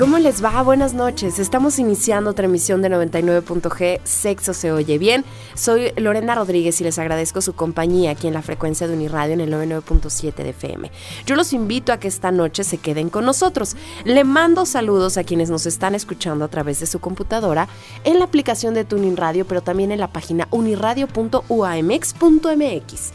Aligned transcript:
¿Cómo 0.00 0.18
les 0.18 0.42
va? 0.42 0.62
Buenas 0.62 0.94
noches. 0.94 1.38
Estamos 1.38 1.78
iniciando 1.78 2.30
otra 2.30 2.46
emisión 2.46 2.80
de 2.80 2.88
99.g 2.88 4.00
Sexo 4.02 4.54
se 4.54 4.72
oye 4.72 4.96
bien. 4.96 5.26
Soy 5.52 5.92
Lorena 5.98 6.34
Rodríguez 6.34 6.80
y 6.80 6.84
les 6.84 6.98
agradezco 6.98 7.42
su 7.42 7.52
compañía 7.52 8.12
aquí 8.12 8.26
en 8.26 8.32
la 8.32 8.40
frecuencia 8.40 8.88
de 8.88 8.94
Uniradio 8.94 9.34
en 9.34 9.42
el 9.42 9.52
99.7 9.52 10.36
de 10.36 10.48
FM. 10.48 10.90
Yo 11.26 11.36
los 11.36 11.52
invito 11.52 11.92
a 11.92 11.98
que 11.98 12.08
esta 12.08 12.32
noche 12.32 12.64
se 12.64 12.78
queden 12.78 13.10
con 13.10 13.26
nosotros. 13.26 13.76
Le 14.06 14.24
mando 14.24 14.64
saludos 14.64 15.18
a 15.18 15.24
quienes 15.24 15.50
nos 15.50 15.66
están 15.66 15.94
escuchando 15.94 16.46
a 16.46 16.48
través 16.48 16.80
de 16.80 16.86
su 16.86 16.98
computadora 16.98 17.68
en 18.04 18.20
la 18.20 18.24
aplicación 18.24 18.72
de 18.72 18.86
Tuning 18.86 19.18
Radio, 19.18 19.46
pero 19.46 19.60
también 19.60 19.92
en 19.92 20.00
la 20.00 20.08
página 20.08 20.48
uniradio.uamx.mx. 20.50 23.10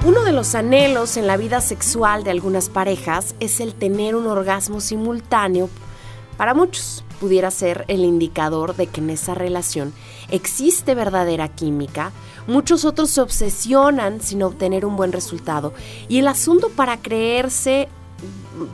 Uno 0.05 0.23
de 0.23 0.31
los 0.31 0.55
anhelos 0.55 1.15
en 1.15 1.27
la 1.27 1.37
vida 1.37 1.61
sexual 1.61 2.23
de 2.23 2.31
algunas 2.31 2.69
parejas 2.69 3.35
es 3.39 3.59
el 3.59 3.73
tener 3.73 4.15
un 4.15 4.27
orgasmo 4.27 4.81
simultáneo. 4.81 5.69
Para 6.35 6.53
muchos 6.53 7.03
pudiera 7.19 7.51
ser 7.51 7.85
el 7.87 8.03
indicador 8.03 8.75
de 8.75 8.87
que 8.87 9.01
en 9.01 9.11
esa 9.11 9.33
relación 9.33 9.93
existe 10.29 10.95
verdadera 10.95 11.47
química. 11.47 12.11
Muchos 12.47 12.85
otros 12.85 13.11
se 13.11 13.21
obsesionan 13.21 14.19
sin 14.19 14.43
obtener 14.43 14.85
un 14.85 14.97
buen 14.97 15.11
resultado. 15.11 15.73
Y 16.09 16.19
el 16.19 16.27
asunto 16.27 16.69
para 16.69 16.97
creerse 16.97 17.87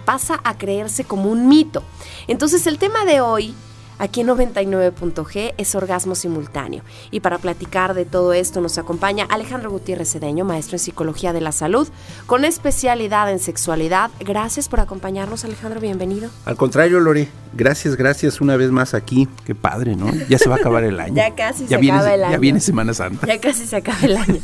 pasa 0.06 0.40
a 0.44 0.58
creerse 0.58 1.04
como 1.04 1.30
un 1.30 1.48
mito. 1.48 1.84
Entonces 2.28 2.68
el 2.68 2.78
tema 2.78 3.06
de 3.06 3.22
hoy 3.22 3.56
aquí 4.00 4.22
en 4.22 4.28
99.g 4.30 5.54
es 5.58 5.76
orgasmo 5.76 6.16
simultáneo. 6.16 6.82
Y 7.12 7.20
para 7.20 7.38
platicar 7.38 7.94
de 7.94 8.06
todo 8.06 8.34
esto 8.34 8.62
nos 8.62 8.78
acompaña 8.78 9.26
Alejandro 9.30 9.70
Gutiérrez 9.70 10.12
Cedeño, 10.12 10.46
maestro 10.46 10.76
en 10.76 10.80
psicología 10.80 11.34
de 11.34 11.42
la 11.42 11.52
salud, 11.52 11.88
con 12.26 12.46
especialidad 12.46 13.30
en 13.32 13.40
sexualidad. 13.40 14.10
Gracias 14.20 14.70
por 14.70 14.80
acompañarnos, 14.80 15.46
Alejandro, 15.46 15.80
bienvenido. 15.80 16.32
Al 16.46 16.56
contrario, 16.56 17.00
Lore, 17.00 17.28
gracias, 17.54 17.96
gracias 17.96 18.42
una 18.42 18.58
vez 18.58 18.72
más 18.72 18.94
aquí. 18.94 19.28
Qué 19.46 19.54
padre, 19.54 19.96
¿no? 19.96 20.12
Ya 20.30 20.38
se 20.40 20.50
va 20.50 20.56
a 20.56 20.60
acabar 20.60 20.84
el 20.84 21.00
año. 21.00 21.10
Ya 21.20 21.36
casi 21.36 21.64
ya 21.64 21.76
se 21.76 21.78
viene, 21.78 21.98
acaba 21.98 22.14
el 22.14 22.24
año. 22.24 22.32
Ya 22.32 22.38
viene 22.38 22.60
Semana 22.62 22.94
Santa. 22.94 23.28
Ya 23.28 23.42
casi 23.42 23.66
se 23.66 23.76
acaba 23.76 24.00
el 24.04 24.16
año. 24.16 24.40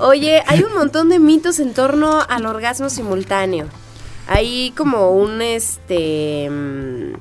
Oye, 0.00 0.42
hay 0.46 0.62
un 0.62 0.72
montón 0.72 1.10
de 1.10 1.18
mitos 1.18 1.58
en 1.58 1.74
torno 1.74 2.22
al 2.26 2.46
orgasmo 2.46 2.88
simultáneo. 2.88 3.66
Hay 4.26 4.72
como 4.76 5.10
un 5.10 5.40
este 5.42 6.48
mm, 6.50 7.14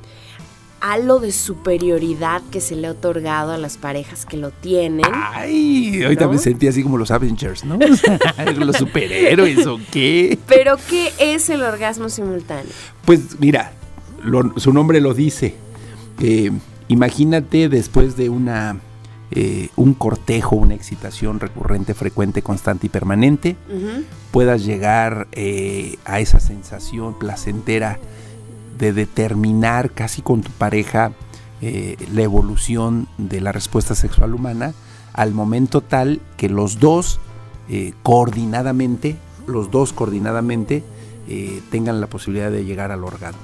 halo 0.82 1.20
de 1.20 1.32
superioridad 1.32 2.42
que 2.52 2.62
se 2.62 2.76
le 2.76 2.88
ha 2.88 2.92
otorgado 2.92 3.52
a 3.52 3.58
las 3.58 3.78
parejas 3.78 4.26
que 4.26 4.38
lo 4.38 4.52
tienen. 4.52 5.06
Ay, 5.14 6.04
ahorita 6.04 6.26
¿No? 6.26 6.32
me 6.34 6.38
sentí 6.38 6.68
así 6.68 6.84
como 6.84 6.98
los 6.98 7.12
Avengers, 7.12 7.64
¿no? 7.64 7.78
los 8.58 8.76
superhéroes 8.78 9.66
o 9.68 9.80
qué. 9.92 10.38
Pero 10.48 10.78
¿qué 10.90 11.12
es 11.20 11.50
el 11.50 11.62
orgasmo 11.62 12.10
simultáneo? 12.10 12.72
Pues 13.06 13.40
mira, 13.40 13.74
lo- 14.24 14.58
su 14.60 14.74
nombre 14.74 15.00
lo 15.02 15.14
dice. 15.14 15.56
Eh, 16.22 16.52
imagínate 16.88 17.68
después 17.70 18.16
de 18.16 18.30
una 18.30 18.80
eh, 19.32 19.70
un 19.76 19.96
cortejo, 19.96 20.56
una 20.56 20.76
excitación 20.76 21.40
recurrente, 21.40 21.94
frecuente, 21.96 22.44
constante 22.44 22.86
y 22.88 22.90
permanente, 22.90 23.56
Ujú. 23.68 24.04
puedas 24.32 24.64
llegar 24.64 25.28
eh, 25.32 25.98
a 26.06 26.20
esa 26.20 26.40
sensación 26.40 27.18
placentera 27.18 27.98
de 28.78 28.94
determinar 28.94 29.92
casi 29.92 30.22
con 30.22 30.42
tu 30.42 30.52
pareja 30.52 31.12
eh, 31.62 31.98
la 32.14 32.22
evolución 32.22 33.08
de 33.18 33.42
la 33.42 33.52
respuesta 33.52 33.96
sexual 33.96 34.36
humana 34.36 34.74
al 35.14 35.34
momento 35.34 35.82
tal 35.82 36.22
que 36.38 36.50
los 36.50 36.80
dos 36.80 37.20
coordinadamente, 38.04 39.16
los 39.48 39.72
dos 39.72 39.92
coordinadamente 39.92 40.84
tengan 41.72 42.00
la 42.00 42.06
posibilidad 42.06 42.52
de 42.52 42.64
llegar 42.64 42.92
al 42.92 43.04
orgasmo. 43.04 43.42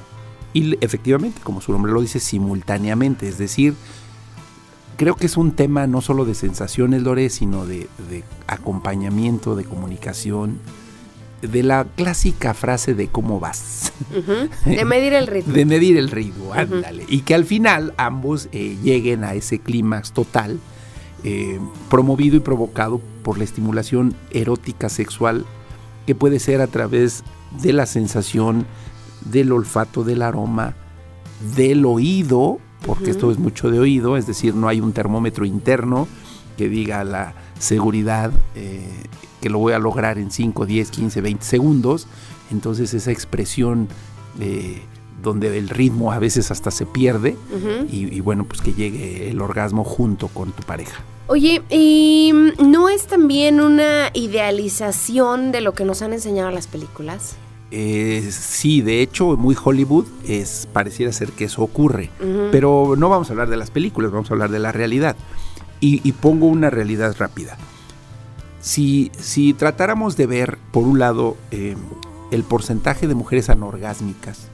Y 0.53 0.77
efectivamente, 0.83 1.41
como 1.43 1.61
su 1.61 1.71
nombre 1.71 1.91
lo 1.91 2.01
dice, 2.01 2.19
simultáneamente, 2.19 3.27
es 3.27 3.37
decir, 3.37 3.73
creo 5.01 5.15
que 5.15 5.25
es 5.25 5.35
un 5.35 5.53
tema 5.53 5.87
no 5.87 5.99
solo 5.99 6.25
de 6.25 6.35
sensaciones, 6.35 7.01
Lore, 7.01 7.27
sino 7.31 7.65
de, 7.65 7.89
de 8.07 8.23
acompañamiento, 8.45 9.55
de 9.55 9.63
comunicación, 9.63 10.59
de 11.41 11.63
la 11.63 11.87
clásica 11.95 12.53
frase 12.53 12.93
de 12.93 13.07
cómo 13.07 13.39
vas. 13.39 13.93
De 14.63 14.85
medir 14.85 15.13
el 15.13 15.25
ritmo. 15.25 15.53
de 15.55 15.65
medir 15.65 15.97
el 15.97 16.11
ritmo, 16.11 16.53
ándale, 16.53 17.05
y 17.07 17.21
que 17.21 17.33
al 17.33 17.45
final 17.45 17.95
ambos 17.97 18.47
eh, 18.51 18.77
lleguen 18.83 19.23
a 19.23 19.33
ese 19.33 19.57
clímax 19.57 20.11
total, 20.11 20.59
eh, 21.23 21.59
promovido 21.89 22.37
y 22.37 22.41
provocado 22.41 23.01
por 23.23 23.39
la 23.39 23.43
estimulación 23.43 24.13
erótica 24.29 24.87
sexual, 24.87 25.47
que 26.05 26.13
puede 26.13 26.37
ser 26.37 26.61
a 26.61 26.67
través 26.67 27.23
de 27.59 27.73
la 27.73 27.87
sensación, 27.87 28.67
del 29.25 29.51
olfato, 29.51 30.03
del 30.03 30.21
aroma, 30.21 30.75
del 31.55 31.87
oído, 31.87 32.59
porque 32.85 33.11
esto 33.11 33.31
es 33.31 33.37
mucho 33.37 33.69
de 33.69 33.79
oído, 33.79 34.17
es 34.17 34.27
decir, 34.27 34.55
no 34.55 34.67
hay 34.67 34.81
un 34.81 34.93
termómetro 34.93 35.45
interno 35.45 36.07
que 36.57 36.69
diga 36.69 37.03
la 37.03 37.33
seguridad 37.59 38.31
eh, 38.55 38.85
que 39.41 39.49
lo 39.49 39.59
voy 39.59 39.73
a 39.73 39.79
lograr 39.79 40.17
en 40.17 40.31
5, 40.31 40.65
10, 40.65 40.91
15, 40.91 41.21
20 41.21 41.43
segundos. 41.43 42.07
Entonces 42.51 42.93
esa 42.93 43.11
expresión 43.11 43.87
eh, 44.39 44.81
donde 45.23 45.57
el 45.57 45.69
ritmo 45.69 46.11
a 46.11 46.19
veces 46.19 46.51
hasta 46.51 46.71
se 46.71 46.85
pierde 46.85 47.35
y, 47.91 48.13
y 48.13 48.19
bueno, 48.21 48.45
pues 48.45 48.61
que 48.61 48.73
llegue 48.73 49.29
el 49.29 49.41
orgasmo 49.41 49.83
junto 49.83 50.27
con 50.27 50.51
tu 50.51 50.63
pareja. 50.63 51.03
Oye, 51.27 51.61
¿y 51.69 52.33
no 52.59 52.89
es 52.89 53.07
también 53.07 53.61
una 53.61 54.09
idealización 54.13 55.51
de 55.51 55.61
lo 55.61 55.73
que 55.73 55.85
nos 55.85 56.01
han 56.01 56.13
enseñado 56.13 56.51
las 56.51 56.67
películas? 56.67 57.35
Eh, 57.71 58.27
sí, 58.31 58.81
de 58.81 59.01
hecho, 59.01 59.37
muy 59.37 59.55
Hollywood 59.61 60.05
es 60.27 60.67
pareciera 60.71 61.11
ser 61.13 61.31
que 61.31 61.45
eso 61.45 61.63
ocurre. 61.63 62.09
Pero 62.51 62.95
no 62.97 63.09
vamos 63.09 63.29
a 63.29 63.33
hablar 63.33 63.49
de 63.49 63.57
las 63.57 63.71
películas, 63.71 64.11
vamos 64.11 64.29
a 64.29 64.33
hablar 64.33 64.51
de 64.51 64.59
la 64.59 64.71
realidad. 64.71 65.15
Y, 65.79 66.07
y 66.07 66.11
pongo 66.11 66.47
una 66.47 66.69
realidad 66.69 67.15
rápida. 67.17 67.57
Si, 68.59 69.11
si 69.17 69.53
tratáramos 69.53 70.17
de 70.17 70.27
ver, 70.27 70.57
por 70.71 70.83
un 70.83 70.99
lado, 70.99 71.37
eh, 71.49 71.75
el 72.29 72.43
porcentaje 72.43 73.07
de 73.07 73.15
mujeres 73.15 73.49
anorgásmicas, 73.49 74.49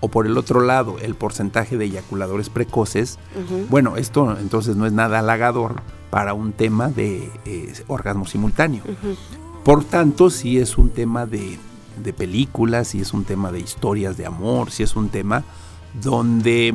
o 0.00 0.08
por 0.08 0.26
el 0.26 0.36
otro 0.36 0.60
lado, 0.60 0.96
el 1.00 1.14
porcentaje 1.14 1.76
de 1.76 1.86
eyaculadores 1.86 2.50
precoces, 2.50 3.18
bueno, 3.70 3.96
esto 3.96 4.36
entonces 4.38 4.76
no 4.76 4.86
es 4.86 4.92
nada 4.92 5.20
halagador 5.20 5.82
para 6.10 6.34
un 6.34 6.52
tema 6.52 6.88
de 6.88 7.30
eh, 7.44 7.72
orgasmo 7.86 8.26
simultáneo. 8.26 8.82
Por 9.64 9.84
tanto, 9.84 10.30
sí 10.30 10.58
es 10.58 10.76
un 10.76 10.90
tema 10.90 11.26
de, 11.26 11.58
de 11.96 12.12
películas, 12.12 12.88
sí 12.88 13.00
es 13.00 13.12
un 13.12 13.24
tema 13.24 13.52
de 13.52 13.60
historias 13.60 14.16
de 14.16 14.26
amor, 14.26 14.70
sí 14.70 14.82
es 14.82 14.96
un 14.96 15.08
tema 15.08 15.44
donde, 16.02 16.74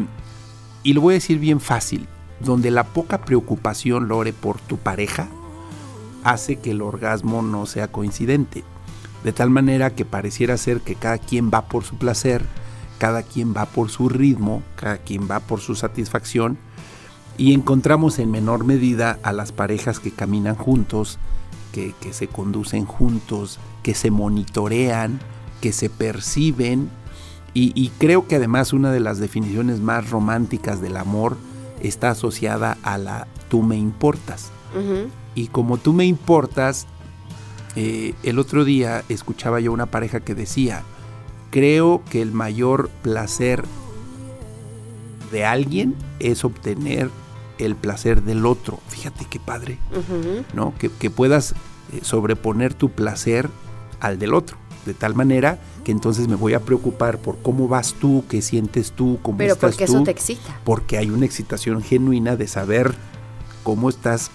y 0.84 0.94
lo 0.94 1.02
voy 1.02 1.14
a 1.14 1.16
decir 1.16 1.40
bien 1.40 1.60
fácil, 1.60 2.08
donde 2.40 2.72
la 2.72 2.84
poca 2.86 3.22
preocupación, 3.22 4.08
Lore, 4.08 4.34
por 4.34 4.60
tu 4.60 4.78
pareja 4.78 5.28
hace 6.24 6.58
que 6.58 6.72
el 6.72 6.82
orgasmo 6.82 7.42
no 7.42 7.66
sea 7.66 7.92
coincidente. 7.92 8.64
De 9.24 9.34
tal 9.34 9.50
manera 9.50 9.92
que 9.92 10.06
pareciera 10.06 10.58
ser 10.58 10.82
que 10.82 10.96
cada 10.96 11.18
quien 11.18 11.52
va 11.52 11.68
por 11.68 11.84
su 11.84 11.96
placer, 11.98 12.44
cada 12.98 13.24
quien 13.24 13.54
va 13.56 13.66
por 13.66 13.90
su 13.90 14.10
ritmo, 14.10 14.64
cada 14.76 14.98
quien 14.98 15.30
va 15.30 15.40
por 15.40 15.60
su 15.60 15.76
satisfacción, 15.76 16.58
Y 17.38 17.54
encontramos 17.54 18.20
en 18.20 18.30
menor 18.30 18.66
medida 18.66 19.18
a 19.24 19.32
las 19.32 19.52
parejas 19.52 20.00
que 20.00 20.12
caminan 20.12 20.56
juntos, 20.56 21.18
que, 21.72 21.96
que 22.00 22.14
se 22.14 22.28
conducen 22.28 22.86
juntos, 22.86 23.58
que 23.84 23.96
se 23.96 24.12
monitorean, 24.12 25.20
que 25.62 25.72
se 25.74 25.90
perciben. 25.90 26.90
Y, 27.54 27.74
y, 27.76 27.90
creo 27.98 28.28
que 28.28 28.38
además 28.38 28.72
una 28.72 28.92
de 28.92 29.02
las 29.02 29.20
definiciones 29.20 29.82
más 29.82 30.10
románticas 30.10 30.82
del 30.82 30.96
amor 30.96 31.36
está 31.82 32.12
asociada 32.12 32.78
a 32.84 32.98
la 32.98 33.28
tú 33.52 33.62
me 33.62 33.76
importas. 33.76 34.50
Y 35.36 35.48
como 35.48 35.78
tú 35.78 35.92
me 35.92 36.06
importas, 36.06 36.88
eh, 37.76 38.14
el 38.24 38.40
otro 38.40 38.64
día 38.64 39.04
escuchaba 39.10 39.60
yo 39.60 39.74
una 39.74 39.88
pareja 39.88 40.22
que 40.22 40.34
decía, 40.34 40.84
creo 41.50 42.02
que 42.10 42.22
el 42.22 42.32
mayor 42.32 42.90
placer 43.02 43.66
de 45.34 45.44
alguien 45.44 45.96
es 46.20 46.46
obtener 46.46 47.10
el 47.58 47.76
placer 47.76 48.24
del 48.24 48.46
otro. 48.46 48.80
Fíjate 48.88 49.26
qué 49.30 49.42
padre. 49.42 49.78
¿no? 50.54 50.74
Que, 50.80 50.90
que 50.90 51.10
puedas 51.10 51.52
eh, 51.92 52.00
sobreponer 52.02 52.74
tu 52.74 52.90
placer 52.90 53.50
al 54.02 54.20
del 54.20 54.34
otro. 54.34 54.58
De 54.86 54.94
tal 54.96 55.14
manera 55.16 55.60
que 55.84 55.92
entonces 55.92 56.28
me 56.28 56.36
voy 56.36 56.54
a 56.56 56.60
preocupar 56.60 57.20
por 57.20 57.38
cómo 57.42 57.68
vas 57.68 57.94
tú, 57.94 58.24
qué 58.28 58.42
sientes 58.42 58.92
tú, 58.92 59.20
cómo 59.22 59.38
Pero 59.38 59.54
estás 59.54 59.72
porque 59.72 59.86
tú 59.86 59.94
eso 59.94 60.04
te 60.04 60.12
excita. 60.12 60.60
porque 60.64 60.98
hay 60.98 61.10
una 61.12 61.26
excitación 61.26 61.82
genuina 61.84 62.36
de 62.36 62.48
saber 62.48 62.94
cómo 63.64 63.90
estás 63.90 64.32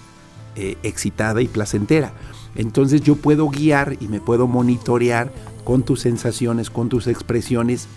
eh, 0.55 0.77
excitada 0.83 1.41
y 1.41 1.47
placentera. 1.47 2.13
Entonces 2.55 3.01
yo 3.01 3.15
puedo 3.17 3.49
guiar 3.49 3.97
y 3.99 4.07
me 4.07 4.19
puedo 4.21 4.47
monitorear 4.47 5.31
con 5.65 5.83
tus 5.83 5.99
sensaciones, 5.99 6.69
con 6.69 6.87
tus 6.89 7.07
expresiones. 7.07 7.87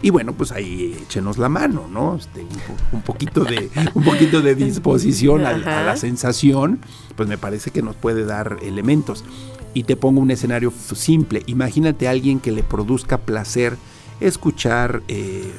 Y 0.00 0.10
bueno, 0.10 0.32
pues 0.32 0.50
ahí 0.52 0.96
échenos 1.02 1.38
la 1.38 1.48
mano, 1.48 1.88
¿no? 1.92 2.16
Este, 2.16 2.40
un, 2.40 2.48
po- 2.48 2.96
un 2.96 3.02
poquito 3.02 3.44
de, 3.44 3.68
un 3.94 4.02
poquito 4.04 4.40
de 4.40 4.54
disposición 4.54 5.44
al- 5.44 5.66
a, 5.68 5.82
la 5.82 5.96
sensación, 5.96 6.80
pues 7.16 7.28
me 7.28 7.36
parece 7.36 7.70
que 7.70 7.82
nos 7.82 7.96
puede 7.96 8.24
dar 8.24 8.56
elementos. 8.62 9.24
Y 9.74 9.84
te 9.84 9.96
pongo 9.96 10.20
un 10.20 10.30
escenario 10.30 10.72
simple. 10.94 11.42
Imagínate 11.46 12.08
a 12.08 12.10
alguien 12.10 12.40
que 12.40 12.50
le 12.52 12.62
produzca 12.62 13.18
placer 13.18 13.76
escuchar 14.20 15.02
eh, 15.06 15.52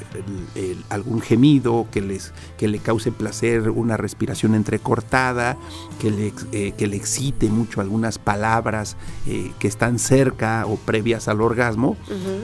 el- 0.54 0.62
el- 0.62 0.84
algún 0.90 1.22
gemido, 1.22 1.86
que, 1.90 2.02
les, 2.02 2.34
que 2.58 2.68
le 2.68 2.78
cause 2.78 3.10
placer 3.10 3.70
una 3.70 3.96
respiración 3.96 4.54
entrecortada, 4.54 5.56
que 5.98 6.10
le, 6.10 6.34
eh, 6.52 6.72
que 6.76 6.86
le 6.86 6.96
excite 6.96 7.48
mucho 7.48 7.80
algunas 7.80 8.18
palabras 8.18 8.96
eh, 9.26 9.52
que 9.58 9.66
están 9.66 9.98
cerca 9.98 10.66
o 10.66 10.76
previas 10.76 11.26
al 11.28 11.40
orgasmo, 11.40 11.96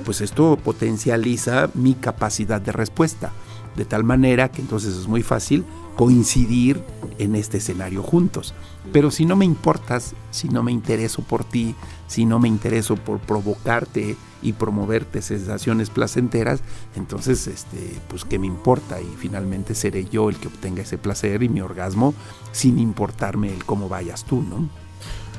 pues 0.06 0.22
esto 0.22 0.56
potencializa 0.64 1.68
mi 1.74 1.92
capacidad 1.94 2.62
de 2.62 2.72
respuesta. 2.72 3.32
De 3.76 3.84
tal 3.84 4.02
manera 4.04 4.50
que 4.50 4.62
entonces 4.62 4.94
es 4.96 5.06
muy 5.08 5.22
fácil 5.22 5.64
coincidir 5.96 6.80
en 7.18 7.34
este 7.36 7.58
escenario 7.58 8.02
juntos. 8.02 8.54
Pero 8.92 9.10
si 9.10 9.26
no 9.26 9.36
me 9.36 9.44
importas, 9.44 10.14
si 10.30 10.48
no 10.48 10.62
me 10.62 10.72
intereso 10.72 11.22
por 11.22 11.44
ti, 11.44 11.74
si 12.06 12.24
no 12.24 12.38
me 12.38 12.48
intereso 12.48 12.96
por 12.96 13.18
provocarte 13.18 14.16
y 14.42 14.52
promoverte 14.52 15.22
sensaciones 15.22 15.90
placenteras, 15.90 16.60
entonces, 16.94 17.46
este, 17.46 17.98
pues 18.08 18.24
qué 18.24 18.38
me 18.38 18.46
importa 18.46 19.00
y 19.00 19.16
finalmente 19.18 19.74
seré 19.74 20.04
yo 20.04 20.28
el 20.28 20.36
que 20.36 20.48
obtenga 20.48 20.82
ese 20.82 20.98
placer 20.98 21.42
y 21.42 21.48
mi 21.48 21.60
orgasmo 21.60 22.14
sin 22.52 22.78
importarme 22.78 23.52
el 23.52 23.64
cómo 23.64 23.88
vayas 23.88 24.24
tú, 24.24 24.42
¿no? 24.42 24.68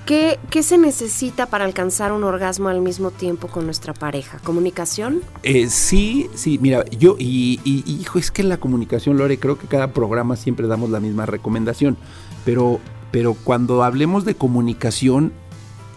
¿Qué, 0.07 0.39
¿Qué 0.50 0.63
se 0.63 0.77
necesita 0.77 1.47
para 1.47 1.65
alcanzar 1.65 2.13
un 2.13 2.23
orgasmo 2.23 2.69
al 2.69 2.79
mismo 2.79 3.11
tiempo 3.11 3.50
con 3.50 3.65
nuestra 3.65 3.93
pareja? 3.93 4.39
¿Comunicación? 4.39 5.21
Eh, 5.43 5.67
sí, 5.69 6.29
sí, 6.33 6.57
mira, 6.61 6.85
yo, 6.91 7.17
y, 7.19 7.59
hijo, 7.85 8.17
es 8.17 8.31
que 8.31 8.41
en 8.41 8.47
la 8.47 8.55
comunicación, 8.55 9.17
Lore, 9.17 9.38
creo 9.38 9.57
que 9.57 9.67
cada 9.67 9.91
programa 9.91 10.38
siempre 10.38 10.65
damos 10.67 10.91
la 10.91 11.01
misma 11.01 11.25
recomendación, 11.25 11.97
pero, 12.45 12.79
pero 13.12 13.33
cuando 13.33 13.83
hablemos 13.83 14.25
de 14.25 14.36
comunicación, 14.36 15.31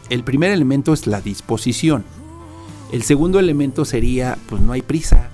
el 0.08 0.24
primer 0.24 0.50
elemento 0.52 0.92
es 0.92 1.06
la 1.06 1.20
disposición. 1.20 2.04
El 2.92 3.02
segundo 3.02 3.38
elemento 3.38 3.84
sería, 3.84 4.38
pues 4.48 4.60
no 4.60 4.72
hay 4.72 4.82
prisa. 4.82 5.30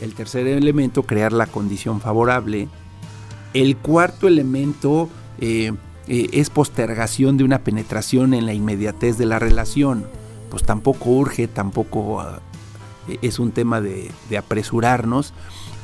El 0.00 0.14
tercer 0.14 0.46
elemento, 0.46 1.02
crear 1.02 1.32
la 1.32 1.46
condición 1.46 2.00
favorable. 2.00 2.68
El 3.52 3.76
cuarto 3.76 4.28
elemento 4.28 5.08
eh, 5.40 5.72
eh, 6.06 6.28
es 6.32 6.50
postergación 6.50 7.36
de 7.36 7.44
una 7.44 7.60
penetración 7.60 8.34
en 8.34 8.46
la 8.46 8.54
inmediatez 8.54 9.18
de 9.18 9.26
la 9.26 9.38
relación. 9.38 10.06
Pues 10.50 10.62
tampoco 10.62 11.10
urge, 11.10 11.48
tampoco 11.48 12.20
ah, 12.20 12.40
es 13.22 13.38
un 13.38 13.50
tema 13.50 13.80
de 13.80 14.10
apresurarnos. 14.38 15.32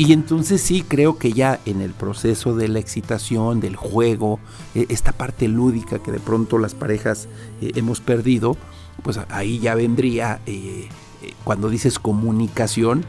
Y 0.00 0.14
entonces 0.14 0.62
sí 0.62 0.81
creo 0.81 1.19
que 1.19 1.35
ya 1.35 1.61
en 1.67 1.82
el 1.82 1.91
proceso 1.91 2.56
de 2.56 2.69
la 2.69 2.79
excitación, 2.79 3.61
del 3.61 3.76
juego, 3.76 4.41
eh, 4.75 4.87
esta 4.88 5.12
parte 5.12 5.47
lúdica 5.47 5.99
que 5.99 6.11
de 6.11 6.19
pronto 6.19 6.56
las 6.56 6.75
parejas 6.75 7.29
eh, 7.61 7.73
hemos 7.75 8.00
perdido, 8.00 8.56
pues 9.02 9.20
ahí 9.29 9.58
ya 9.58 9.75
vendría, 9.75 10.41
eh, 10.47 10.88
eh, 11.20 11.35
cuando 11.44 11.69
dices 11.69 11.99
comunicación, 11.99 13.05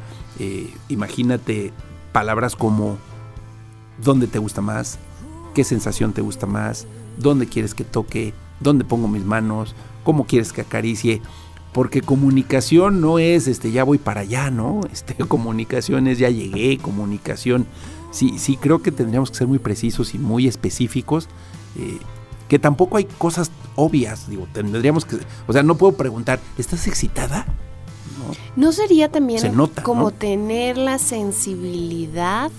imagínate 0.90 1.72
palabras 2.12 2.58
como 2.58 2.98
dónde 4.04 4.28
te 4.28 4.40
gusta 4.40 4.60
más, 4.60 5.00
qué 5.54 5.64
sensación 5.64 6.12
te 6.12 6.20
gusta 6.20 6.46
más, 6.46 6.88
dónde 7.18 7.48
quieres 7.48 7.74
que 7.74 7.86
toque, 7.86 8.34
dónde 8.60 8.84
pongo 8.84 9.08
mis 9.08 9.24
manos, 9.24 9.76
cómo 10.04 10.26
quieres 10.26 10.52
que 10.52 10.60
acaricie. 10.60 11.22
Porque 11.74 12.02
comunicación 12.02 13.00
no 13.00 13.18
es 13.20 13.48
este 13.48 13.72
ya 13.72 13.84
voy 13.84 13.98
para 13.98 14.22
allá, 14.22 14.52
¿no? 14.52 14.82
Este, 14.92 15.16
comunicación 15.16 16.08
es 16.08 16.20
ya 16.20 16.30
llegué, 16.30 16.78
comunicación. 16.78 17.66
Sí, 18.12 18.38
sí 18.38 18.58
creo 18.58 18.82
que 18.82 18.92
tendríamos 18.92 19.32
que 19.32 19.38
ser 19.38 19.48
muy 19.48 19.60
precisos 19.60 20.14
y 20.14 20.20
muy 20.20 20.48
específicos. 20.48 21.28
eh, 21.78 22.00
que 22.52 22.60
tampoco 22.60 22.98
hay 22.98 23.06
cosas 23.06 23.50
obvias, 23.78 24.30
digo, 24.30 24.46
tendríamos 24.52 25.06
que, 25.06 25.16
o 25.48 25.54
sea, 25.54 25.64
no 25.64 25.76
puedo 25.76 25.94
preguntar, 25.94 26.42
¿estás 26.58 26.86
excitada? 26.86 27.46
No, 28.18 28.66
¿No 28.66 28.72
sería 28.74 29.10
también 29.10 29.40
Se 29.40 29.50
nota, 29.50 29.84
como 29.84 30.02
¿no? 30.02 30.12
tener 30.12 30.78
la 30.78 30.98
sensibilidad 30.98 32.52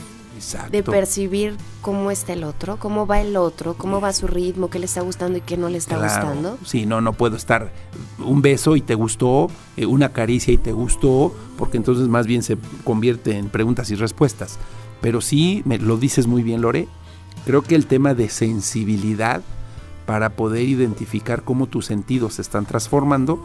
exacto. 0.43 0.73
de 0.73 0.83
percibir 0.83 1.57
cómo 1.81 2.11
está 2.11 2.33
el 2.33 2.45
otro, 2.45 2.77
cómo 2.79 3.07
va 3.07 3.21
el 3.21 3.37
otro, 3.37 3.75
cómo 3.75 4.01
va 4.01 4.13
su 4.13 4.27
ritmo, 4.27 4.69
qué 4.71 4.79
le 4.79 4.87
está 4.87 5.01
gustando 5.01 5.39
y 5.39 5.41
qué 5.41 5.57
no 5.57 5.69
le 5.69 5.79
está 5.79 5.97
Claro. 5.97 6.27
gustando? 6.29 6.59
Sí, 6.65 6.85
no, 6.87 7.01
no 7.01 7.13
puedo 7.13 7.37
estar 7.37 7.73
un 8.19 8.43
beso 8.43 8.77
y 8.77 8.81
te 8.81 8.95
gustó, 8.95 9.49
eh, 9.77 9.87
una 9.87 10.13
caricia 10.13 10.53
y 10.53 10.59
te 10.59 10.73
gustó, 10.73 11.35
porque 11.57 11.77
entonces 11.77 12.09
más 12.09 12.27
bien 12.27 12.43
se 12.43 12.57
convierte 12.85 13.37
en 13.39 13.49
preguntas 13.49 13.91
y 13.91 13.95
respuestas. 13.95 14.59
Pero 15.01 15.21
sí, 15.21 15.63
me 15.65 15.79
lo 15.79 15.97
dices 15.97 16.27
muy 16.27 16.43
bien, 16.43 16.61
Lore. 16.61 16.89
Creo 17.45 17.63
que 17.63 17.75
el 17.75 17.87
tema 17.87 18.15
de 18.15 18.29
sensibilidad 18.29 19.43
para 20.07 20.31
poder 20.31 20.63
identificar 20.63 21.43
cómo 21.43 21.67
tus 21.67 21.87
sentidos 21.87 22.35
se 22.35 22.43
están 22.43 22.67
transformando 22.67 23.43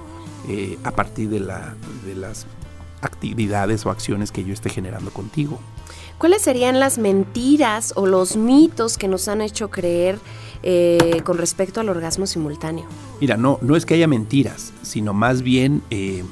eh, 0.49 0.77
a 0.83 0.91
partir 0.91 1.29
de, 1.29 1.39
la, 1.39 1.75
de 2.05 2.15
las 2.15 2.45
actividades 3.01 3.85
o 3.85 3.91
acciones 3.91 4.31
que 4.31 4.43
yo 4.43 4.53
esté 4.53 4.69
generando 4.69 5.11
contigo. 5.11 5.59
¿Cuáles 6.17 6.41
serían 6.41 6.79
las 6.79 6.97
mentiras 6.97 7.93
o 7.95 8.07
los 8.07 8.37
mitos 8.37 8.97
que 8.97 9.07
nos 9.07 9.27
han 9.27 9.41
hecho 9.41 9.69
creer 9.69 10.17
eh, 10.63 11.21
con 11.23 11.37
respecto 11.37 11.79
al 11.79 11.89
orgasmo 11.89 12.25
simultáneo? 12.25 12.85
Mira, 13.21 13.37
no, 13.37 13.59
no 13.61 13.75
es 13.75 13.85
que 13.85 13.93
haya 13.93 14.07
mentiras, 14.07 14.73
sino 14.81 15.13
más 15.13 15.43
bien 15.43 15.83
eh, 15.91 16.23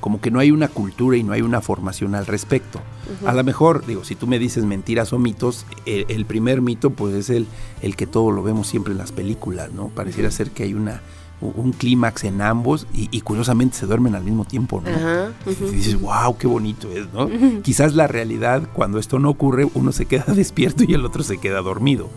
como 0.00 0.20
que 0.20 0.30
no 0.30 0.38
hay 0.38 0.52
una 0.52 0.68
cultura 0.68 1.16
y 1.16 1.24
no 1.24 1.32
hay 1.32 1.42
una 1.42 1.60
formación 1.60 2.14
al 2.14 2.26
respecto. 2.26 2.80
A 3.26 3.32
lo 3.32 3.42
mejor, 3.42 3.86
digo, 3.86 4.04
si 4.04 4.14
tú 4.14 4.26
me 4.26 4.38
dices 4.38 4.64
mentiras 4.64 5.12
o 5.12 5.18
mitos, 5.18 5.66
el, 5.86 6.06
el 6.08 6.24
primer 6.24 6.60
mito 6.60 6.90
pues 6.90 7.14
es 7.14 7.30
el, 7.30 7.46
el 7.82 7.96
que 7.96 8.06
todo 8.06 8.30
lo 8.30 8.42
vemos 8.42 8.68
siempre 8.68 8.92
en 8.92 8.98
las 8.98 9.12
películas, 9.12 9.72
¿no? 9.72 9.88
Pareciera 9.88 10.30
ser 10.30 10.50
que 10.50 10.62
hay 10.62 10.74
una 10.74 11.00
un 11.40 11.72
clímax 11.72 12.24
en 12.24 12.40
ambos 12.42 12.86
y, 12.92 13.08
y 13.16 13.20
curiosamente 13.20 13.76
se 13.76 13.86
duermen 13.86 14.14
al 14.14 14.24
mismo 14.24 14.44
tiempo, 14.44 14.82
¿no? 14.84 14.90
Ajá, 14.90 15.32
Y 15.46 15.74
dices, 15.74 16.00
wow, 16.00 16.36
qué 16.36 16.46
bonito 16.46 16.90
es, 16.90 17.12
¿no? 17.12 17.28
Quizás 17.62 17.94
la 17.94 18.06
realidad, 18.06 18.68
cuando 18.72 18.98
esto 18.98 19.18
no 19.18 19.30
ocurre, 19.30 19.68
uno 19.74 19.92
se 19.92 20.06
queda 20.06 20.24
despierto 20.34 20.84
y 20.86 20.94
el 20.94 21.04
otro 21.04 21.22
se 21.22 21.38
queda 21.38 21.60
dormido. 21.60 22.08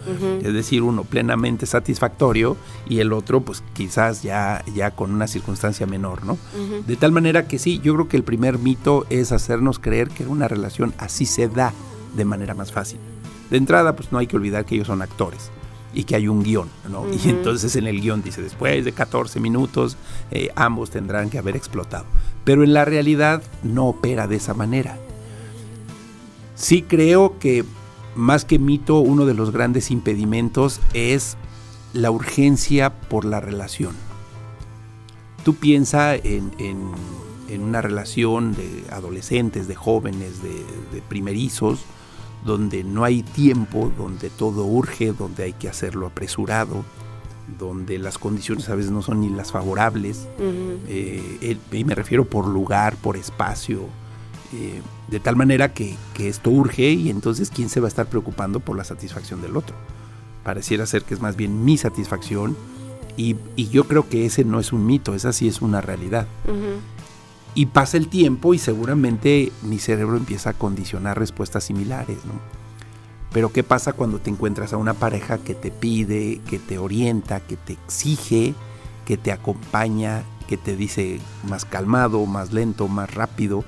Es 0.42 0.54
decir, 0.54 0.82
uno 0.82 1.04
plenamente 1.04 1.66
satisfactorio 1.66 2.58
y 2.88 3.00
el 3.00 3.13
otro, 3.13 3.42
pues 3.42 3.63
quizás 3.74 4.24
ya, 4.24 4.63
ya 4.74 4.92
con 4.92 5.12
una 5.12 5.28
circunstancia 5.28 5.86
menor, 5.86 6.25
¿no? 6.25 6.38
De 6.88 6.96
tal 6.96 7.12
manera 7.12 7.48
que 7.48 7.60
sí, 7.60 7.80
yo 7.84 7.94
creo 7.94 8.08
que 8.08 8.18
el 8.18 8.24
primer 8.24 8.58
mito 8.58 9.06
es 9.10 9.32
hacernos 9.32 9.80
creer 9.80 10.10
que 10.10 10.25
una 10.25 10.48
relación 10.48 10.94
así 10.98 11.25
se 11.25 11.48
da 11.48 11.74
de 12.16 12.25
manera 12.25 12.54
más 12.54 12.72
fácil. 12.72 13.00
De 13.50 13.58
entrada, 13.58 13.96
pues 13.96 14.12
no 14.12 14.18
hay 14.18 14.28
que 14.28 14.38
olvidar 14.38 14.66
que 14.66 14.75
ellos 14.75 14.88
son 14.88 15.01
actores 15.01 15.51
y 15.94 16.04
que 16.06 16.16
hay 16.16 16.28
un 16.28 16.42
guion, 16.44 16.70
¿no? 16.90 17.06
Y 17.12 17.16
Ujú. 17.18 17.30
entonces 17.30 17.76
en 17.76 17.86
el 17.88 18.00
guion 18.02 18.22
dice, 18.24 18.42
después 18.42 18.86
de 18.86 18.94
14 18.94 19.40
minutos, 19.40 19.98
eh, 20.32 20.50
ambos 20.56 20.90
tendrán 20.90 21.30
que 21.30 21.38
haber 21.38 21.56
explotado. 21.56 22.06
Pero 22.46 22.64
en 22.64 22.74
la 22.74 22.86
realidad 22.86 23.44
no 23.64 23.88
opera 23.88 24.28
de 24.28 24.38
esa 24.38 24.54
manera. 24.54 24.98
Sí 26.56 26.82
creo 26.84 27.38
que 27.40 27.66
más 28.16 28.46
que 28.46 28.60
mito, 28.60 29.00
uno 29.00 29.26
de 29.26 29.34
los 29.34 29.52
grandes 29.52 29.90
impedimentos 29.92 30.80
es 30.94 31.38
la 31.94 32.12
urgencia 32.12 32.92
por 33.02 33.26
la 33.26 33.40
relación. 33.40 33.96
Tú 35.44 35.56
piensa 35.56 36.16
en, 36.16 36.52
en- 36.58 36.92
en 37.50 37.64
una 37.64 37.82
relación 37.82 38.54
de 38.54 38.86
adolescentes, 38.92 39.68
de 39.68 39.76
jóvenes, 39.76 40.42
de, 40.42 40.64
de 40.94 41.02
primerizos, 41.02 41.80
donde 42.46 42.84
no 42.84 43.04
hay 43.04 43.24
tiempo, 43.24 43.92
donde 43.98 44.30
todo 44.30 44.66
urge, 44.66 45.14
donde 45.14 45.44
hay 45.44 45.54
que 45.54 45.70
hacerlo 45.70 46.08
apresurado, 46.08 46.84
donde 47.60 47.98
las 48.00 48.18
condiciones 48.18 48.70
a 48.70 48.76
veces 48.76 48.92
no 48.92 49.02
son 49.02 49.22
ni 49.22 49.30
las 49.30 49.52
favorables, 49.52 50.28
eh, 50.88 51.58
y 51.72 51.84
me 51.84 51.96
refiero 51.96 52.26
por 52.26 52.48
lugar, 52.48 52.96
por 52.96 53.18
espacio, 53.18 53.82
eh, 54.54 54.82
de 55.08 55.20
tal 55.20 55.36
manera 55.36 55.74
que, 55.74 55.98
esto 56.20 56.52
urge 56.52 56.92
y 56.92 57.10
entonces 57.10 57.50
quién 57.50 57.68
se 57.68 57.80
va 57.80 57.88
a 57.88 57.90
estar 57.90 58.06
preocupando 58.06 58.60
por 58.60 58.78
la 58.78 58.84
satisfacción 58.84 59.42
del 59.42 59.58
otro. 59.58 59.76
Pareciera 60.44 60.86
ser 60.86 61.04
que 61.04 61.16
es 61.16 61.22
más 61.22 61.36
bien 61.36 61.66
mi 61.66 61.78
satisfacción 61.78 62.56
y, 63.18 63.36
yo 63.72 63.86
creo 63.86 64.08
que 64.08 64.26
ese 64.26 64.46
no 64.46 64.60
es 64.60 64.72
un 64.72 64.86
mito, 64.86 65.16
esa 65.16 65.34
sí 65.34 65.48
es 65.48 65.62
una 65.62 65.82
realidad. 65.82 66.28
Y 67.53 67.67
pasa 67.67 67.98
el 67.98 68.08
tiempo 68.08 68.53
y 68.53 68.60
seguramente 68.60 69.51
mi 69.62 69.77
cerebro 69.77 70.17
empieza 70.17 70.51
a 70.51 70.53
condicionar 70.53 71.20
respuestas 71.20 71.65
similares, 71.65 72.17
¿no? 72.25 72.34
Pero 73.34 73.51
¿qué 73.51 73.63
pasa 73.63 73.93
cuando 73.93 74.20
te 74.20 74.29
encuentras 74.29 74.74
a 74.74 74.77
una 74.77 74.93
pareja 74.93 75.38
que 75.38 75.55
te 75.55 75.72
pide, 75.72 76.41
que 76.50 76.60
te 76.60 76.77
orienta, 76.77 77.39
que 77.39 77.55
te 77.55 77.74
exige, 77.74 78.53
que 79.05 79.17
te 79.17 79.31
acompaña, 79.31 80.24
que 80.48 80.58
te 80.58 80.75
dice 80.75 81.20
más 81.48 81.63
calmado, 81.63 82.25
más 82.25 82.51
lento, 82.51 82.88
más 82.88 83.13
rápido? 83.13 83.63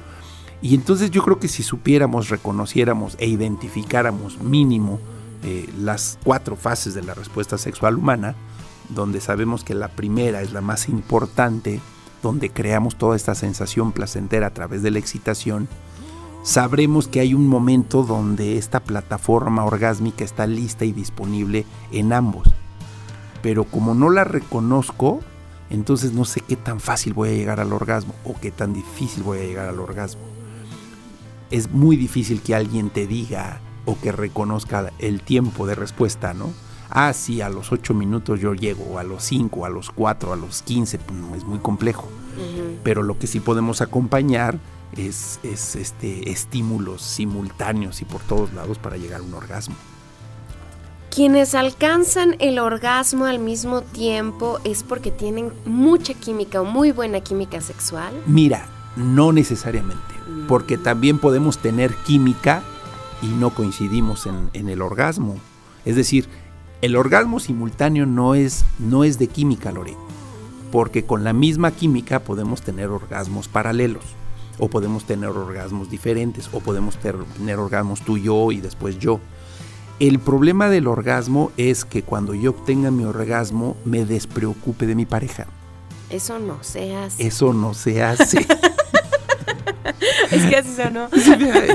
Y 0.62 0.76
entonces 0.76 1.12
yo 1.12 1.24
creo 1.24 1.40
que 1.40 1.50
si 1.50 1.64
supiéramos, 1.64 2.30
reconociéramos 2.30 3.16
e 3.20 3.28
identificáramos 3.28 4.42
mínimo 4.42 5.00
eh, 5.44 5.70
las 5.78 6.18
cuatro 6.24 6.56
fases 6.56 6.94
de 6.94 7.04
la 7.04 7.14
respuesta 7.14 7.58
sexual 7.58 7.98
humana, 7.98 8.36
donde 8.90 9.20
sabemos 9.20 9.66
que 9.66 9.76
la 9.76 9.90
primera 9.90 10.42
es 10.42 10.54
la 10.54 10.62
más 10.62 10.88
importante, 10.88 11.82
donde 12.24 12.50
creamos 12.50 12.96
toda 12.96 13.16
esta 13.16 13.36
sensación 13.36 13.92
placentera 13.92 14.48
a 14.48 14.54
través 14.54 14.82
de 14.82 14.90
la 14.90 14.98
excitación, 14.98 15.68
sabremos 16.42 17.08
que 17.08 17.20
hay 17.20 17.36
un 17.36 17.48
momento 17.48 18.02
donde 18.02 18.58
esta 18.58 18.80
plataforma 18.80 19.64
orgásmica 19.64 20.24
está 20.24 20.48
lista 20.48 20.86
y 20.86 20.94
disponible 20.94 21.66
en 21.92 22.14
ambos. 22.14 22.48
Pero 23.44 23.66
como 23.66 23.94
no 23.94 24.10
la 24.10 24.24
reconozco, 24.24 25.20
entonces 25.70 26.14
no 26.14 26.26
sé 26.26 26.40
qué 26.42 26.56
tan 26.56 26.80
fácil 26.80 27.14
voy 27.14 27.30
a 27.30 27.34
llegar 27.34 27.60
al 27.60 27.74
orgasmo 27.74 28.16
o 28.24 28.40
qué 28.40 28.52
tan 28.52 28.74
difícil 28.74 29.22
voy 29.22 29.40
a 29.40 29.44
llegar 29.44 29.68
al 29.68 29.80
orgasmo. 29.80 30.24
Es 31.52 31.70
muy 31.70 31.98
difícil 31.98 32.42
que 32.42 32.56
alguien 32.56 32.90
te 32.90 33.06
diga 33.06 33.60
o 33.86 34.00
que 34.00 34.12
reconozca 34.12 34.92
el 35.00 35.22
tiempo 35.22 35.68
de 35.68 35.76
respuesta, 35.76 36.34
¿no? 36.34 36.52
Ah, 36.96 37.12
sí, 37.14 37.42
a 37.42 37.50
los 37.50 37.72
8 37.72 37.96
minutos 37.96 38.40
yo 38.40 38.54
llego, 38.54 38.84
o 38.84 39.00
a 39.00 39.04
los 39.04 39.24
5, 39.24 39.66
a 39.66 39.70
los 39.70 39.90
4, 39.90 40.32
a 40.32 40.36
los 40.36 40.62
15, 40.62 41.00
pues 41.00 41.20
no 41.20 41.34
es 41.34 41.44
muy 41.44 41.58
complejo. 41.58 42.08
Pero 42.84 43.02
lo 43.02 43.18
que 43.18 43.26
sí 43.26 43.40
podemos 43.40 43.82
acompañar 43.82 44.60
es, 44.96 45.40
este, 45.44 46.32
estímulos 46.32 47.02
simultáneos 47.02 48.02
y 48.02 48.06
por 48.06 48.22
todos 48.22 48.54
lados 48.54 48.78
para 48.78 48.98
llegar 48.98 49.22
a 49.22 49.24
un 49.24 49.34
orgasmo. 49.34 49.76
Quienes 51.10 51.56
alcanzan 51.56 52.36
el 52.38 52.60
orgasmo 52.60 53.26
al 53.26 53.40
mismo 53.40 53.82
tiempo 53.82 54.60
es 54.64 54.84
porque 54.84 55.10
tienen 55.10 55.52
mucha 55.66 56.14
química 56.14 56.62
o 56.62 56.66
muy 56.66 56.92
buena 56.92 57.22
química 57.22 57.60
sexual. 57.62 58.14
Mira, 58.28 58.68
no 58.96 59.32
necesariamente, 59.32 60.14
mm. 60.28 60.48
porque 60.48 60.78
también 60.78 61.18
podemos 61.18 61.58
tener 61.58 61.94
química 62.06 62.64
y 63.24 63.28
no 63.28 63.52
coincidimos 63.52 64.28
en, 64.28 64.70
el 64.70 64.82
orgasmo. 64.82 65.38
Es 65.86 65.96
decir, 65.96 66.28
el 66.84 66.98
orgasmo 66.98 67.40
simultáneo 67.40 68.06
no 68.06 68.36
es, 68.36 68.66
no 68.78 69.06
es 69.06 69.18
de 69.18 69.28
química, 69.28 69.72
Lore, 69.72 69.96
porque 70.70 71.06
con 71.06 71.24
la 71.24 71.32
misma 71.32 71.72
química 71.72 72.20
podemos 72.20 72.62
tener 72.62 72.90
orgasmos 72.90 73.48
paralelos 73.48 74.04
o 74.60 74.68
podemos 74.68 75.06
tener 75.06 75.30
orgasmos 75.30 75.90
diferentes, 75.90 76.50
o 76.52 76.60
podemos 76.60 76.98
tener 76.98 77.58
orgasmos 77.58 78.02
tú 78.02 78.18
y 78.18 78.24
yo 78.24 78.52
y 78.52 78.60
después 78.60 79.00
yo. 79.00 79.22
El 80.02 80.20
problema 80.20 80.68
del 80.68 80.88
orgasmo 80.88 81.54
es 81.56 81.86
que 81.86 82.04
cuando 82.04 82.34
yo 82.34 82.50
obtenga 82.50 82.92
mi 82.92 83.06
orgasmo 83.06 83.78
me 83.86 84.04
despreocupe 84.04 84.86
de 84.86 84.96
mi 84.96 85.06
pareja. 85.06 85.48
Eso 86.10 86.38
no 86.38 86.58
se 86.64 86.98
hace. 86.98 87.26
Eso 87.26 87.54
no 87.54 87.74
se 87.74 88.04
hace. 88.04 88.46
es 90.32 90.46
que 90.46 90.56
así 90.56 90.70
sonó. 90.76 91.08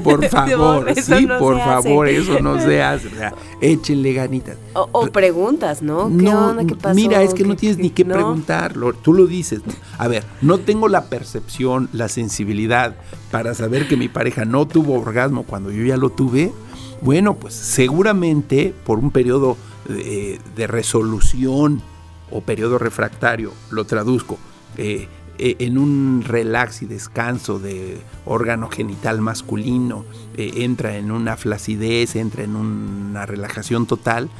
por 0.03 0.25
favor, 0.27 0.95
sí, 0.95 1.27
por 1.39 1.59
favor, 1.65 2.09
eso 2.09 2.41
no 2.41 2.61
se 2.61 2.83
hace. 2.83 3.09
échenle 3.61 4.13
ganitas. 4.13 4.57
O, 4.75 5.07
preguntas, 5.09 5.83
¿no? 5.83 6.11
¿Qué 6.17 6.29
onda? 6.29 6.65
¿Qué 6.65 6.75
pasó? 6.75 6.95
Mira, 6.95 7.23
es 7.23 7.35
que 7.35 7.45
no 7.45 7.57
tienes 7.57 7.79
ni 7.79 7.91
que 7.91 8.05
preguntarlo. 8.05 8.93
Tú 8.93 9.13
lo 9.13 9.27
dices. 9.27 9.61
A 9.97 10.09
ver, 10.09 10.25
no 10.43 10.59
tengo 10.59 10.89
la 10.89 11.07
percepción, 11.07 11.89
la 11.93 12.09
sensibilidad 12.09 12.97
para 13.31 13.55
saber 13.55 13.89
que 13.89 13.97
mi 13.97 14.09
pareja 14.09 14.45
no 14.45 14.67
tuvo 14.67 15.01
orgasmo 15.01 15.45
cuando 15.45 15.71
yo 15.71 15.85
ya 15.85 15.97
lo 15.97 16.11
tuve. 16.11 16.53
Bueno, 17.01 17.35
pues 17.35 17.55
seguramente 17.55 18.75
por 18.85 18.99
un 18.99 19.11
periodo 19.11 19.57
de, 19.89 20.41
de 20.57 20.67
resolución 20.67 21.83
o 22.31 22.41
periodo 22.41 22.79
refractario, 22.79 23.53
lo 23.71 23.85
traduzco, 23.85 24.39
eh, 24.77 25.09
eh, 25.41 25.55
en 25.61 25.79
un 25.79 26.25
relax 26.27 26.83
y 26.83 26.87
descanso 26.87 27.61
de 27.61 27.99
órgano 28.25 28.69
genital 28.71 29.21
masculino, 29.21 30.05
eh, 30.37 30.51
entra 30.65 30.97
en 30.97 31.13
una 31.13 31.37
flacidez, 31.37 32.17
entra 32.17 32.43
en 32.43 32.57
una 32.57 33.25
relajación 33.25 33.87
total, 33.87 34.31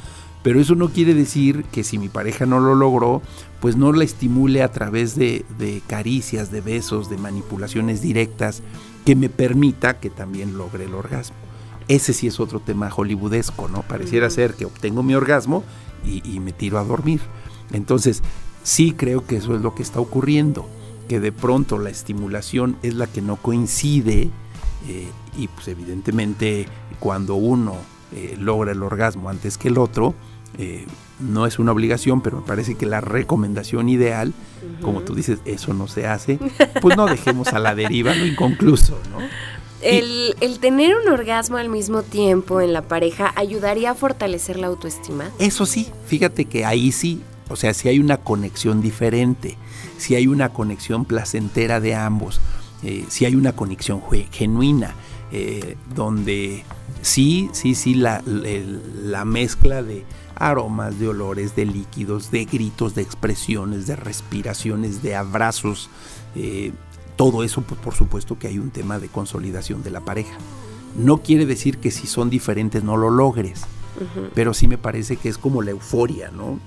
pero 0.43 0.59
eso 0.59 0.75
no 0.75 0.89
quiere 0.89 1.13
decir 1.13 1.63
que 1.71 1.85
si 1.85 1.97
mi 1.97 2.09
pareja 2.09 2.45
no 2.45 2.59
lo 2.59 2.75
logró, 2.75 3.21
pues 3.61 3.77
no 3.77 3.93
la 3.93 4.03
estimule 4.03 4.61
a 4.61 4.73
través 4.73 5.15
de, 5.15 5.45
caricias, 5.87 6.51
de 6.51 6.59
besos, 6.59 7.09
de 7.09 7.17
manipulaciones 7.17 8.01
directas, 8.01 8.61
que 9.05 9.15
me 9.15 9.29
permita 9.29 10.01
que 10.01 10.09
también 10.09 10.57
logre 10.57 10.83
el 10.83 10.95
orgasmo. 10.95 11.37
Ese 11.87 12.11
sí 12.11 12.27
es 12.27 12.41
otro 12.41 12.59
tema 12.59 12.89
hollywoodesco, 12.89 13.69
¿no? 13.69 13.83
Pareciera 13.83 14.29
ser 14.29 14.53
que 14.53 14.65
obtengo 14.65 15.01
mi 15.01 15.15
orgasmo 15.15 15.63
y 16.05 16.39
me 16.41 16.51
tiro 16.51 16.77
a 16.77 16.83
dormir. 16.83 17.21
Entonces, 17.71 18.21
sí 18.63 18.91
creo 18.91 19.25
que 19.25 19.37
eso 19.37 19.55
es 19.55 19.61
lo 19.61 19.75
que 19.75 19.83
está 19.83 20.01
ocurriendo 20.01 20.67
que 21.09 21.19
de 21.19 21.31
pronto 21.31 21.79
la 21.79 21.89
estimulación 21.89 22.77
es 22.83 22.93
la 22.93 23.07
que 23.07 23.21
no 23.21 23.35
coincide 23.35 24.29
eh, 24.87 25.07
y 25.37 25.47
pues 25.47 25.67
evidentemente 25.67 26.67
cuando 26.99 27.35
uno 27.35 27.75
eh, 28.15 28.37
logra 28.39 28.71
el 28.71 28.83
orgasmo 28.83 29.27
antes 29.27 29.57
que 29.57 29.69
el 29.69 29.79
otro, 29.79 30.13
eh, 30.57 30.85
no 31.19 31.47
es 31.47 31.57
una 31.59 31.71
obligación, 31.71 32.21
pero 32.21 32.37
me 32.37 32.47
parece 32.47 32.75
que 32.75 32.85
la 32.85 33.01
recomendación 33.01 33.89
ideal, 33.89 34.33
como 34.81 35.01
tú 35.01 35.15
dices, 35.15 35.39
eso 35.45 35.73
no 35.73 35.87
se 35.87 36.07
hace, 36.07 36.39
pues 36.81 36.95
no 36.95 37.07
dejemos 37.07 37.49
a 37.49 37.59
la 37.59 37.75
deriva 37.75 38.13
lo 38.13 38.25
inconcluso, 38.25 38.97
¿no? 39.11 39.17
El, 39.81 40.35
el, 40.41 40.59
tener 40.59 40.95
un 40.95 41.07
orgasmo 41.09 41.57
al 41.57 41.69
mismo 41.69 42.03
tiempo 42.03 42.61
en 42.61 42.73
la 42.73 42.81
pareja 42.81 43.31
ayudaría 43.35 43.91
a 43.91 43.95
fortalecer 43.95 44.57
la 44.57 44.67
autoestima. 44.67 45.29
Eso 45.39 45.65
sí, 45.65 45.89
fíjate 46.05 46.45
que 46.45 46.65
ahí 46.65 46.91
sí, 46.91 47.21
o 47.47 47.55
sea, 47.55 47.73
si 47.73 47.87
hay 47.87 47.99
una 47.99 48.17
conexión 48.17 48.81
diferente 48.81 49.57
si 49.99 50.15
hay 50.15 50.27
una 50.27 50.49
conexión 50.49 51.05
placentera 51.05 51.79
de 51.79 51.93
ambos, 51.93 52.39
eh, 52.83 53.05
si 53.09 53.25
hay 53.25 53.35
una 53.35 53.53
conexión 53.53 54.01
genuina, 54.31 54.95
eh, 55.31 55.75
donde 55.93 56.63
sí, 57.01 57.49
sí, 57.51 57.75
sí, 57.75 57.93
la, 57.93 58.23
la, 58.25 59.25
mezcla 59.25 59.83
de 59.83 60.05
aromas, 60.35 60.97
de 60.99 61.09
olores, 61.09 61.55
de 61.55 61.65
líquidos, 61.65 62.31
de 62.31 62.45
gritos, 62.45 62.95
de 62.95 63.01
expresiones, 63.01 63.85
de 63.85 63.97
respiraciones, 63.97 65.03
de 65.03 65.15
abrazos, 65.15 65.89
eh, 66.35 66.71
todo 67.17 67.43
eso, 67.43 67.61
pues 67.61 67.79
por 67.81 67.93
supuesto 67.93 68.39
que 68.39 68.47
hay 68.47 68.57
un 68.57 68.71
tema 68.71 68.97
de 68.97 69.09
consolidación 69.09 69.83
de 69.83 69.91
la 69.91 69.99
pareja. 69.99 70.37
No 70.97 71.17
quiere 71.17 71.45
decir 71.45 71.77
que 71.77 71.91
si 71.91 72.07
son 72.07 72.29
diferentes 72.29 72.83
no 72.83 72.95
lo 72.95 73.09
logres, 73.09 73.63
pero 74.33 74.53
sí 74.53 74.69
me 74.69 74.77
parece 74.77 75.17
que 75.17 75.27
es 75.27 75.37
como 75.37 75.61
la 75.61 75.71
euforia, 75.71 76.31
¿no? 76.31 76.59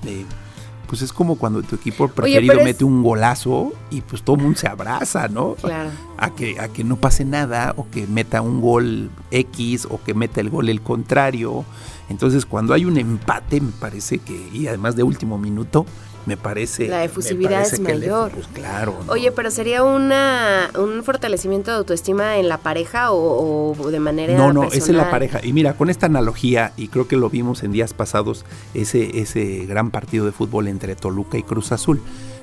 Pues 0.93 1.01
es 1.01 1.11
como 1.11 1.37
cuando 1.37 1.63
tu 1.63 1.75
equipo 1.75 2.07
preferido 2.07 2.63
mete 2.63 2.85
un 2.85 3.03
golazo 3.03 3.73
y 3.89 4.03
pues 4.03 4.21
todo 4.23 4.37
el 4.37 4.43
mundo 4.43 4.59
se 4.59 4.69
abraza, 4.69 5.27
¿no? 5.27 5.55
Claro. 5.55 5.89
A 6.19 6.35
que, 6.35 6.61
a 6.61 6.69
que 6.69 6.85
no 6.85 6.97
pase 6.97 7.25
nada 7.25 7.73
o 7.79 7.89
que 7.89 8.07
meta 8.07 8.43
un 8.43 8.61
gol 8.61 9.09
X 9.31 9.89
o 9.89 10.03
que 10.03 10.13
meta 10.13 10.43
el 10.43 10.51
gol 10.51 10.69
el 10.69 10.83
contrario. 10.83 11.65
Entonces 12.11 12.45
cuando 12.45 12.75
hay 12.75 12.85
un 12.85 12.99
empate 12.99 13.63
me 13.63 13.73
parece 13.73 14.19
que, 14.19 14.51
y 14.53 14.67
además 14.67 14.95
de 14.95 15.03
último 15.03 15.39
minuto, 15.39 15.87
me 16.27 16.37
parece. 16.37 16.89
La 16.89 17.05
efusividad 17.05 17.63
es 17.63 17.81
mayor. 17.81 18.33
pues 18.33 18.47
claro. 18.49 18.97
Oye, 19.09 19.33
pero 19.33 19.51
sería 19.51 19.83
una 19.83 20.71
un 20.79 21.03
fortalecimiento 21.03 21.71
de 21.71 21.79
autoestima 21.79 22.37
en 22.37 22.49
la 22.49 22.59
pareja 22.59 23.13
o, 23.13 23.75
de 23.91 24.01
manera. 24.01 24.37
No, 24.37 24.53
no, 24.53 24.65
es 24.65 24.89
en 24.89 24.97
la 24.97 25.11
pareja. 25.11 25.41
Y 25.43 25.53
mira, 25.53 25.75
con 25.75 25.91
esta 25.91 26.07
analogía, 26.07 26.73
y 26.77 26.89
creo 26.89 27.09
que 27.09 27.17
lo 27.17 27.31
vimos 27.31 27.63
en 27.63 27.73
días 27.73 27.95
pasados, 27.95 28.45
ese, 28.75 29.21
ese 29.21 29.67
gran 29.67 29.91
partido 29.91 30.25
de 30.27 30.33
fútbol 30.33 30.69
entre 30.69 30.95
Toluca 30.97 31.39
y 31.39 31.43
Cruz 31.43 31.73
Azul, 31.73 32.01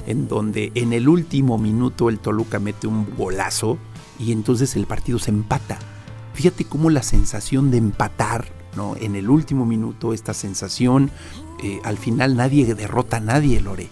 en 0.08 0.28
donde 0.28 0.72
en 0.76 0.94
el 0.94 1.08
último 1.08 1.58
minuto 1.58 2.10
el 2.10 2.20
Toluca 2.20 2.60
mete 2.60 2.88
un 2.88 3.08
golazo 3.16 3.78
y 4.18 4.32
entonces 4.32 4.76
el 4.76 4.86
partido 4.86 5.20
se 5.20 5.32
empata. 5.32 5.80
Fíjate 6.34 6.66
cómo 6.66 6.90
la 6.90 7.04
sensación 7.04 7.72
de 7.72 7.78
empatar 7.78 8.59
¿no? 8.76 8.96
En 8.98 9.16
el 9.16 9.30
último 9.30 9.66
minuto, 9.66 10.14
esta 10.14 10.34
sensación 10.34 11.12
eh, 11.62 11.82
al 11.84 11.98
final 11.98 12.38
nadie 12.38 12.74
derrota 12.74 13.18
a 13.18 13.20
nadie, 13.20 13.60
Lore. 13.60 13.90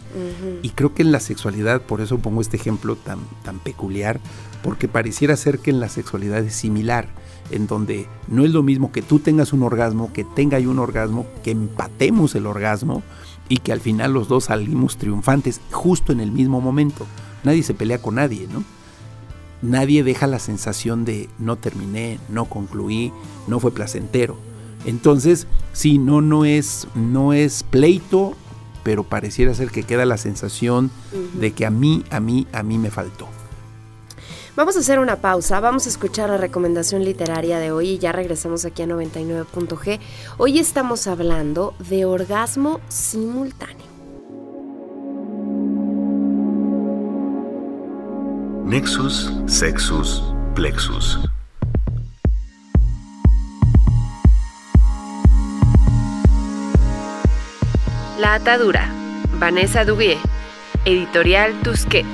Y 0.61 0.69
creo 0.69 0.93
que 0.93 1.01
en 1.01 1.11
la 1.11 1.19
sexualidad, 1.19 1.81
por 1.81 1.99
eso 1.99 2.17
pongo 2.19 2.39
este 2.39 2.55
ejemplo 2.55 2.95
tan, 2.95 3.19
tan 3.43 3.59
peculiar, 3.59 4.19
porque 4.63 4.87
pareciera 4.87 5.35
ser 5.35 5.59
que 5.59 5.71
en 5.71 5.79
la 5.79 5.89
sexualidad 5.89 6.39
es 6.39 6.55
similar. 6.55 7.07
en 7.49 7.65
donde 7.65 8.07
no 8.27 8.43
es 8.43 8.51
lo 8.51 8.61
mismo 8.61 8.91
que 8.91 9.01
tú 9.01 9.19
tengas 9.19 9.53
un 9.53 9.63
orgasmo, 9.63 10.11
que 10.11 10.25
tenga 10.25 10.59
yo 10.59 10.69
un 10.69 10.79
orgasmo, 10.79 11.25
que 11.43 11.51
empatemos 11.51 12.35
el 12.35 12.45
orgasmo 12.45 13.03
y 13.47 13.57
que 13.57 13.71
al 13.71 13.79
final 13.79 14.11
los 14.11 14.27
dos 14.27 14.45
salimos 14.45 14.97
triunfantes 14.97 15.61
justo 15.71 16.11
en 16.11 16.19
el 16.19 16.31
mismo 16.31 16.59
momento. 16.59 17.05
Nadie 17.43 17.63
se 17.63 17.73
pelea 17.73 18.01
con 18.01 18.15
nadie, 18.15 18.47
¿no? 18.51 18.63
Nadie 19.61 20.03
deja 20.03 20.27
la 20.27 20.39
sensación 20.39 21.05
de 21.05 21.29
no 21.39 21.55
terminé, 21.55 22.19
no 22.29 22.45
concluí, 22.45 23.11
no 23.47 23.59
fue 23.59 23.71
placentero. 23.71 24.37
Entonces, 24.87 25.47
sí, 25.73 25.97
no, 25.97 26.21
no 26.21 26.45
es, 26.45 26.87
no 26.95 27.33
es 27.33 27.63
pleito, 27.63 28.35
pero 28.83 29.03
pareciera 29.03 29.53
ser 29.53 29.69
que 29.69 29.83
queda 29.83 30.05
la 30.05 30.17
sensación 30.17 30.89
de 31.33 31.51
que 31.51 31.65
a 31.65 31.69
mí, 31.69 32.05
a 32.09 32.21
mí, 32.21 32.47
a 32.53 32.63
mí 32.63 32.77
me 32.77 32.89
faltó. 32.89 33.27
Vamos 34.55 34.77
a 34.77 34.79
hacer 34.79 34.99
una 34.99 35.17
pausa, 35.17 35.59
vamos 35.59 35.85
a 35.85 35.89
escuchar 35.89 36.29
la 36.29 36.37
recomendación 36.37 37.03
literaria 37.03 37.59
de 37.59 37.71
hoy 37.71 37.89
y 37.89 37.97
ya 37.99 38.13
regresamos 38.13 38.63
aquí 38.63 38.81
a 38.81 38.87
99.g. 38.87 39.99
Hoy 40.37 40.57
estamos 40.57 41.05
hablando 41.05 41.75
de 41.89 42.05
orgasmo 42.05 42.79
simultáneo. 42.87 43.85
Nexus 48.65 49.31
Sexus 49.47 50.23
Plexus. 50.55 51.19
La 58.17 58.33
atadura. 58.33 58.89
Vanessa 59.37 59.85
Duguet. 59.85 60.17
Editorial 60.85 61.53
Tusquets. 61.61 62.07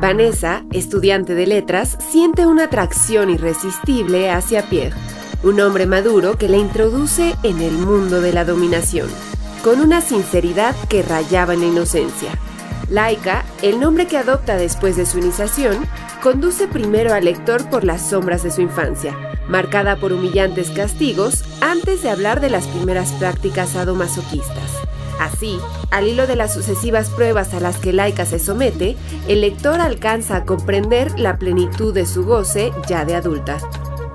Vanessa, 0.00 0.64
estudiante 0.70 1.34
de 1.34 1.48
letras, 1.48 1.98
siente 2.08 2.46
una 2.46 2.64
atracción 2.64 3.30
irresistible 3.30 4.30
hacia 4.30 4.68
Pierre, 4.70 4.94
un 5.42 5.58
hombre 5.60 5.86
maduro 5.86 6.38
que 6.38 6.48
le 6.48 6.58
introduce 6.58 7.34
en 7.42 7.60
el 7.60 7.72
mundo 7.72 8.20
de 8.20 8.32
la 8.32 8.44
dominación, 8.44 9.08
con 9.64 9.80
una 9.80 10.02
sinceridad 10.02 10.76
que 10.88 11.02
rayaba 11.02 11.54
en 11.54 11.62
la 11.62 11.66
inocencia. 11.66 12.30
Laika, 12.90 13.44
el 13.60 13.80
nombre 13.80 14.06
que 14.06 14.18
adopta 14.18 14.54
después 14.54 14.96
de 14.96 15.04
su 15.04 15.18
iniciación, 15.18 15.84
conduce 16.22 16.68
primero 16.68 17.12
al 17.12 17.24
lector 17.24 17.68
por 17.70 17.82
las 17.82 18.08
sombras 18.08 18.44
de 18.44 18.52
su 18.52 18.60
infancia, 18.60 19.16
marcada 19.48 19.96
por 19.96 20.12
humillantes 20.12 20.70
castigos 20.70 21.44
antes 21.60 22.02
de 22.02 22.10
hablar 22.10 22.40
de 22.40 22.50
las 22.50 22.66
primeras 22.66 23.12
prácticas 23.12 23.70
sadomasoquistas. 23.70 24.86
Así, 25.20 25.58
al 25.90 26.08
hilo 26.08 26.26
de 26.26 26.36
las 26.36 26.52
sucesivas 26.52 27.08
pruebas 27.10 27.54
a 27.54 27.60
las 27.60 27.78
que 27.78 27.92
Laika 27.92 28.26
se 28.26 28.38
somete, 28.38 28.96
el 29.28 29.40
lector 29.40 29.80
alcanza 29.80 30.36
a 30.36 30.44
comprender 30.44 31.18
la 31.18 31.38
plenitud 31.38 31.94
de 31.94 32.06
su 32.06 32.24
goce 32.24 32.72
ya 32.86 33.04
de 33.04 33.14
adulta. 33.14 33.58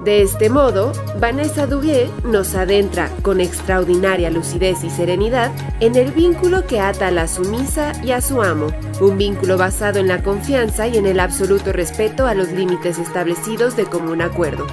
De 0.03 0.23
este 0.23 0.49
modo, 0.49 0.93
Vanessa 1.19 1.67
Duguet 1.67 2.09
nos 2.23 2.55
adentra 2.55 3.11
con 3.21 3.39
extraordinaria 3.39 4.31
lucidez 4.31 4.83
y 4.83 4.89
serenidad 4.89 5.51
en 5.79 5.95
el 5.95 6.11
vínculo 6.11 6.65
que 6.65 6.79
ata 6.79 7.07
a 7.07 7.11
la 7.11 7.27
sumisa 7.27 7.93
y 8.03 8.09
a 8.09 8.21
su 8.21 8.41
amo, 8.41 8.67
un 8.99 9.19
vínculo 9.19 9.57
basado 9.57 9.99
en 9.99 10.07
la 10.07 10.23
confianza 10.23 10.87
y 10.87 10.97
en 10.97 11.05
el 11.05 11.19
absoluto 11.19 11.71
respeto 11.71 12.25
a 12.25 12.33
los 12.33 12.51
límites 12.51 12.97
establecidos 12.97 13.75
de 13.75 13.85
común 13.85 14.23
acuerdo. 14.23 14.65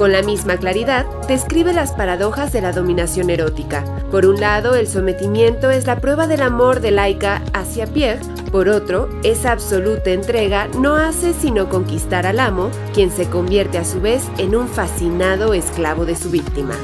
Con 0.00 0.12
la 0.12 0.22
misma 0.22 0.56
claridad, 0.56 1.04
describe 1.28 1.74
las 1.74 1.92
paradojas 1.92 2.54
de 2.54 2.62
la 2.62 2.72
dominación 2.72 3.28
erótica. 3.28 3.84
Por 4.10 4.24
un 4.24 4.40
lado, 4.40 4.74
el 4.74 4.88
sometimiento 4.88 5.68
es 5.68 5.86
la 5.86 6.00
prueba 6.00 6.26
del 6.26 6.40
amor 6.40 6.80
de 6.80 6.90
Laika 6.90 7.42
hacia 7.52 7.86
Pierre. 7.86 8.24
Por 8.50 8.70
otro, 8.70 9.10
esa 9.24 9.52
absoluta 9.52 10.08
entrega 10.08 10.68
no 10.68 10.96
hace 10.96 11.34
sino 11.34 11.68
conquistar 11.68 12.24
al 12.24 12.40
amo, 12.40 12.70
quien 12.94 13.10
se 13.10 13.28
convierte 13.28 13.76
a 13.76 13.84
su 13.84 14.00
vez 14.00 14.22
en 14.38 14.56
un 14.56 14.68
fascinado 14.68 15.52
esclavo 15.52 16.06
de 16.06 16.16
su 16.16 16.30
víctima. 16.30 16.74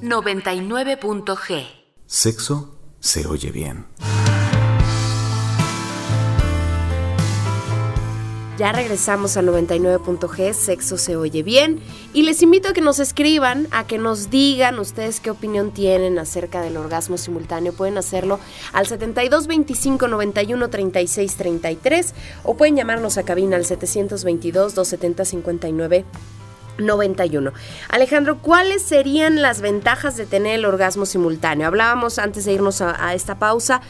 99.g 0.00 1.66
Sexo 2.06 2.74
se 3.00 3.26
oye 3.26 3.50
bien. 3.50 3.84
Ya 8.58 8.72
regresamos 8.72 9.36
a 9.36 9.42
99.g, 9.42 10.52
sexo 10.52 10.98
se 10.98 11.14
oye 11.14 11.44
bien. 11.44 11.78
Y 12.12 12.24
les 12.24 12.42
invito 12.42 12.68
a 12.68 12.72
que 12.72 12.80
nos 12.80 12.98
escriban, 12.98 13.68
a 13.70 13.86
que 13.86 13.98
nos 13.98 14.30
digan 14.30 14.80
ustedes 14.80 15.20
qué 15.20 15.30
opinión 15.30 15.70
tienen 15.70 16.18
acerca 16.18 16.60
del 16.60 16.76
orgasmo 16.76 17.18
simultáneo. 17.18 17.72
Pueden 17.72 17.98
hacerlo 17.98 18.40
al 18.72 18.88
72 18.88 19.46
25 19.46 20.08
91 20.08 20.70
36 20.70 21.36
33 21.36 22.14
o 22.42 22.56
pueden 22.56 22.74
llamarnos 22.74 23.16
a 23.16 23.22
cabina 23.22 23.54
al 23.54 23.64
722 23.64 24.74
270 24.74 25.24
59 25.24 26.04
91. 26.78 27.52
Alejandro, 27.88 28.38
¿cuáles 28.38 28.82
serían 28.82 29.42
las 29.42 29.60
ventajas 29.60 30.16
de 30.16 30.26
tener 30.26 30.54
el 30.54 30.64
orgasmo 30.64 31.06
simultáneo? 31.06 31.66
Hablábamos 31.66 32.18
antes 32.18 32.44
de 32.44 32.52
irnos 32.52 32.80
a, 32.80 33.14
esta 33.14 33.38
pausa 33.38 33.80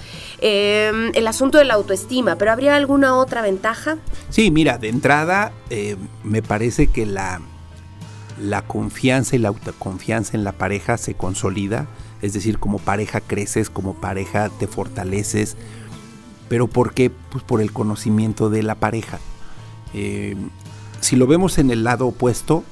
eh, 0.40 1.11
el 1.14 1.27
asunto 1.27 1.59
de 1.59 1.64
la 1.64 1.74
autoestima, 1.74 2.37
pero 2.37 2.53
¿habría 2.53 2.77
alguna 2.77 3.16
otra 3.16 3.42
ventaja? 3.42 3.98
Sí, 4.31 4.51
mira, 4.51 4.79
de 4.79 4.88
entrada 4.88 5.53
eh, 5.70 5.96
me 6.24 6.42
parece 6.42 6.88
que 6.88 7.07
la, 7.07 7.40
la 8.40 8.62
confianza 8.62 9.37
y 9.37 9.38
la 9.38 9.48
autoconfianza 9.48 10.37
en 10.37 10.44
la 10.44 10.53
pareja 10.53 10.96
se 10.96 11.14
consolida, 11.14 11.87
es 12.22 12.33
decir, 12.33 12.59
como 12.59 12.79
pareja 12.79 13.20
creces, 13.20 13.70
como 13.70 13.94
pareja 13.94 14.51
te 14.59 14.66
fortaleces, 14.66 15.57
pero 16.48 16.66
¿por 16.66 16.94
qué? 16.94 17.11
Pues 17.11 17.44
por 17.44 17.61
el 17.61 17.72
conocimiento 17.72 18.51
de 18.51 18.62
la 18.62 18.74
pareja. 18.74 19.18
Eh, 19.94 20.37
si 21.01 21.16
lo 21.16 21.27
vemos 21.27 21.59
en 21.59 21.70
el 21.70 21.85
lado 21.85 22.07
opuesto, 22.07 22.64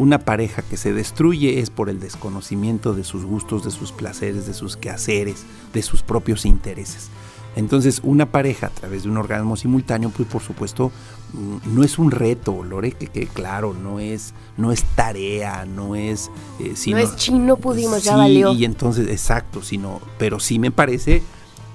una 0.00 0.18
pareja 0.18 0.62
que 0.62 0.78
se 0.78 0.94
destruye 0.94 1.60
es 1.60 1.68
por 1.68 1.90
el 1.90 2.00
desconocimiento 2.00 2.94
de 2.94 3.04
sus 3.04 3.26
gustos, 3.26 3.64
de 3.64 3.70
sus 3.70 3.92
placeres, 3.92 4.46
de 4.46 4.54
sus 4.54 4.78
quehaceres, 4.78 5.44
de 5.74 5.82
sus 5.82 6.02
propios 6.02 6.46
intereses. 6.46 7.10
Entonces, 7.54 8.00
una 8.02 8.24
pareja 8.24 8.68
a 8.68 8.70
través 8.70 9.02
de 9.02 9.10
un 9.10 9.18
orgasmo 9.18 9.56
simultáneo, 9.56 10.08
pues 10.08 10.26
por 10.26 10.40
supuesto, 10.40 10.90
mm, 11.34 11.74
no 11.74 11.84
es 11.84 11.98
un 11.98 12.12
reto, 12.12 12.64
Lore, 12.64 12.92
que, 12.92 13.26
claro, 13.26 13.74
no 13.74 14.00
es, 14.00 14.32
no 14.56 14.72
es 14.72 14.84
tarea, 14.94 15.66
no 15.66 15.94
es... 15.94 16.30
Eh, 16.60 16.72
no 16.86 16.96
es 16.96 17.16
chino, 17.16 17.58
pudimos, 17.58 18.02
ya 18.02 18.16
valió. 18.16 18.54
Y 18.54 18.64
entonces, 18.64 19.06
exacto, 19.08 19.62
sino, 19.62 20.00
pero 20.16 20.40
sí 20.40 20.58
me 20.58 20.70
parece 20.70 21.22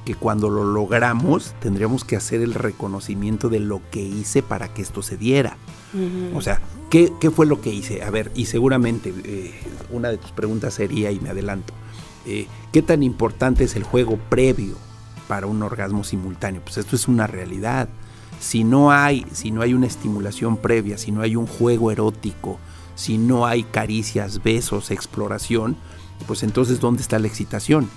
que 0.04 0.16
cuando 0.16 0.50
lo 0.50 0.64
logramos 0.64 1.54
tendríamos 1.60 2.04
que 2.04 2.16
hacer 2.16 2.42
el 2.42 2.56
reconocimiento 2.56 3.50
de 3.50 3.60
lo 3.60 3.82
que 3.92 4.02
hice 4.02 4.42
para 4.42 4.74
que 4.74 4.82
esto 4.82 5.04
se 5.04 5.16
diera. 5.16 5.58
O 6.36 6.42
sea, 6.42 6.60
¿qué, 6.90 7.32
fue 7.34 7.46
lo 7.46 7.62
que 7.62 7.74
hice? 7.74 8.04
A 8.04 8.10
ver, 8.10 8.32
y 8.36 8.46
seguramente 8.46 9.14
eh, 9.24 9.54
una 9.92 10.10
de 10.10 10.18
tus 10.18 10.32
preguntas 10.32 10.74
sería, 10.74 11.12
y 11.12 11.20
me 11.20 11.30
adelanto, 11.30 11.74
eh, 12.26 12.48
¿qué 12.72 12.82
tan 12.82 13.04
importante 13.04 13.64
es 13.64 13.76
el 13.76 13.84
juego 13.84 14.18
previo 14.30 14.76
para 15.28 15.48
un 15.48 15.62
orgasmo 15.64 16.04
simultáneo? 16.04 16.62
Pues 16.64 16.78
esto 16.78 16.96
es 16.96 17.08
una 17.08 17.28
realidad. 17.28 17.90
Si 18.40 18.64
no 18.64 18.92
hay, 18.92 19.26
si 19.32 19.52
no 19.52 19.62
hay 19.62 19.74
una 19.74 19.88
estimulación 19.88 20.58
previa, 20.58 20.98
si 20.98 21.12
no 21.12 21.22
hay 21.22 21.36
un 21.36 21.48
juego 21.48 21.92
erótico, 21.92 22.60
si 22.96 23.18
no 23.18 23.46
hay 23.46 23.64
caricias, 23.64 24.44
besos, 24.44 24.92
exploración, 24.92 25.78
pues 26.28 26.44
entonces 26.44 26.80
¿dónde 26.80 27.02
está 27.02 27.20
la 27.20 27.28
excitación? 27.28 27.90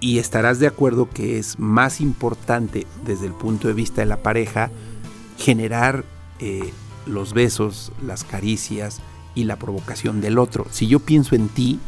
Y 0.00 0.18
estarás 0.18 0.60
de 0.60 0.66
acuerdo 0.66 1.10
que 1.10 1.38
es 1.38 1.58
más 1.58 2.00
importante 2.00 2.86
desde 3.04 3.26
el 3.26 3.32
punto 3.32 3.66
de 3.66 3.74
vista 3.74 4.00
de 4.00 4.06
la 4.06 4.22
pareja 4.22 4.70
generar 5.38 6.04
eh, 6.38 6.72
los 7.08 7.32
besos, 7.32 7.92
las 8.04 8.24
caricias 8.24 9.00
y 9.34 9.44
la 9.44 9.56
provocación 9.56 10.20
del 10.20 10.38
otro. 10.38 10.66
Si 10.70 10.86
yo 10.86 11.00
pienso 11.00 11.34
en 11.34 11.48
ti, 11.48 11.78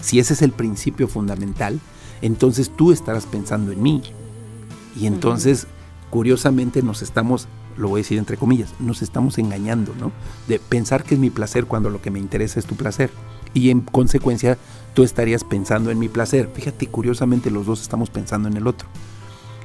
si 0.00 0.18
ese 0.18 0.34
es 0.34 0.42
el 0.42 0.52
principio 0.52 1.08
fundamental, 1.08 1.80
entonces 2.22 2.70
tú 2.74 2.92
estarás 2.92 3.26
pensando 3.26 3.72
en 3.72 3.82
mí. 3.82 4.02
Y 4.98 5.06
entonces, 5.06 5.66
curiosamente, 6.10 6.82
nos 6.82 7.02
estamos, 7.02 7.48
lo 7.76 7.88
voy 7.88 8.00
a 8.00 8.02
decir 8.02 8.18
entre 8.18 8.36
comillas, 8.36 8.70
nos 8.80 9.02
estamos 9.02 9.38
engañando, 9.38 9.94
¿no? 9.98 10.12
De 10.48 10.58
pensar 10.58 11.04
que 11.04 11.14
es 11.14 11.20
mi 11.20 11.30
placer 11.30 11.66
cuando 11.66 11.90
lo 11.90 12.02
que 12.02 12.10
me 12.10 12.18
interesa 12.18 12.58
es 12.58 12.66
tu 12.66 12.74
placer. 12.74 13.10
Y 13.52 13.70
en 13.70 13.80
consecuencia, 13.80 14.58
tú 14.94 15.02
estarías 15.02 15.44
pensando 15.44 15.90
en 15.90 15.98
mi 15.98 16.08
placer. 16.08 16.50
Fíjate, 16.52 16.86
curiosamente, 16.86 17.50
los 17.50 17.66
dos 17.66 17.82
estamos 17.82 18.10
pensando 18.10 18.48
en 18.48 18.56
el 18.56 18.66
otro. 18.66 18.88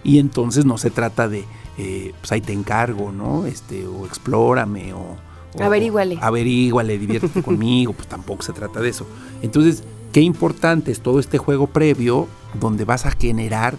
Y 0.03 0.19
entonces 0.19 0.65
no 0.65 0.77
se 0.77 0.91
trata 0.91 1.27
de, 1.27 1.45
eh, 1.77 2.13
pues 2.19 2.31
ahí 2.31 2.41
te 2.41 2.53
encargo, 2.53 3.11
¿no? 3.11 3.45
Este, 3.45 3.85
o 3.85 4.05
explórame, 4.05 4.93
o, 4.93 5.17
averíguale. 5.59 6.17
Averíguale, 6.21 6.97
diviértete 6.97 7.41
conmigo, 7.43 7.93
pues 7.93 8.07
tampoco 8.07 8.43
se 8.43 8.53
trata 8.53 8.79
de 8.79 8.89
eso. 8.89 9.05
Entonces, 9.41 9.83
qué 10.13 10.21
importante 10.21 10.91
es 10.91 11.01
todo 11.01 11.19
este 11.19 11.37
juego 11.37 11.67
previo 11.67 12.27
donde 12.59 12.85
vas 12.85 13.05
a 13.05 13.11
generar 13.11 13.77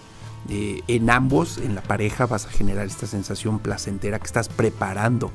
eh, 0.49 0.81
en 0.87 1.09
ambos, 1.09 1.57
en 1.57 1.75
la 1.75 1.81
pareja, 1.81 2.25
vas 2.25 2.45
a 2.45 2.49
generar 2.49 2.85
esta 2.85 3.07
sensación 3.07 3.59
placentera 3.59 4.19
que 4.19 4.25
estás 4.25 4.47
preparando. 4.47 5.31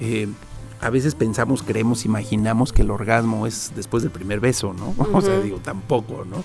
Eh, 0.00 0.28
a 0.80 0.90
veces 0.90 1.14
pensamos, 1.14 1.62
creemos, 1.62 2.04
imaginamos 2.04 2.72
que 2.72 2.82
el 2.82 2.90
orgasmo 2.90 3.46
es 3.46 3.72
después 3.74 4.02
del 4.02 4.12
primer 4.12 4.40
beso, 4.40 4.74
¿no? 4.74 4.94
O 5.16 5.20
sea, 5.22 5.38
digo, 5.40 5.58
tampoco, 5.58 6.24
¿no? 6.24 6.44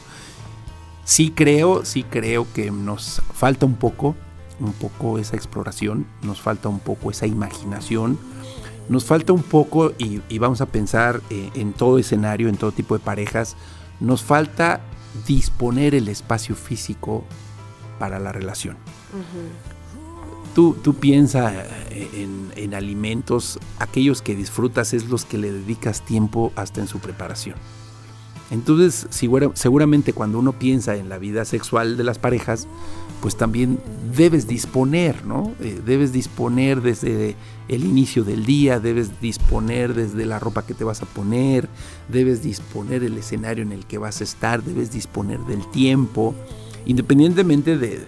Sí 1.04 1.32
creo, 1.32 1.84
sí 1.86 2.04
creo 2.04 2.46
que 2.54 2.70
nos 2.70 3.22
falta 3.34 3.66
un 3.66 3.76
poco 3.76 4.16
un 4.60 4.74
poco 4.74 5.18
esa 5.20 5.36
exploración, 5.36 6.06
nos 6.22 6.42
falta 6.42 6.70
un 6.70 6.80
poco 6.80 7.12
esa 7.12 7.28
imaginación, 7.28 8.18
nos 8.90 9.06
falta 9.06 9.34
un 9.34 9.44
poco, 9.44 9.94
y, 9.98 10.40
vamos 10.40 10.62
a 10.62 10.66
pensar 10.66 11.22
eh, 11.30 11.50
en 11.54 11.74
todo 11.74 12.00
escenario, 12.00 12.50
en 12.50 12.58
todo 12.58 12.72
tipo 12.72 12.98
de 12.98 13.04
parejas, 13.04 13.56
nos 14.00 14.24
falta 14.24 14.82
disponer 15.28 15.96
el 15.96 16.08
espacio 16.08 16.56
físico 16.56 17.24
para 18.00 18.20
la 18.20 18.32
relación. 18.32 18.78
Tú, 20.56 20.76
tú 20.82 20.96
piensas 20.96 21.54
eh, 21.92 22.28
en, 22.56 22.74
alimentos, 22.74 23.60
aquellos 23.80 24.22
que 24.22 24.36
disfrutas 24.36 24.94
es 24.94 25.10
los 25.10 25.26
que 25.26 25.38
le 25.38 25.52
dedicas 25.52 26.06
tiempo 26.06 26.52
hasta 26.56 26.82
en 26.82 26.88
su 26.88 27.00
preparación. 27.00 27.56
Entonces, 28.52 29.08
seguramente 29.10 30.14
cuando 30.14 30.40
uno 30.40 30.54
piensa 30.54 30.96
en 30.96 31.10
la 31.10 31.18
vida 31.18 31.46
sexual 31.46 31.98
de 31.98 32.04
las 32.04 32.18
parejas, 32.18 32.68
pues 33.22 33.36
también 33.36 33.80
debes 34.16 34.48
disponer, 34.48 35.26
¿no? 35.26 35.54
Eh, 35.60 35.82
debes 35.86 36.12
disponer 36.12 36.82
desde 36.82 37.36
el 37.68 37.84
inicio 37.84 38.24
del 38.24 38.46
día, 38.46 38.80
debes 38.80 39.20
disponer 39.20 39.94
desde 39.94 40.26
la 40.26 40.40
ropa 40.40 40.66
que 40.66 40.74
te 40.74 40.84
vas 40.84 41.02
a 41.02 41.06
poner, 41.06 41.68
debes 42.08 42.42
disponer 42.42 43.04
el 43.04 43.18
escenario 43.18 43.64
en 43.64 43.72
el 43.72 43.86
que 43.86 43.98
vas 43.98 44.22
a 44.22 44.24
estar, 44.24 44.64
debes 44.64 44.92
disponer 44.92 45.40
del 45.42 45.70
tiempo, 45.72 46.34
independientemente 46.86 47.78
de, 47.78 48.06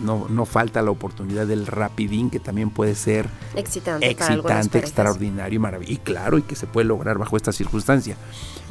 no, 0.00 0.26
no, 0.28 0.44
falta 0.44 0.82
la 0.82 0.90
oportunidad 0.90 1.46
del 1.46 1.66
rapidín 1.66 2.30
que 2.30 2.40
también 2.40 2.70
puede 2.70 2.96
ser 2.96 3.28
excitante, 3.54 4.10
excitante 4.10 4.78
extraordinario 4.78 5.56
y 5.56 5.58
maravilloso. 5.60 5.94
Y 5.94 5.98
claro, 5.98 6.38
y 6.38 6.42
que 6.42 6.56
se 6.56 6.66
puede 6.66 6.86
lograr 6.88 7.18
bajo 7.18 7.36
esta 7.36 7.52
circunstancia. 7.52 8.16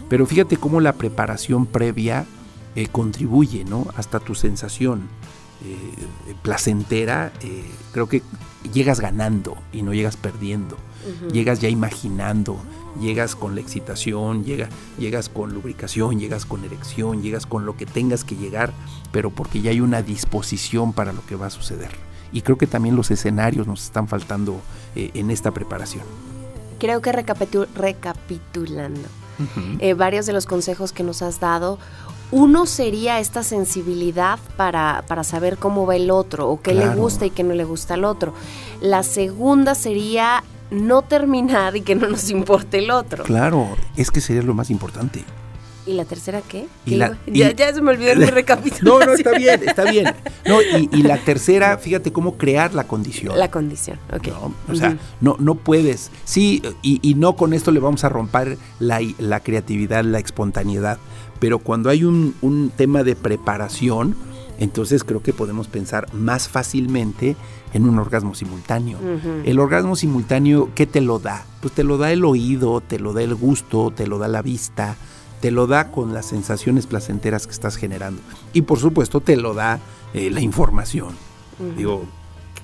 Pero 0.10 0.26
fíjate 0.26 0.58
cómo 0.58 0.82
la 0.82 0.94
preparación 0.94 1.66
previa 1.66 2.26
eh, 2.76 2.88
contribuye 2.92 3.64
¿no? 3.64 3.88
hasta 3.96 4.20
tu 4.20 4.36
sensación 4.36 5.10
eh, 5.64 6.36
placentera. 6.42 7.32
Eh, 7.42 7.66
creo 7.92 8.08
que 8.08 8.22
llegas 8.74 9.00
ganando 9.00 9.58
y 9.72 9.82
no 9.82 9.94
llegas 9.94 10.18
perdiendo. 10.18 10.78
Llegas 11.32 11.60
ya 11.60 11.68
imaginando, 11.68 12.58
llegas 13.00 13.36
con 13.36 13.56
la 13.56 13.62
excitación, 13.62 14.44
llega, 14.44 14.70
llegas 15.00 15.30
con 15.30 15.52
lubricación, 15.52 16.20
llegas 16.20 16.46
con 16.46 16.64
erección, 16.64 17.24
llegas 17.24 17.48
con 17.48 17.66
lo 17.66 17.76
que 17.76 17.88
tengas 17.88 18.24
que 18.24 18.36
llegar, 18.36 18.72
pero 19.12 19.32
porque 19.32 19.62
ya 19.62 19.72
hay 19.72 19.82
una 19.82 20.04
disposición 20.04 20.94
para 20.94 21.12
lo 21.12 21.26
que 21.26 21.36
va 21.36 21.48
a 21.48 21.50
suceder. 21.50 21.90
Y 22.32 22.42
creo 22.42 22.60
que 22.60 22.68
también 22.68 22.96
los 22.96 23.10
escenarios 23.10 23.66
nos 23.66 23.84
están 23.84 24.08
faltando 24.08 24.62
en 24.94 25.32
esta 25.32 25.50
preparación. 25.50 26.04
Creo 26.82 27.02
que 27.02 27.12
recapitulando, 27.12 29.08
eh, 29.80 29.94
varios 29.94 30.26
de 30.26 30.34
los 30.34 30.46
consejos 30.46 30.92
que 30.92 31.04
nos 31.04 31.22
has 31.22 31.40
dado. 31.40 31.78
Uno 32.32 32.66
sería 32.66 33.20
esta 33.20 33.44
sensibilidad 33.44 34.40
para, 34.56 35.04
para 35.08 35.24
saber 35.24 35.58
cómo 35.58 35.86
va 35.86 35.98
el 35.98 36.10
otro 36.10 36.50
o 36.50 36.62
qué 36.62 36.74
le 36.74 36.88
gusta 36.96 37.26
y 37.26 37.30
qué 37.30 37.44
no 37.44 37.54
le 37.54 37.66
gusta 37.66 37.96
al 37.96 38.06
otro. 38.06 38.34
La 38.80 39.04
segunda 39.04 39.76
sería 39.76 40.44
no 40.72 41.02
terminar 41.02 41.76
y 41.76 41.82
que 41.82 41.96
no 41.96 42.08
nos 42.08 42.30
importe 42.30 42.80
el 42.80 42.90
otro. 42.90 43.26
Claro, 43.26 43.68
es 43.98 44.10
que 44.10 44.22
sería 44.22 44.42
lo 44.42 44.54
más 44.54 44.70
importante. 44.70 45.26
¿Y 45.86 45.94
la 45.94 46.06
tercera 46.06 46.42
qué? 46.42 46.68
ya, 46.86 47.18
se 47.74 47.82
me 47.82 47.92
olvidó 47.92 48.16
mi 48.16 48.26
recapitulación. 48.26 49.00
No, 49.00 49.06
no, 49.06 49.14
está 49.18 49.32
bien, 49.38 49.62
está 49.68 49.90
bien. 49.90 50.14
No, 50.46 50.60
y, 50.62 51.04
la 51.04 51.18
tercera, 51.26 51.78
fíjate 51.78 52.12
cómo 52.12 52.38
crear 52.38 52.74
la 52.74 52.86
condición. 52.86 53.38
La 53.38 53.50
condición, 53.50 53.98
ok. 54.14 54.28
o 54.70 54.76
sea, 54.76 54.98
no, 55.22 55.36
no 55.40 55.56
puedes. 55.56 56.12
Sí, 56.24 56.62
y, 56.82 57.14
no 57.16 57.36
con 57.36 57.54
esto 57.54 57.72
le 57.72 57.80
vamos 57.80 58.04
a 58.04 58.10
romper 58.10 58.58
la, 58.80 59.00
la 59.18 59.40
creatividad, 59.40 60.04
la 60.04 60.20
espontaneidad. 60.20 60.98
Pero 61.40 61.60
cuando 61.60 61.90
hay 61.90 62.04
un, 62.04 62.36
un 62.42 62.72
tema 62.76 63.04
de 63.04 63.16
preparación, 63.16 64.16
entonces 64.60 65.04
creo 65.04 65.24
que 65.24 65.34
podemos 65.34 65.68
pensar 65.68 66.14
más 66.14 66.48
fácilmente 66.48 67.36
en 67.74 67.90
un 67.90 67.98
orgasmo 67.98 68.36
simultáneo. 68.36 69.00
El 69.44 69.60
orgasmo 69.60 69.96
simultáneo, 69.96 70.70
¿qué 70.76 70.86
te 70.86 71.02
lo 71.02 71.18
da? 71.18 71.46
Pues 71.62 71.74
te 71.74 71.84
lo 71.84 71.98
da 71.98 72.12
el 72.12 72.24
oído, 72.26 72.82
te 72.82 73.00
lo 73.00 73.14
da 73.14 73.24
el 73.24 73.34
gusto, 73.34 73.92
te 73.92 74.06
lo 74.06 74.20
da 74.20 74.28
la 74.28 74.44
vista, 74.44 74.98
te 75.42 75.52
lo 75.52 75.68
da 75.68 75.92
con 75.92 76.14
las 76.14 76.28
sensaciones 76.28 76.88
placenteras 76.88 77.48
que 77.48 77.54
estás 77.54 77.76
generando. 77.76 78.22
Y 78.54 78.62
por 78.62 78.80
supuesto 78.80 79.20
te 79.20 79.36
lo 79.36 79.54
da 79.54 79.80
eh, 80.14 80.30
la 80.30 80.40
información. 80.40 81.16
Digo, 81.78 82.06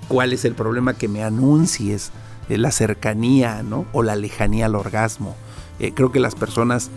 ¿cuál 0.07 0.33
es 0.33 0.45
el 0.45 0.55
problema 0.55 0.93
que 0.93 1.07
me 1.07 1.23
anuncies 1.23 2.11
eh, 2.49 2.57
la 2.57 2.71
cercanía 2.71 3.61
¿no? 3.63 3.85
o 3.93 4.03
la 4.03 4.15
lejanía 4.15 4.67
al 4.67 4.75
orgasmo? 4.75 5.35
Eh, 5.79 5.91
creo 5.93 6.11
que 6.11 6.19
las 6.19 6.35
personas 6.35 6.89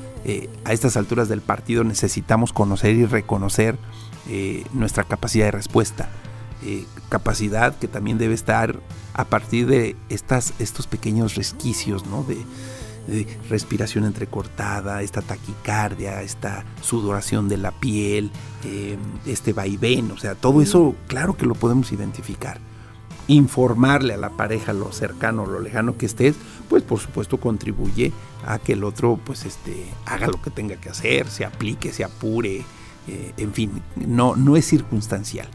a 0.65 0.75
estas 0.75 0.99
alturas 0.99 1.31
del 1.31 1.41
partido 1.41 1.83
necesitamos 1.83 2.53
conocer 2.53 2.95
y 2.95 3.07
reconocer 3.07 3.79
nuestra 4.75 5.03
capacidad 5.05 5.47
de 5.47 5.51
respuesta. 5.51 6.11
capacidad 7.09 7.75
que 7.79 7.89
también 7.89 8.19
debe 8.19 8.35
estar 8.35 8.79
a 9.15 9.25
partir 9.25 9.67
de 9.67 9.97
estas, 10.11 10.53
estos 10.59 10.87
pequeños 10.87 11.37
resquicios 11.37 12.05
¿no? 12.05 12.23
de, 12.23 12.37
respiración 13.49 14.05
entrecortada, 14.05 15.03
esta 15.03 15.23
taquicardia, 15.23 16.23
esta 16.23 16.65
sudoración 16.81 17.49
de 17.49 17.57
la 17.57 17.73
piel, 17.73 18.31
em, 18.65 18.99
este 19.27 19.53
vaivén, 19.53 20.11
o 20.11 20.19
sea, 20.19 20.35
todo 20.35 20.63
eso 20.63 20.95
claro 21.07 21.37
que 21.37 21.47
lo 21.47 21.55
podemos 21.55 21.93
identificar. 21.93 22.59
Informarle 23.27 24.15
a 24.15 24.17
la 24.17 24.31
pareja 24.31 24.73
lo 24.73 24.93
cercano, 24.93 25.47
lo 25.47 25.61
lejano 25.61 25.97
que 25.97 26.07
estés, 26.07 26.37
pues 26.69 26.83
por 26.83 26.99
supuesto 26.99 27.39
contribuye 27.39 28.13
a 28.47 28.59
que 28.59 28.73
el 28.75 28.85
otro 28.85 29.19
pues 29.23 29.45
este, 29.45 29.87
haga 30.07 30.27
lo 30.27 30.41
que 30.41 30.51
tenga 30.51 30.77
que 30.77 30.91
hacer, 30.91 31.29
se 31.29 31.45
aplique, 31.45 31.93
se 31.93 32.05
apure, 32.05 32.65
eh, 33.09 33.33
en 33.37 33.53
fin, 33.53 33.83
no, 33.97 34.37
no 34.37 34.57
es 34.57 34.67
circunstancial. 34.67 35.49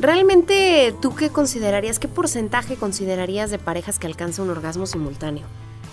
¿Realmente 0.00 0.94
tú 1.02 1.14
qué 1.14 1.30
considerarías, 1.30 1.98
qué 1.98 2.06
porcentaje 2.08 2.76
considerarías 2.76 3.50
de 3.50 3.58
parejas 3.58 3.98
que 3.98 4.06
alcanzan 4.06 4.44
un 4.44 4.52
orgasmo 4.52 4.86
simultáneo? 4.86 5.44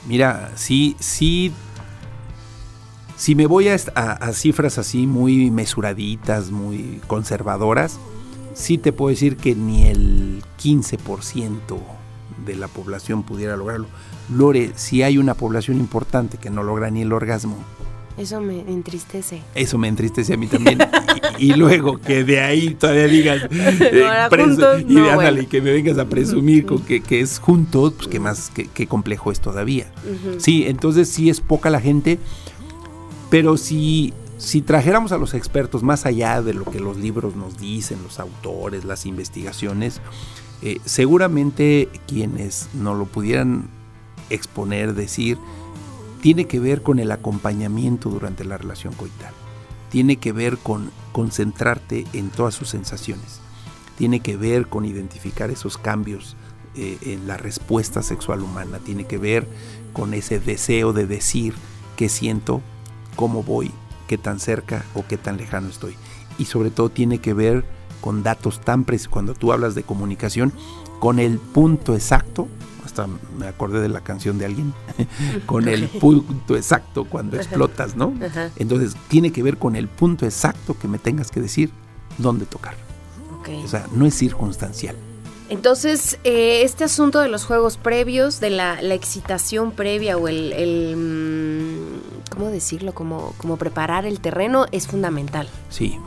Mira, 0.07 0.51
sí, 0.55 0.95
sí. 0.99 1.51
Si 3.17 3.33
me 3.33 3.47
voy 3.47 3.69
a, 3.69 3.77
cifras 4.33 4.77
así 4.77 5.07
muy 5.07 5.49
mesuraditas, 5.49 6.51
muy 6.51 7.01
conservadoras, 7.07 7.97
sí 8.53 8.77
te 8.77 8.91
puedo 8.91 9.09
decir 9.09 9.37
que 9.37 9.55
ni 9.55 9.85
el 9.85 10.43
15% 10.61 11.77
de 12.45 12.55
la 12.55 12.67
población 12.67 13.23
pudiera 13.23 13.55
lograrlo. 13.55 13.87
Lore, 14.29 14.71
si 14.75 15.01
hay 15.01 15.17
una 15.17 15.33
población 15.33 15.77
importante 15.77 16.37
que 16.37 16.49
no 16.49 16.61
logra 16.61 16.89
ni 16.89 17.03
el 17.03 17.13
orgasmo, 17.13 17.57
eso 18.17 18.39
me 18.39 18.61
entristece. 18.61 19.41
Eso 19.53 19.77
me 19.77 19.87
entristece 19.87 20.33
a 20.33 20.37
mí 20.37 20.47
también. 20.47 20.79
y, 21.37 21.53
luego 21.53 21.99
que 21.99 22.23
de 22.23 22.39
ahí 22.39 22.73
todavía 22.75 23.07
digas. 23.07 23.41
Eh, 23.95 24.85
y, 24.87 25.45
que 25.47 25.61
me 25.61 25.71
vengas 25.71 25.97
a 25.97 26.05
presumir 26.05 26.65
con 26.65 26.79
que, 26.79 27.01
es 27.09 27.39
juntos, 27.39 27.93
pues 27.95 28.07
que 28.07 28.19
más, 28.19 28.51
que, 28.51 28.87
complejo 28.87 29.31
es 29.31 29.39
todavía. 29.39 29.91
Sí, 30.37 30.65
entonces 30.67 31.09
sí 31.09 31.29
es 31.29 31.41
poca 31.41 31.69
la 31.69 31.79
gente, 31.79 32.19
pero 33.29 33.57
si, 33.57 34.13
si 34.37 34.61
trajéramos 34.61 35.11
a 35.11 35.17
los 35.17 35.33
expertos 35.33 35.83
más 35.83 36.05
allá 36.05 36.41
de 36.41 36.53
lo 36.53 36.65
que 36.65 36.79
los 36.79 36.97
libros 36.97 37.35
nos 37.35 37.57
dicen, 37.57 37.99
los 38.03 38.19
autores, 38.19 38.85
las 38.85 39.05
investigaciones, 39.05 40.01
eh, 40.61 40.79
seguramente 40.85 41.89
quienes 42.07 42.69
nos 42.73 42.97
lo 42.97 43.05
pudieran 43.05 43.69
exponer, 44.29 44.93
decir, 44.93 45.37
tiene 46.25 46.45
que 46.45 46.59
ver 46.59 46.81
con 46.81 46.97
el 46.97 47.11
acompañamiento 47.11 48.09
durante 48.09 48.45
la 48.45 48.57
relación 48.57 48.95
coital. 48.95 49.31
Tiene 49.91 50.15
que 50.15 50.31
ver 50.31 50.57
con 50.57 50.89
concentrarte 51.11 52.07
en 52.13 52.31
todas 52.31 52.55
sus 52.55 52.67
sensaciones. 52.67 53.41
Tiene 53.95 54.21
que 54.21 54.35
ver 54.35 54.65
con 54.65 54.85
identificar 54.85 55.51
esos 55.51 55.77
cambios 55.77 56.35
eh, 56.73 56.97
en 57.03 57.27
la 57.27 57.37
respuesta 57.37 58.01
sexual 58.01 58.41
humana. 58.41 58.79
Tiene 58.79 59.05
que 59.05 59.19
ver 59.19 59.47
con 59.93 60.15
ese 60.15 60.39
deseo 60.39 60.93
de 60.93 61.05
decir 61.05 61.53
qué 61.95 62.09
siento, 62.09 62.63
cómo 63.15 63.43
voy, 63.43 63.71
qué 64.07 64.17
tan 64.17 64.39
cerca 64.39 64.83
o 64.95 65.05
qué 65.05 65.17
tan 65.17 65.37
lejano 65.37 65.69
estoy. 65.69 65.95
Y 66.39 66.45
sobre 66.45 66.71
todo 66.71 66.89
tiene 66.89 67.19
que 67.19 67.35
ver 67.35 67.65
con 68.01 68.23
datos 68.23 68.61
tan 68.61 68.83
precisos. 68.83 69.11
Cuando 69.11 69.35
tú 69.35 69.53
hablas 69.53 69.75
de 69.75 69.83
comunicación, 69.83 70.53
con 70.99 71.19
el 71.19 71.37
punto 71.37 71.93
exacto 71.93 72.47
me 73.37 73.47
acordé 73.47 73.81
de 73.81 73.89
la 73.89 74.01
canción 74.01 74.37
de 74.37 74.45
alguien, 74.45 74.73
con 75.45 75.67
el 75.67 75.87
punto 75.87 76.55
exacto 76.55 77.05
cuando 77.05 77.37
explotas, 77.37 77.95
¿no? 77.95 78.13
Entonces 78.57 78.95
tiene 79.07 79.31
que 79.31 79.43
ver 79.43 79.57
con 79.57 79.75
el 79.75 79.87
punto 79.87 80.25
exacto 80.25 80.77
que 80.77 80.87
me 80.87 80.99
tengas 80.99 81.31
que 81.31 81.41
decir 81.41 81.71
dónde 82.17 82.45
tocar. 82.45 82.75
O 83.63 83.67
sea, 83.67 83.85
no 83.93 84.05
es 84.05 84.15
circunstancial. 84.15 84.95
Entonces, 85.49 86.17
eh, 86.23 86.63
este 86.63 86.83
asunto 86.83 87.19
de 87.19 87.29
los 87.29 87.45
juegos 87.45 87.77
previos, 87.77 88.39
de 88.39 88.49
la, 88.49 88.81
excitación 88.81 89.71
previa 89.71 90.17
o 90.17 90.27
el, 90.27 90.95
mm, 90.97 92.31
¿cómo 92.31 92.49
decirlo? 92.49 92.93
Como, 92.93 93.33
como 93.37 93.57
preparar 93.57 94.07
el 94.07 94.19
terreno 94.19 94.65
es 94.71 94.87
fundamental. 94.87 95.47
Sí, 95.69 95.99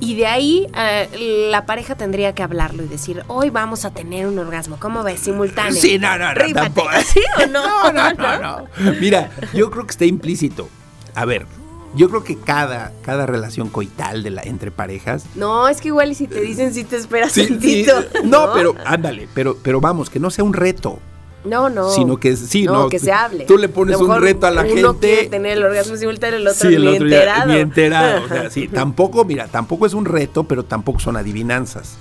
y 0.00 0.14
de 0.16 0.26
ahí 0.26 0.66
eh, 0.76 1.48
la 1.50 1.66
pareja 1.66 1.94
tendría 1.96 2.34
que 2.34 2.42
hablarlo 2.42 2.82
y 2.82 2.88
decir, 2.88 3.22
hoy 3.28 3.50
vamos 3.50 3.84
a 3.84 3.90
tener 3.90 4.26
un 4.26 4.38
orgasmo. 4.38 4.76
¿Cómo 4.78 5.02
ves? 5.02 5.20
Simultáneo. 5.20 5.80
Sí, 5.80 5.98
no, 5.98 6.18
no, 6.18 6.34
no. 6.34 6.52
Tampoco. 6.52 6.90
¿Sí 7.12 7.20
o 7.42 7.46
no? 7.46 7.92
No, 7.92 8.12
no, 8.12 8.12
no, 8.14 8.38
no. 8.40 8.92
Mira, 9.00 9.30
yo 9.54 9.70
creo 9.70 9.86
que 9.86 9.90
está 9.90 10.04
implícito. 10.04 10.68
A 11.14 11.24
ver, 11.24 11.46
yo 11.94 12.10
creo 12.10 12.24
que 12.24 12.38
cada, 12.38 12.92
cada 13.02 13.26
relación 13.26 13.70
coital 13.70 14.22
de 14.22 14.30
la, 14.30 14.42
entre 14.42 14.70
parejas. 14.70 15.24
No, 15.34 15.68
es 15.68 15.80
que 15.80 15.88
igual 15.88 16.12
y 16.12 16.14
si 16.14 16.26
te 16.26 16.40
dicen 16.40 16.74
si 16.74 16.84
te 16.84 16.96
esperas 16.96 17.32
tantito. 17.32 18.04
no, 18.24 18.52
pero 18.52 18.74
ándale, 18.84 19.28
pero, 19.34 19.56
pero 19.62 19.80
vamos, 19.80 20.10
que 20.10 20.20
no 20.20 20.30
sea 20.30 20.44
un 20.44 20.52
reto. 20.52 20.98
No, 21.46 21.68
no. 21.70 21.90
Sino 21.90 22.16
que 22.18 22.36
sí, 22.36 22.64
no, 22.64 22.88
que 22.88 22.98
se 22.98 23.12
hable. 23.12 23.44
Tú 23.44 23.58
le 23.58 23.68
pones 23.68 23.96
un 23.96 24.20
reto 24.20 24.46
a 24.46 24.50
la 24.50 24.64
gente. 24.64 24.80
Uno 24.80 24.98
quiere 24.98 25.28
tener 25.28 25.58
el 25.58 25.64
orgasmo 25.64 25.96
simultáneo, 25.96 26.38
el 26.38 26.46
otro, 26.46 26.68
sí, 26.68 26.74
el 26.74 26.82
ni, 26.82 26.88
otro 26.88 27.06
enterado. 27.06 27.52
ni 27.52 27.58
enterado. 27.58 28.24
o 28.24 28.28
sea, 28.28 28.50
sí, 28.50 28.68
tampoco, 28.68 29.24
mira, 29.24 29.46
tampoco 29.46 29.86
es 29.86 29.94
un 29.94 30.04
reto, 30.04 30.44
pero 30.44 30.64
tampoco 30.64 31.00
son 31.00 31.16
adivinanzas. 31.16 31.96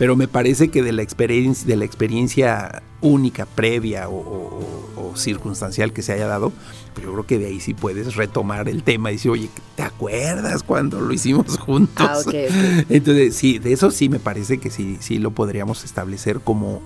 Pero 0.00 0.16
me 0.16 0.28
parece 0.28 0.68
que 0.68 0.82
de 0.82 0.94
la 0.94 1.02
experiencia, 1.02 1.66
de 1.66 1.76
la 1.76 1.84
experiencia 1.84 2.82
única, 3.02 3.44
previa 3.44 4.08
o, 4.08 5.12
circunstancial 5.14 5.92
que 5.92 6.00
se 6.00 6.14
haya 6.14 6.26
dado, 6.26 6.52
pues 6.94 7.04
yo 7.04 7.12
creo 7.12 7.26
que 7.26 7.38
de 7.38 7.46
ahí 7.48 7.60
sí 7.60 7.74
puedes 7.74 8.14
retomar 8.16 8.66
el 8.66 8.82
tema 8.82 9.10
y 9.10 9.16
decir, 9.16 9.30
oye, 9.30 9.50
¿te 9.74 9.82
acuerdas 9.82 10.62
cuando 10.62 11.02
lo 11.02 11.12
hicimos 11.12 11.58
juntos? 11.66 12.06
Ah, 12.08 12.16
okay, 12.24 12.48
Entonces, 12.88 13.36
sí, 13.36 13.58
de 13.58 13.74
eso 13.74 13.90
sí 13.90 14.08
me 14.08 14.20
parece 14.20 14.56
que 14.56 14.70
sí, 14.70 14.96
sí 15.00 15.18
lo 15.18 15.32
podríamos 15.32 15.84
establecer 15.84 16.40
como 16.40 16.80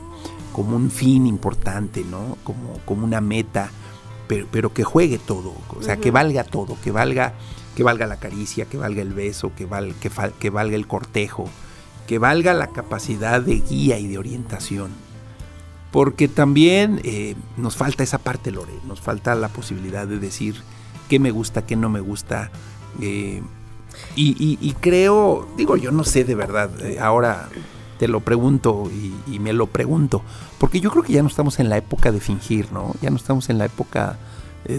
como 0.53 0.75
un 0.75 0.91
fin 0.91 1.29
importante, 1.29 2.03
¿no? 2.03 2.37
Como, 2.43 2.81
como 2.85 3.05
una 3.05 3.21
meta, 3.21 3.71
pero, 4.27 4.49
pero 4.51 4.73
que 4.75 4.83
juegue 4.83 5.19
todo, 5.19 5.55
o 5.69 5.83
sea, 5.83 5.99
que 5.99 6.11
valga 6.11 6.43
todo, 6.43 6.77
que 6.83 6.91
valga, 6.91 7.35
que 7.77 7.85
valga 7.85 8.09
la 8.09 8.17
caricia, 8.17 8.65
que 8.65 8.77
valga 8.77 9.03
el 9.03 9.13
beso, 9.13 9.53
que, 9.55 9.69
que, 10.01 10.11
que 10.41 10.51
valga 10.51 10.75
el 10.75 10.89
cortejo, 10.89 11.49
que 12.07 12.19
valga 12.19 12.55
la 12.55 12.69
capacidad 12.69 13.41
de 13.41 13.61
guía 13.61 13.99
y 13.99 14.07
de 14.07 14.19
orientación. 14.19 14.91
Porque 15.91 16.29
también 16.29 17.01
eh, 17.05 17.37
nos 17.57 17.77
falta 17.77 18.03
esa 18.03 18.19
parte, 18.19 18.51
Lore, 18.51 18.73
nos 18.87 19.01
falta 19.01 19.35
la 19.35 19.49
posibilidad 19.49 20.07
de 20.07 20.19
decir 20.19 20.57
qué 21.09 21.19
me 21.19 21.31
gusta, 21.31 21.65
qué 21.65 21.77
no 21.77 21.89
me 21.89 22.01
gusta. 22.01 22.51
Eh, 23.01 23.43
y, 24.17 24.75
creo, 24.81 25.49
digo, 25.57 25.77
yo 25.77 25.93
no 25.93 26.03
sé 26.03 26.25
de 26.25 26.35
verdad, 26.35 26.69
eh, 26.85 26.99
ahora 26.99 27.49
te 27.99 28.09
lo 28.09 28.21
pregunto 28.21 28.91
y, 29.31 29.39
me 29.39 29.53
lo 29.53 29.69
pregunto, 29.69 30.23
porque 30.59 30.81
yo 30.81 30.91
creo 30.91 31.05
que 31.05 31.13
ya 31.13 31.23
no 31.23 31.29
estamos 31.29 31.61
en 31.61 31.69
la 31.69 31.77
época 31.77 32.11
de 32.11 32.19
fingir, 32.19 32.73
¿no? 32.73 32.93
Ya 33.01 33.11
no 33.11 33.17
estamos 33.17 33.49
en 33.51 33.59
la 33.59 33.67
época 33.67 34.19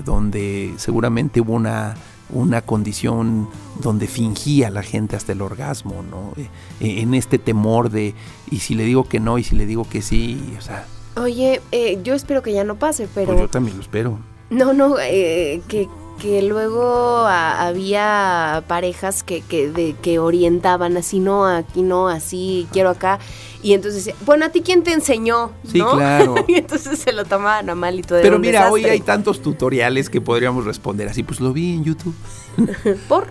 donde 0.04 0.74
seguramente 0.78 1.40
hubo 1.42 1.54
una, 1.54 1.96
una 2.30 2.62
condición 2.62 3.48
donde 3.82 4.08
fingía 4.08 4.70
la 4.70 4.84
gente 4.84 5.16
hasta 5.16 5.32
el 5.32 5.42
orgasmo, 5.42 6.04
¿no? 6.04 6.34
Eh, 6.38 6.50
eh, 6.80 7.02
en 7.02 7.14
este 7.14 7.38
temor 7.38 7.90
de, 7.90 8.14
y 8.50 8.60
si 8.60 8.76
le 8.76 8.84
digo 8.84 9.04
que 9.04 9.20
no, 9.20 9.38
y 9.38 9.44
si 9.44 9.56
le 9.56 9.66
digo 9.66 9.88
que 9.88 10.02
sí, 10.02 10.56
o 10.58 10.62
sea... 10.62 10.88
Oye, 11.18 11.62
yo 12.04 12.14
espero 12.14 12.42
que 12.44 12.52
ya 12.52 12.64
no 12.64 12.76
pase, 12.76 13.08
pero... 13.14 13.28
Pues 13.28 13.40
yo 13.40 13.50
también 13.50 13.78
lo 13.78 13.82
espero. 13.82 14.20
No, 14.50 14.74
no, 14.74 14.96
que 14.96 15.88
que 16.20 16.42
luego 16.42 17.26
había 17.28 18.64
parejas 18.68 19.24
que, 19.24 19.42
que, 19.42 19.70
de, 19.70 19.96
que 20.02 20.20
orientaban 20.20 20.98
así, 20.98 21.20
no, 21.20 21.46
aquí 21.46 21.82
no, 21.82 22.08
así, 22.08 22.68
quiero 22.72 22.90
acá. 22.90 23.20
Y 23.62 23.74
entonces, 23.74 24.14
bueno, 24.26 24.46
¿a 24.46 24.50
ti 24.50 24.62
quién 24.62 24.84
te 24.84 24.94
enseñó? 24.94 25.52
Sí, 25.68 25.82
claro. 25.82 26.36
y 26.48 26.56
entonces 26.56 27.00
se 27.00 27.12
lo 27.12 27.26
tomaban 27.26 27.70
a 27.70 27.76
mal 27.76 28.00
y 28.00 28.04
todo. 28.04 28.22
Pero 28.22 28.40
mira, 28.40 28.72
hoy 28.72 28.86
hay 28.86 29.00
tantos 29.00 29.42
tutoriales 29.42 30.10
que 30.10 30.22
podríamos 30.22 30.66
responder 30.66 31.08
así, 31.08 31.24
pues 31.24 31.40
lo 31.40 31.52
vi 31.52 31.74
en 31.74 31.84
YouTube. 31.84 32.16
¿Por? 33.08 33.28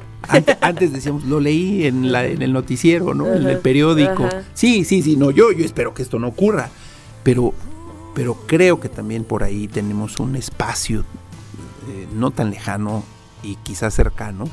Antes, 0.61 0.92
decíamos, 0.92 1.25
lo 1.25 1.38
leí 1.38 1.87
en, 1.87 2.11
la, 2.11 2.25
en 2.25 2.42
el 2.42 2.53
noticiero, 2.53 3.14
¿no? 3.14 3.33
en 3.33 3.47
el 3.47 3.59
periódico. 3.59 4.29
Sí, 4.55 4.85
sí, 4.85 5.03
sí, 5.03 5.16
no, 5.16 5.31
yo, 5.31 5.53
yo 5.53 5.64
espero 5.64 5.92
que 5.92 6.03
esto 6.03 6.18
no 6.18 6.29
ocurra. 6.29 6.70
Pero, 7.23 7.55
pero 8.14 8.35
creo 8.47 8.81
que 8.81 8.88
también 8.88 9.25
por 9.25 9.42
ahí 9.42 9.68
tenemos 9.68 10.18
un 10.20 10.37
espacio 10.37 11.05
eh, 11.88 12.09
no 12.12 12.31
tan 12.31 12.51
lejano 12.51 13.03
y 13.42 13.57
quizás 13.57 13.94
cercano, 13.94 14.47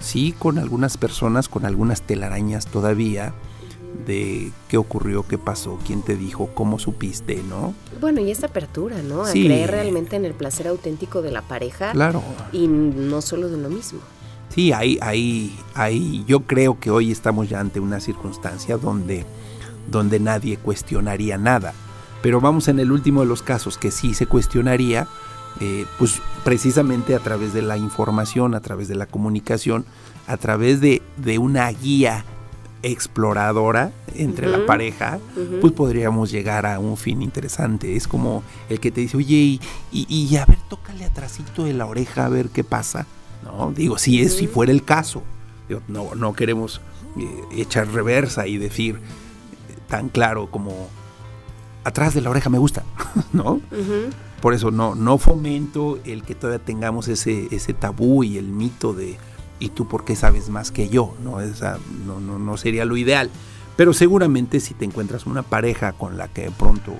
sí 0.00 0.34
con 0.38 0.58
algunas 0.58 0.96
personas, 0.96 1.48
con 1.48 1.64
algunas 1.64 2.02
telarañas 2.02 2.66
todavía 2.66 3.34
de 4.06 4.52
qué 4.68 4.76
ocurrió, 4.76 5.26
qué 5.26 5.38
pasó, 5.38 5.78
quién 5.86 6.02
te 6.02 6.16
dijo, 6.16 6.50
cómo 6.54 6.78
supiste, 6.78 7.42
¿no? 7.48 7.74
Bueno, 8.00 8.20
y 8.20 8.30
esa 8.30 8.46
apertura, 8.46 8.96
¿no? 9.02 9.24
A 9.24 9.30
creer 9.30 9.70
realmente 9.70 10.16
en 10.16 10.24
el 10.24 10.34
placer 10.34 10.68
auténtico 10.68 11.22
de 11.22 11.30
la 11.30 11.42
pareja. 11.42 11.92
Claro. 11.92 12.22
Y 12.52 12.66
no 12.66 13.22
solo 13.22 13.48
de 13.48 13.56
uno 13.56 13.68
mismo. 13.68 14.00
Sí, 14.54 14.72
ahí, 14.72 14.98
ahí, 15.00 15.56
ahí, 15.74 16.24
yo 16.28 16.40
creo 16.40 16.78
que 16.78 16.90
hoy 16.90 17.10
estamos 17.10 17.48
ya 17.48 17.60
ante 17.60 17.80
una 17.80 18.00
circunstancia 18.00 18.76
donde, 18.76 19.24
donde 19.90 20.20
nadie 20.20 20.56
cuestionaría 20.58 21.38
nada. 21.38 21.72
Pero 22.22 22.40
vamos 22.40 22.68
en 22.68 22.78
el 22.78 22.92
último 22.92 23.20
de 23.20 23.26
los 23.26 23.42
casos 23.42 23.78
que 23.78 23.90
sí 23.90 24.14
se 24.14 24.26
cuestionaría, 24.26 25.08
eh, 25.60 25.86
pues 25.98 26.20
precisamente 26.42 27.14
a 27.14 27.20
través 27.20 27.52
de 27.52 27.62
la 27.62 27.76
información, 27.76 28.54
a 28.54 28.60
través 28.60 28.88
de 28.88 28.94
la 28.94 29.06
comunicación, 29.06 29.84
a 30.26 30.36
través 30.36 30.80
de, 30.80 31.02
una 31.38 31.68
guía 31.70 32.24
exploradora 32.82 33.92
entre 34.14 34.46
la 34.46 34.66
pareja, 34.66 35.18
pues 35.60 35.72
podríamos 35.72 36.30
llegar 36.30 36.66
a 36.66 36.78
un 36.78 36.96
fin 36.96 37.22
interesante. 37.22 37.96
Es 37.96 38.06
como 38.06 38.42
el 38.68 38.78
que 38.80 38.90
te 38.90 39.00
dice, 39.00 39.16
oye, 39.16 39.58
y, 39.90 40.36
a 40.36 40.44
ver, 40.44 40.58
tócale 40.68 41.04
atrásito 41.04 41.64
de 41.64 41.72
la 41.72 41.86
oreja 41.86 42.26
a 42.26 42.28
ver 42.28 42.48
qué 42.48 42.62
pasa. 42.62 43.06
No, 43.42 43.72
digo, 43.72 43.98
si 43.98 44.20
es, 44.20 44.36
si 44.36 44.46
fuera 44.46 44.72
el 44.72 44.84
caso. 44.84 45.22
no, 45.88 46.14
no 46.14 46.34
queremos 46.34 46.80
eh, 47.16 47.44
echar 47.56 47.88
reversa 47.88 48.46
y 48.46 48.58
decir 48.58 48.98
tan 49.88 50.08
claro 50.08 50.50
como 50.50 50.88
atrás 51.84 52.14
de 52.14 52.20
la 52.20 52.30
oreja 52.30 52.50
me 52.50 52.58
gusta, 52.58 52.82
¿no? 53.32 53.60
Por 54.44 54.52
eso 54.52 54.70
no, 54.70 54.94
no 54.94 55.16
fomento 55.16 55.98
el 56.04 56.22
que 56.22 56.34
todavía 56.34 56.62
tengamos 56.62 57.08
ese, 57.08 57.48
ese 57.50 57.72
tabú 57.72 58.24
y 58.24 58.36
el 58.36 58.44
mito 58.48 58.92
de 58.92 59.16
¿y 59.58 59.70
tú 59.70 59.88
por 59.88 60.04
qué 60.04 60.16
sabes 60.16 60.50
más 60.50 60.70
que 60.70 60.90
yo? 60.90 61.14
No, 61.24 61.40
Esa, 61.40 61.78
no, 62.06 62.20
no, 62.20 62.38
no 62.38 62.58
sería 62.58 62.84
lo 62.84 62.98
ideal. 62.98 63.30
Pero 63.74 63.94
seguramente 63.94 64.60
si 64.60 64.74
te 64.74 64.84
encuentras 64.84 65.24
una 65.24 65.42
pareja 65.44 65.94
con 65.94 66.18
la 66.18 66.28
que 66.28 66.42
de 66.42 66.50
pronto 66.50 66.92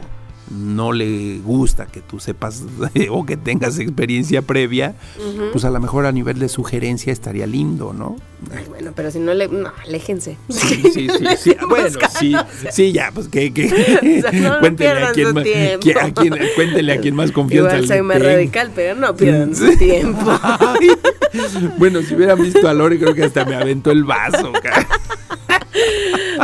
no 0.50 0.92
le 0.92 1.38
gusta 1.38 1.86
que 1.86 2.00
tú 2.00 2.20
sepas 2.20 2.62
o 3.10 3.24
que 3.24 3.36
tengas 3.36 3.78
experiencia 3.78 4.42
previa, 4.42 4.94
pues 5.52 5.64
a 5.64 5.70
lo 5.70 5.80
mejor 5.80 6.06
a 6.06 6.12
nivel 6.12 6.38
de 6.38 6.48
sugerencia 6.48 7.12
estaría 7.12 7.46
lindo, 7.46 7.92
¿no? 7.92 8.16
bueno, 8.68 8.92
pero 8.94 9.10
si 9.10 9.20
no 9.20 9.32
le, 9.32 9.48
no, 9.48 9.72
aléjense. 9.86 10.36
Sí, 10.50 10.82
sí, 10.92 11.08
sí, 11.38 11.56
bueno, 11.68 11.98
sí, 12.18 12.34
sí, 12.70 12.92
ya, 12.92 13.10
pues 13.12 13.28
que, 13.28 13.52
que 13.52 13.68
cuéntenle 14.60 15.04
a 15.04 15.12
quien 15.12 15.34
más, 15.34 15.44
a 16.02 16.10
quien, 16.12 16.38
cuéntenle 16.54 16.92
a 16.92 17.00
quien 17.00 17.14
más 17.14 17.32
confianza 17.32 17.76
Igual 17.76 17.88
soy 17.88 18.02
más 18.02 18.22
radical, 18.22 18.70
pero 18.74 18.94
no 18.94 19.16
pierdan 19.16 19.54
su 19.54 19.76
tiempo. 19.76 20.38
bueno, 21.78 22.02
si 22.02 22.14
hubieran 22.14 22.40
visto 22.42 22.68
a 22.68 22.74
Lori, 22.74 22.98
creo 22.98 23.14
que 23.14 23.24
hasta 23.24 23.44
me 23.44 23.54
aventó 23.54 23.90
el 23.90 24.04
vaso, 24.04 24.52
cara. 24.62 24.86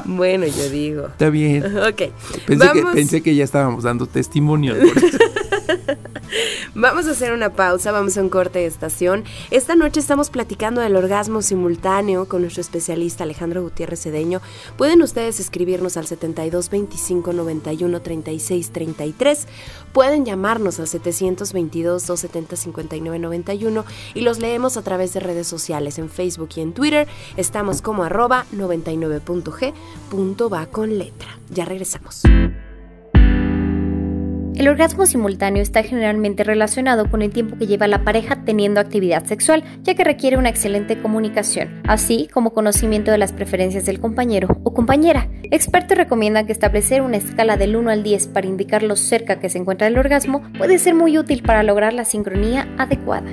Bueno, 0.05 0.47
yo 0.47 0.69
digo. 0.69 1.07
Está 1.07 1.31
bien. 1.31 1.65
Ok. 1.79 2.03
Pensé, 2.47 2.73
que, 2.73 2.83
pensé 2.93 3.23
que 3.23 3.35
ya 3.35 3.45
estábamos 3.45 3.85
dando 3.91 4.07
testimonio. 4.07 4.75
vamos 6.75 7.07
a 7.09 7.11
hacer 7.11 7.33
una 7.33 7.51
pausa, 7.51 7.91
vamos 7.91 8.17
a 8.17 8.23
un 8.23 8.29
corte 8.29 8.61
de 8.61 8.67
estación. 8.67 9.25
Esta 9.51 9.75
noche 9.75 9.99
estamos 9.99 10.31
platicando 10.31 10.81
del 10.81 10.95
orgasmo 10.95 11.43
simultáneo 11.43 12.29
con 12.29 12.43
nuestro 12.43 12.61
especialista 12.61 13.25
Alejandro 13.25 13.63
Gutiérrez 13.63 14.03
Cedeño. 14.03 14.41
Pueden 14.77 15.03
ustedes 15.03 15.41
escribirnos 15.41 15.97
al 15.97 16.07
72 16.07 16.71
25 16.71 17.33
91 17.33 18.01
36 18.01 18.71
33. 18.71 19.49
Pueden 19.93 20.25
llamarnos 20.25 20.79
al 20.79 20.87
722 20.87 22.07
270 22.07 22.57
59 22.57 23.19
91 23.19 23.85
y 24.15 24.21
los 24.21 24.39
leemos 24.39 24.77
a 24.77 24.83
través 24.83 25.13
de 25.15 25.21
redes 25.21 25.49
sociales 25.49 25.99
en 25.99 26.09
Facebook 26.09 26.51
y 26.55 26.61
en 26.61 26.73
Twitter. 26.75 27.09
Estamos 27.37 27.83
como 27.83 28.05
arroba 28.05 28.47
99.g. 28.55 30.53
Va 30.53 30.67
con 30.67 30.97
letra. 30.97 31.39
Ya 31.51 31.65
regresamos. 31.65 32.23
El 34.61 34.69
orgasmo 34.69 35.07
simultáneo 35.07 35.63
está 35.63 35.83
generalmente 35.83 36.45
relacionado 36.45 37.11
con 37.11 37.23
el 37.23 37.33
tiempo 37.33 37.57
que 37.57 37.67
lleva 37.67 37.89
la 37.89 38.05
pareja 38.05 38.45
teniendo 38.45 38.79
actividad 38.79 39.25
sexual, 39.25 39.65
ya 39.85 39.95
que 39.95 40.05
requiere 40.05 40.37
una 40.37 40.51
excelente 40.51 41.01
comunicación, 41.01 41.81
así 41.89 42.29
como 42.31 42.53
conocimiento 42.53 43.11
de 43.11 43.17
las 43.17 43.33
preferencias 43.33 43.87
del 43.87 44.01
compañero 44.01 44.49
o 44.63 44.75
compañera. 44.75 45.31
Expertos 45.45 45.97
recomiendan 45.97 46.45
que 46.45 46.53
establecer 46.53 47.01
una 47.01 47.17
escala 47.17 47.57
del 47.57 47.75
1 47.75 47.91
al 47.91 48.03
10 48.03 48.27
para 48.27 48.49
indicar 48.49 48.83
lo 48.83 48.97
cerca 48.97 49.41
que 49.41 49.49
se 49.49 49.57
encuentra 49.57 49.87
el 49.87 49.97
orgasmo 49.97 50.43
puede 50.59 50.79
ser 50.79 50.95
muy 50.95 51.17
útil 51.17 51.43
para 51.43 51.63
lograr 51.63 51.95
la 51.95 52.05
sincronía 52.05 52.69
adecuada. 52.77 53.31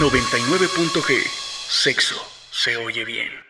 99.g 0.00 1.22
Sexo 1.68 2.16
se 2.50 2.78
oye 2.78 3.04
bien. 3.04 3.49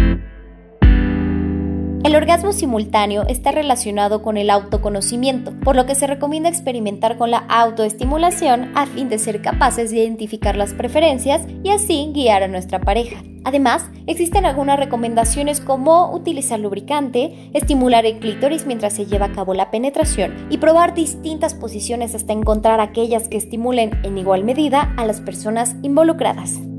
El 2.03 2.15
orgasmo 2.15 2.51
simultáneo 2.51 3.27
está 3.27 3.51
relacionado 3.51 4.23
con 4.23 4.35
el 4.35 4.49
autoconocimiento, 4.49 5.53
por 5.63 5.75
lo 5.75 5.85
que 5.85 5.93
se 5.93 6.07
recomienda 6.07 6.49
experimentar 6.49 7.15
con 7.15 7.29
la 7.29 7.45
autoestimulación 7.47 8.71
a 8.73 8.87
fin 8.87 9.07
de 9.07 9.19
ser 9.19 9.43
capaces 9.43 9.91
de 9.91 9.97
identificar 9.97 10.55
las 10.55 10.73
preferencias 10.73 11.43
y 11.63 11.69
así 11.69 12.11
guiar 12.11 12.41
a 12.41 12.47
nuestra 12.47 12.81
pareja. 12.81 13.21
Además, 13.43 13.87
existen 14.07 14.47
algunas 14.47 14.79
recomendaciones 14.79 15.61
como 15.61 16.11
utilizar 16.11 16.59
lubricante, 16.59 17.51
estimular 17.53 18.03
el 18.07 18.17
clítoris 18.17 18.65
mientras 18.65 18.93
se 18.93 19.05
lleva 19.05 19.27
a 19.27 19.31
cabo 19.31 19.53
la 19.53 19.69
penetración 19.69 20.47
y 20.49 20.57
probar 20.57 20.95
distintas 20.95 21.53
posiciones 21.53 22.15
hasta 22.15 22.33
encontrar 22.33 22.79
aquellas 22.79 23.27
que 23.27 23.37
estimulen 23.37 23.91
en 24.03 24.17
igual 24.17 24.43
medida 24.43 24.91
a 24.97 25.05
las 25.05 25.21
personas 25.21 25.75
involucradas. 25.83 26.70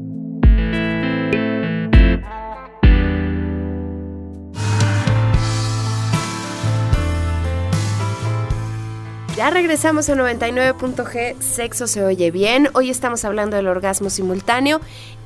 Ya 9.42 9.50
regresamos 9.50 10.08
a 10.08 10.14
99.g, 10.14 11.34
sexo 11.40 11.88
se 11.88 12.04
oye 12.04 12.30
bien. 12.30 12.68
Hoy 12.74 12.90
estamos 12.90 13.24
hablando 13.24 13.56
del 13.56 13.66
orgasmo 13.66 14.08
simultáneo 14.08 14.80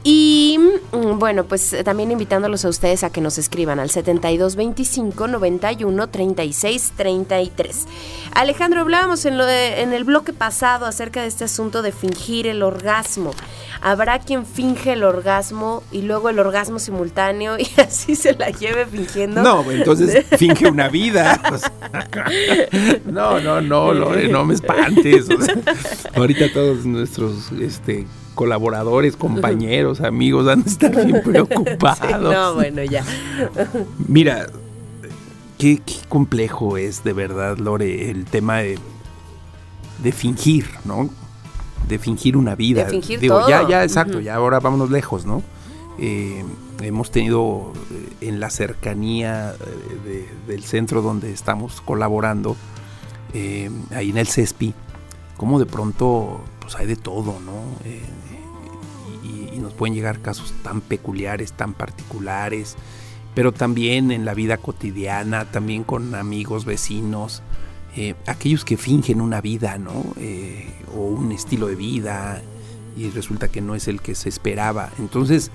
y 0.08 0.60
mm, 0.92 1.18
bueno, 1.18 1.46
pues 1.46 1.74
también 1.84 2.12
invitándolos 2.12 2.64
a 2.64 2.68
ustedes 2.68 3.02
a 3.02 3.10
que 3.10 3.20
nos 3.20 3.38
escriban 3.38 3.80
al 3.80 3.90
7225 3.90 5.26
91 5.26 6.06
36 6.06 6.92
33. 6.96 7.86
Alejandro, 8.32 8.82
hablábamos 8.82 9.24
en, 9.24 9.36
lo 9.36 9.44
de, 9.44 9.80
en 9.80 9.92
el 9.92 10.04
bloque 10.04 10.32
pasado 10.32 10.86
acerca 10.86 11.22
de 11.22 11.26
este 11.26 11.42
asunto 11.42 11.82
de 11.82 11.90
fingir 11.90 12.46
el 12.46 12.62
orgasmo. 12.62 13.32
Habrá 13.80 14.20
quien 14.20 14.46
finge 14.46 14.92
el 14.92 15.02
orgasmo 15.02 15.82
y 15.90 16.02
luego 16.02 16.28
el 16.28 16.38
orgasmo 16.38 16.78
simultáneo 16.78 17.58
y 17.58 17.68
así 17.80 18.14
se 18.14 18.34
la 18.34 18.50
lleve 18.50 18.86
fingiendo. 18.86 19.42
No, 19.42 19.68
entonces 19.72 20.24
finge 20.38 20.68
una 20.68 20.88
vida. 20.88 21.42
no, 23.06 23.40
no, 23.40 23.60
no, 23.60 23.92
Lore, 23.92 24.28
no 24.28 24.44
me 24.44 24.54
espantes. 24.54 25.26
ahorita 26.14 26.52
todos 26.52 26.86
nuestros 26.86 27.50
este, 27.60 28.06
colaboradores, 28.36 29.16
compañeros, 29.16 30.00
amigos 30.00 30.46
han 30.46 30.62
de 30.62 30.70
estar 30.70 30.94
bien 30.94 31.20
preocupados. 31.24 32.22
no, 32.22 32.54
bueno, 32.54 32.84
ya. 32.84 33.04
Mira, 34.06 34.46
qué, 35.58 35.80
complejo 36.08 36.76
es 36.76 37.02
de 37.02 37.12
verdad, 37.12 37.58
Lore, 37.58 38.10
el 38.10 38.26
tema 38.26 38.58
de, 38.58 38.78
de 40.02 40.12
fingir, 40.12 40.66
¿no? 40.84 41.10
De 41.88 41.98
fingir 41.98 42.36
una 42.36 42.54
vida. 42.54 42.84
De 42.84 42.90
fingir 42.90 43.18
Digo, 43.18 43.40
todo. 43.40 43.48
ya, 43.48 43.66
ya, 43.66 43.82
exacto, 43.82 44.20
ya 44.20 44.34
ahora 44.36 44.60
vámonos 44.60 44.90
lejos, 44.90 45.26
¿no? 45.26 45.42
Eh, 45.98 46.44
hemos 46.82 47.10
tenido 47.10 47.72
eh, 47.90 48.28
en 48.28 48.38
la 48.38 48.50
cercanía 48.50 49.54
eh, 50.04 50.28
del 50.46 50.62
centro 50.62 51.00
donde 51.00 51.32
estamos 51.32 51.80
colaborando, 51.80 52.56
ahí 53.94 54.10
en 54.10 54.16
el 54.16 54.26
CESPI, 54.26 54.72
como 55.36 55.58
de 55.58 55.66
pronto 55.66 56.40
pues 56.60 56.74
hay 56.76 56.86
de 56.86 56.96
todo, 56.96 57.38
¿no? 57.40 57.62
Y, 59.56 59.60
nos 59.60 59.72
pueden 59.72 59.94
llegar 59.94 60.20
casos 60.20 60.52
tan 60.62 60.80
peculiares, 60.80 61.52
tan 61.52 61.74
particulares, 61.74 62.76
pero 63.34 63.52
también 63.52 64.10
en 64.10 64.24
la 64.24 64.34
vida 64.34 64.56
cotidiana, 64.56 65.44
también 65.50 65.84
con 65.84 66.14
amigos, 66.14 66.64
vecinos, 66.64 67.42
eh, 67.96 68.14
aquellos 68.26 68.64
que 68.64 68.76
fingen 68.76 69.20
una 69.20 69.40
vida, 69.40 69.78
¿no? 69.78 70.04
Eh, 70.18 70.70
o 70.94 71.00
un 71.00 71.32
estilo 71.32 71.66
de 71.66 71.76
vida 71.76 72.42
y 72.96 73.10
resulta 73.10 73.48
que 73.48 73.60
no 73.60 73.74
es 73.74 73.88
el 73.88 74.00
que 74.00 74.14
se 74.14 74.28
esperaba. 74.28 74.90
Entonces, 74.98 75.50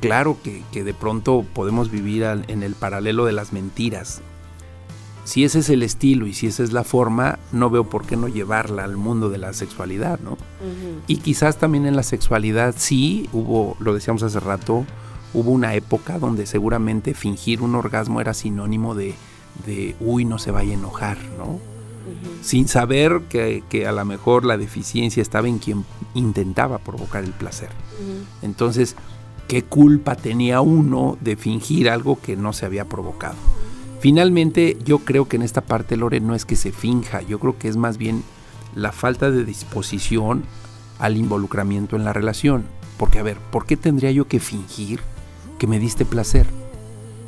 claro 0.00 0.38
que, 0.42 0.84
de 0.84 0.94
pronto 0.94 1.44
podemos 1.54 1.90
vivir 1.90 2.24
en 2.24 2.62
el 2.62 2.74
paralelo 2.74 3.24
de 3.24 3.32
las 3.32 3.52
mentiras. 3.52 4.22
Si 5.28 5.44
ese 5.44 5.58
es 5.58 5.68
el 5.68 5.82
estilo 5.82 6.26
y 6.26 6.32
si 6.32 6.46
esa 6.46 6.62
es 6.62 6.72
la 6.72 6.84
forma, 6.84 7.38
no 7.52 7.68
veo 7.68 7.84
por 7.84 8.06
qué 8.06 8.16
no 8.16 8.28
llevarla 8.28 8.84
al 8.84 8.96
mundo 8.96 9.28
de 9.28 9.36
la 9.36 9.52
sexualidad, 9.52 10.18
¿no? 10.20 10.38
Y 11.06 11.18
quizás 11.18 11.58
también 11.58 11.84
en 11.84 11.96
la 11.96 12.02
sexualidad 12.02 12.74
sí 12.78 13.28
hubo, 13.34 13.76
lo 13.78 13.92
decíamos 13.92 14.22
hace 14.22 14.40
rato, 14.40 14.86
hubo 15.34 15.50
una 15.50 15.74
época 15.74 16.18
donde 16.18 16.46
seguramente 16.46 17.12
fingir 17.12 17.60
un 17.60 17.74
orgasmo 17.74 18.22
era 18.22 18.32
sinónimo 18.32 18.94
de, 18.94 19.16
de 19.66 19.96
uy, 20.00 20.24
no 20.24 20.38
se 20.38 20.50
vaya 20.50 20.70
a 20.70 20.78
enojar, 20.78 21.18
¿no? 21.36 21.60
Sin 22.40 22.66
saber 22.66 23.20
que, 23.28 23.62
que, 23.68 23.86
a 23.86 23.92
lo 23.92 24.06
mejor 24.06 24.46
la 24.46 24.56
deficiencia 24.56 25.20
estaba 25.20 25.46
en 25.46 25.58
quien 25.58 25.84
intentaba 26.14 26.78
provocar 26.78 27.22
el 27.22 27.32
placer. 27.32 27.68
Entonces, 28.40 28.96
¿qué 29.46 29.62
culpa 29.62 30.16
tenía 30.16 30.62
uno 30.62 31.18
de 31.20 31.36
fingir 31.36 31.90
algo 31.90 32.18
que 32.18 32.34
no 32.34 32.54
se 32.54 32.64
había 32.64 32.86
provocado? 32.86 33.36
Finalmente, 34.00 34.76
yo 34.84 35.00
creo 35.00 35.28
que 35.28 35.36
en 35.36 35.42
esta 35.42 35.60
parte, 35.60 35.96
Lore, 35.96 36.20
no 36.20 36.34
es 36.34 36.44
que 36.44 36.56
se 36.56 36.70
finja, 36.70 37.22
yo 37.22 37.40
creo 37.40 37.58
que 37.58 37.68
es 37.68 37.76
más 37.76 37.98
bien 37.98 38.22
la 38.74 38.92
falta 38.92 39.30
de 39.30 39.44
disposición 39.44 40.44
al 40.98 41.16
involucramiento 41.16 41.96
en 41.96 42.04
la 42.04 42.12
relación. 42.12 42.64
Porque, 42.96 43.18
a 43.18 43.22
ver, 43.22 43.38
¿por 43.38 43.66
qué 43.66 43.76
tendría 43.76 44.10
yo 44.10 44.28
que 44.28 44.40
fingir 44.40 45.00
que 45.58 45.66
me 45.66 45.78
diste 45.78 46.04
placer? 46.04 46.46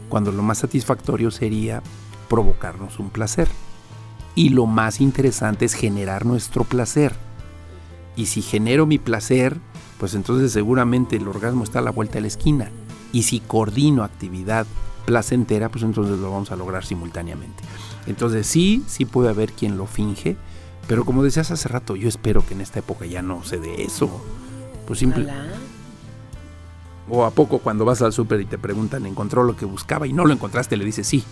Cuando 0.08 0.32
lo 0.32 0.42
más 0.42 0.58
satisfactorio 0.58 1.30
sería 1.30 1.82
provocarnos 2.28 2.98
un 2.98 3.10
placer. 3.10 3.48
Y 4.34 4.50
lo 4.50 4.66
más 4.66 5.00
interesante 5.00 5.64
es 5.64 5.74
generar 5.74 6.24
nuestro 6.24 6.64
placer. 6.64 7.14
Y 8.16 8.26
si 8.26 8.42
genero 8.42 8.86
mi 8.86 8.98
placer, 8.98 9.58
pues 9.98 10.14
entonces 10.14 10.52
seguramente 10.52 11.16
el 11.16 11.28
orgasmo 11.28 11.64
está 11.64 11.80
a 11.80 11.82
la 11.82 11.90
vuelta 11.90 12.14
de 12.14 12.22
la 12.22 12.26
esquina. 12.28 12.70
Y 13.12 13.24
si 13.24 13.40
coordino 13.40 14.04
actividad 14.04 14.66
placentera, 15.04 15.68
pues 15.68 15.84
entonces 15.84 16.18
lo 16.18 16.30
vamos 16.30 16.50
a 16.52 16.56
lograr 16.56 16.84
simultáneamente. 16.84 17.62
Entonces 18.06 18.46
sí, 18.46 18.84
sí 18.86 19.04
puede 19.04 19.28
haber 19.28 19.52
quien 19.52 19.76
lo 19.76 19.86
finge, 19.86 20.36
pero 20.86 21.04
como 21.04 21.22
decías 21.22 21.50
hace 21.50 21.68
rato, 21.68 21.96
yo 21.96 22.08
espero 22.08 22.44
que 22.46 22.54
en 22.54 22.60
esta 22.60 22.78
época 22.78 23.06
ya 23.06 23.22
no 23.22 23.44
se 23.44 23.58
dé 23.58 23.82
eso. 23.82 24.10
Pues 24.86 24.98
simple. 24.98 25.28
O 27.08 27.24
a 27.24 27.30
poco 27.30 27.58
cuando 27.58 27.84
vas 27.84 28.02
al 28.02 28.12
súper 28.12 28.40
y 28.40 28.46
te 28.46 28.58
preguntan, 28.58 29.06
¿encontró 29.06 29.42
lo 29.42 29.56
que 29.56 29.64
buscaba 29.64 30.06
y 30.06 30.12
no 30.12 30.24
lo 30.24 30.32
encontraste? 30.32 30.76
Le 30.76 30.84
dices 30.84 31.06
sí. 31.06 31.24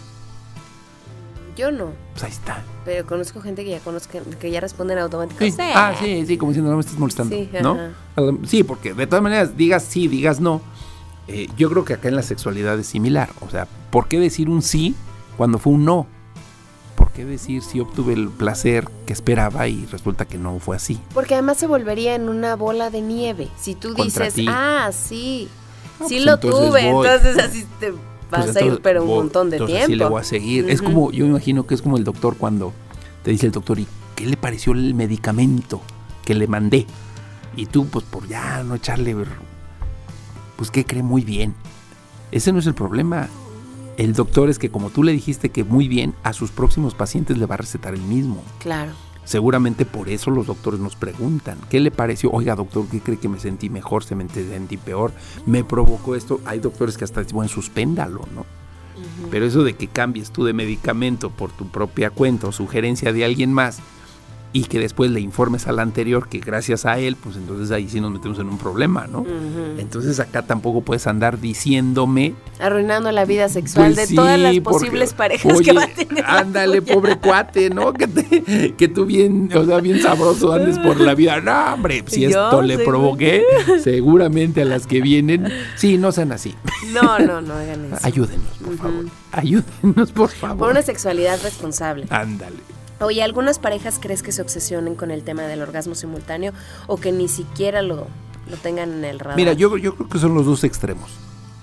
Yo 1.56 1.72
no. 1.72 1.90
Pues 2.12 2.24
ahí 2.24 2.30
está. 2.30 2.62
Pero 2.84 3.04
conozco 3.04 3.40
gente 3.40 3.64
que 3.64 3.70
ya 3.70 3.80
conozca, 3.80 4.20
que 4.38 4.50
ya 4.50 4.60
responden 4.60 4.98
automáticamente. 4.98 5.60
Sí. 5.60 5.70
Ah, 5.74 5.92
sí, 5.98 6.24
sí, 6.24 6.36
como 6.36 6.52
diciendo, 6.52 6.70
no 6.70 6.76
me 6.76 6.82
estás 6.82 6.98
molestando. 6.98 7.34
Sí, 7.34 7.50
¿no? 7.60 7.76
sí, 8.46 8.62
porque 8.62 8.94
de 8.94 9.06
todas 9.08 9.22
maneras, 9.22 9.56
digas 9.56 9.82
sí, 9.82 10.06
digas 10.06 10.40
no 10.40 10.62
eh, 11.28 11.46
yo 11.56 11.68
creo 11.68 11.84
que 11.84 11.92
acá 11.92 12.08
en 12.08 12.16
la 12.16 12.22
sexualidad 12.22 12.78
es 12.78 12.86
similar. 12.86 13.28
O 13.40 13.50
sea, 13.50 13.68
¿por 13.90 14.08
qué 14.08 14.18
decir 14.18 14.48
un 14.48 14.62
sí 14.62 14.94
cuando 15.36 15.58
fue 15.58 15.74
un 15.74 15.84
no? 15.84 16.06
¿Por 16.96 17.12
qué 17.12 17.24
decir 17.24 17.62
si 17.62 17.80
obtuve 17.80 18.14
el 18.14 18.28
placer 18.28 18.88
que 19.06 19.12
esperaba 19.12 19.68
y 19.68 19.86
resulta 19.86 20.24
que 20.24 20.38
no 20.38 20.58
fue 20.58 20.76
así? 20.76 20.98
Porque 21.14 21.34
además 21.34 21.58
se 21.58 21.66
volvería 21.66 22.14
en 22.14 22.28
una 22.28 22.56
bola 22.56 22.90
de 22.90 23.02
nieve. 23.02 23.48
Si 23.56 23.74
tú 23.74 23.94
dices, 23.94 24.34
ah, 24.48 24.90
sí, 24.92 25.48
sí 26.08 26.14
pues 26.14 26.24
lo 26.24 26.38
tuve, 26.40 26.88
entonces 26.88 27.38
así 27.38 27.66
te 27.78 27.92
vas 28.30 28.46
pues 28.46 28.56
a 28.56 28.64
ir, 28.64 28.80
pero 28.82 29.04
un 29.04 29.10
montón 29.10 29.50
de 29.50 29.58
tiempo. 29.58 29.86
Sí 29.86 29.94
le 29.94 30.04
voy 30.06 30.20
a 30.20 30.24
seguir. 30.24 30.68
Es 30.68 30.82
como, 30.82 31.12
yo 31.12 31.24
me 31.24 31.30
imagino 31.30 31.66
que 31.66 31.74
es 31.74 31.82
como 31.82 31.98
el 31.98 32.04
doctor 32.04 32.36
cuando 32.36 32.72
te 33.22 33.30
dice 33.30 33.46
el 33.46 33.52
doctor, 33.52 33.78
¿y 33.78 33.86
qué 34.16 34.26
le 34.26 34.36
pareció 34.36 34.72
el 34.72 34.94
medicamento 34.94 35.80
que 36.24 36.34
le 36.34 36.46
mandé? 36.46 36.86
Y 37.54 37.66
tú, 37.66 37.86
pues 37.86 38.04
por 38.04 38.26
ya 38.26 38.62
no 38.64 38.74
echarle 38.74 39.14
pues 40.58 40.72
¿qué 40.72 40.84
cree 40.84 41.04
muy 41.04 41.22
bien? 41.22 41.54
Ese 42.32 42.52
no 42.52 42.58
es 42.58 42.66
el 42.66 42.74
problema. 42.74 43.28
El 43.96 44.12
doctor 44.12 44.50
es 44.50 44.58
que 44.58 44.70
como 44.70 44.90
tú 44.90 45.04
le 45.04 45.12
dijiste 45.12 45.50
que 45.50 45.62
muy 45.62 45.86
bien, 45.86 46.14
a 46.24 46.32
sus 46.32 46.50
próximos 46.50 46.94
pacientes 46.94 47.38
le 47.38 47.46
va 47.46 47.54
a 47.54 47.58
recetar 47.58 47.94
el 47.94 48.02
mismo. 48.02 48.42
Claro. 48.58 48.92
Seguramente 49.24 49.84
por 49.84 50.08
eso 50.08 50.30
los 50.30 50.48
doctores 50.48 50.80
nos 50.80 50.96
preguntan, 50.96 51.58
¿qué 51.70 51.78
le 51.78 51.92
pareció? 51.92 52.30
Oiga, 52.32 52.56
doctor, 52.56 52.86
¿qué 52.90 52.98
cree 53.00 53.18
que 53.18 53.28
me 53.28 53.38
sentí 53.38 53.70
mejor? 53.70 54.02
¿Se 54.02 54.16
me 54.16 54.28
sentí 54.28 54.76
peor? 54.76 55.12
¿Me 55.46 55.62
provocó 55.62 56.16
esto? 56.16 56.40
Hay 56.44 56.58
doctores 56.58 56.96
que 56.96 57.04
hasta 57.04 57.20
dicen, 57.20 57.36
bueno, 57.36 57.48
suspéndalo, 57.48 58.26
¿no? 58.34 58.44
Pero 59.30 59.46
eso 59.46 59.62
de 59.62 59.76
que 59.76 59.86
cambies 59.86 60.32
tú 60.32 60.44
de 60.44 60.54
medicamento 60.54 61.30
por 61.30 61.52
tu 61.52 61.68
propia 61.68 62.10
cuenta 62.10 62.48
o 62.48 62.52
sugerencia 62.52 63.12
de 63.12 63.24
alguien 63.24 63.52
más, 63.52 63.78
y 64.52 64.64
que 64.64 64.78
después 64.78 65.10
le 65.10 65.20
informes 65.20 65.66
al 65.66 65.78
anterior 65.78 66.28
que 66.28 66.38
gracias 66.38 66.86
a 66.86 66.98
él, 66.98 67.16
pues 67.16 67.36
entonces 67.36 67.70
ahí 67.70 67.86
sí 67.88 68.00
nos 68.00 68.10
metemos 68.10 68.38
en 68.38 68.48
un 68.48 68.56
problema, 68.56 69.06
¿no? 69.06 69.24
Entonces 69.78 70.18
acá 70.20 70.42
tampoco 70.42 70.80
puedes 70.80 71.06
andar 71.06 71.38
diciéndome... 71.38 72.34
Arruinando 72.58 73.12
la 73.12 73.24
vida 73.26 73.48
sexual 73.50 73.92
Pues 73.94 74.08
de 74.08 74.14
todas 74.16 74.38
las 74.40 74.58
posibles 74.60 75.12
parejas 75.12 75.52
oye, 75.54 75.64
que 75.64 75.72
va 75.72 75.84
a 75.84 75.88
tener. 75.88 76.24
Ándale, 76.26 76.80
pobre 76.82 77.18
cuate, 77.18 77.68
¿no? 77.70 77.92
Que, 77.92 78.06
te- 78.08 78.74
que 78.74 78.88
tú 78.88 79.04
bien, 79.04 79.50
o 79.54 79.64
sea, 79.66 79.80
bien 79.80 80.00
sabroso 80.00 80.52
andes 80.52 80.78
por 80.78 80.98
la 80.98 81.14
vida. 81.14 81.40
No, 81.40 81.74
hombre, 81.74 82.02
si 82.06 82.22
Yo 82.22 82.28
esto 82.30 82.62
le 82.62 82.78
provoqué, 82.78 83.44
seguramente 83.84 84.62
a 84.62 84.64
las 84.64 84.86
que 84.86 85.00
vienen, 85.02 85.46
sí, 85.76 85.98
no 85.98 86.10
sean 86.10 86.32
así. 86.32 86.54
No, 86.92 87.18
no, 87.18 87.40
no 87.42 87.54
hagan 87.54 87.84
eso. 87.84 87.98
Ayúdenos, 88.02 88.56
por 88.64 88.76
favor. 88.76 89.04
Ayúdenos, 89.32 90.12
por 90.12 90.30
favor. 90.30 90.58
Por 90.58 90.70
una 90.70 90.82
sexualidad 90.82 91.38
responsable. 91.42 92.06
Ándale. 92.10 92.56
Oye, 93.00 93.22
¿algunas 93.22 93.58
parejas 93.58 93.98
crees 94.00 94.22
que 94.22 94.32
se 94.32 94.42
obsesionen 94.42 94.94
con 94.94 95.10
el 95.10 95.22
tema 95.22 95.42
del 95.42 95.62
orgasmo 95.62 95.94
simultáneo 95.94 96.52
o 96.86 96.96
que 96.96 97.12
ni 97.12 97.28
siquiera 97.28 97.82
lo, 97.82 98.06
lo 98.50 98.56
tengan 98.56 98.92
en 98.92 99.04
el 99.04 99.18
radar? 99.20 99.36
Mira, 99.36 99.52
yo, 99.52 99.76
yo 99.76 99.94
creo 99.94 100.08
que 100.08 100.18
son 100.18 100.34
los 100.34 100.46
dos 100.46 100.64
extremos. 100.64 101.10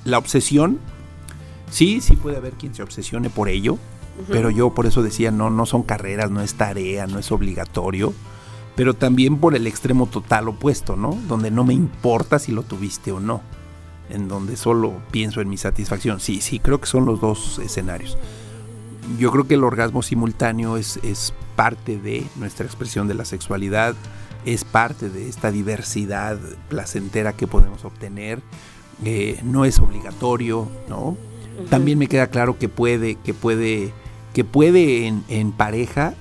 La 0.06 0.18
obsesión, 0.18 0.80
Sí, 1.70 2.02
sí 2.02 2.16
puede 2.16 2.38
haber 2.38 2.54
quien 2.54 2.74
se 2.74 2.84
obsesione 2.84 3.30
por 3.30 3.50
ello, 3.50 3.78
pero 4.30 4.50
yo 4.50 4.74
por 4.74 4.86
eso 4.86 5.04
decía, 5.04 5.32
no, 5.32 5.50
no 5.50 5.66
son 5.66 5.84
carreras, 5.84 6.32
no 6.32 6.42
es 6.42 6.54
tarea, 6.56 7.06
no 7.08 7.20
es 7.20 7.32
obligatorio, 7.32 8.14
pero 8.76 8.94
también 8.94 9.38
por 9.40 9.56
el 9.56 9.68
extremo 9.68 10.06
total 10.06 10.48
opuesto, 10.48 10.96
¿no? 10.96 11.18
Donde 11.28 11.52
no 11.52 11.64
me 11.64 11.74
importa 11.74 12.40
si 12.40 12.52
lo 12.52 12.64
tuviste 12.64 13.12
o 13.12 13.20
no, 13.20 13.42
en 14.10 14.28
donde 14.28 14.56
solo 14.56 14.94
pienso 15.12 15.42
en 15.42 15.50
mi 15.50 15.58
satisfacción. 15.58 16.20
Sí, 16.20 16.40
sí, 16.40 16.60
creo 16.60 16.80
que 16.80 16.88
son 16.88 17.06
los 17.06 17.20
dos 17.20 17.60
escenarios. 17.60 18.18
Yo 19.20 19.32
creo 19.32 19.48
que 19.48 19.56
el 19.56 19.64
orgasmo 19.64 20.02
simultáneo 20.02 20.78
es, 20.78 20.98
es 21.04 21.34
parte 21.56 21.98
de 21.98 22.26
nuestra 22.36 22.66
expresión 22.66 23.08
de 23.08 23.14
la 23.14 23.26
sexualidad, 23.26 23.96
es 24.46 24.64
parte 24.64 25.10
de 25.10 25.28
esta 25.28 25.52
diversidad 25.52 26.38
placentera 26.70 27.34
que 27.34 27.48
podemos 27.48 27.84
obtener, 27.86 28.42
eh, 29.04 29.40
no 29.44 29.66
es 29.66 29.80
obligatorio, 29.80 30.70
¿no? 30.88 31.18
También 31.70 31.98
me 31.98 32.08
queda 32.08 32.28
claro 32.28 32.58
que 32.58 32.70
puede, 32.70 33.16
que 33.16 33.34
puede, 33.34 33.94
que 34.34 34.44
puede 34.44 35.08
en, 35.08 35.52
pareja 35.52 36.14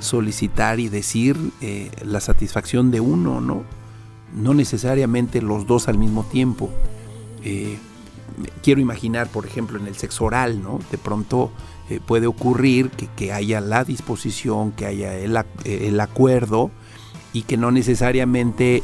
solicitar 0.00 0.80
y 0.80 0.88
decir 0.88 1.36
eh, 1.60 1.90
la 2.02 2.20
satisfacción 2.20 2.90
de 2.90 3.00
uno, 3.00 3.40
¿no? 3.40 3.64
No 4.34 4.54
necesariamente 4.54 5.42
los 5.42 5.66
dos 5.66 5.88
al 5.88 5.98
mismo 5.98 6.24
tiempo. 6.24 6.70
Eh, 7.44 7.78
quiero 8.62 8.80
imaginar, 8.80 9.28
por 9.28 9.46
ejemplo, 9.46 9.78
en 9.78 9.86
el 9.86 9.96
sexo 9.96 10.24
oral, 10.24 10.62
¿no? 10.62 10.80
De 10.90 10.98
pronto 10.98 11.50
eh, 11.90 12.00
puede 12.04 12.26
ocurrir 12.26 12.90
que, 12.90 13.32
haya 13.32 13.60
la 13.60 13.84
disposición, 13.84 14.72
que 14.72 14.86
haya 14.86 15.14
el, 15.14 16.00
acuerdo 16.00 16.70
y 17.32 17.42
que 17.42 17.56
no 17.56 17.70
necesariamente 17.70 18.82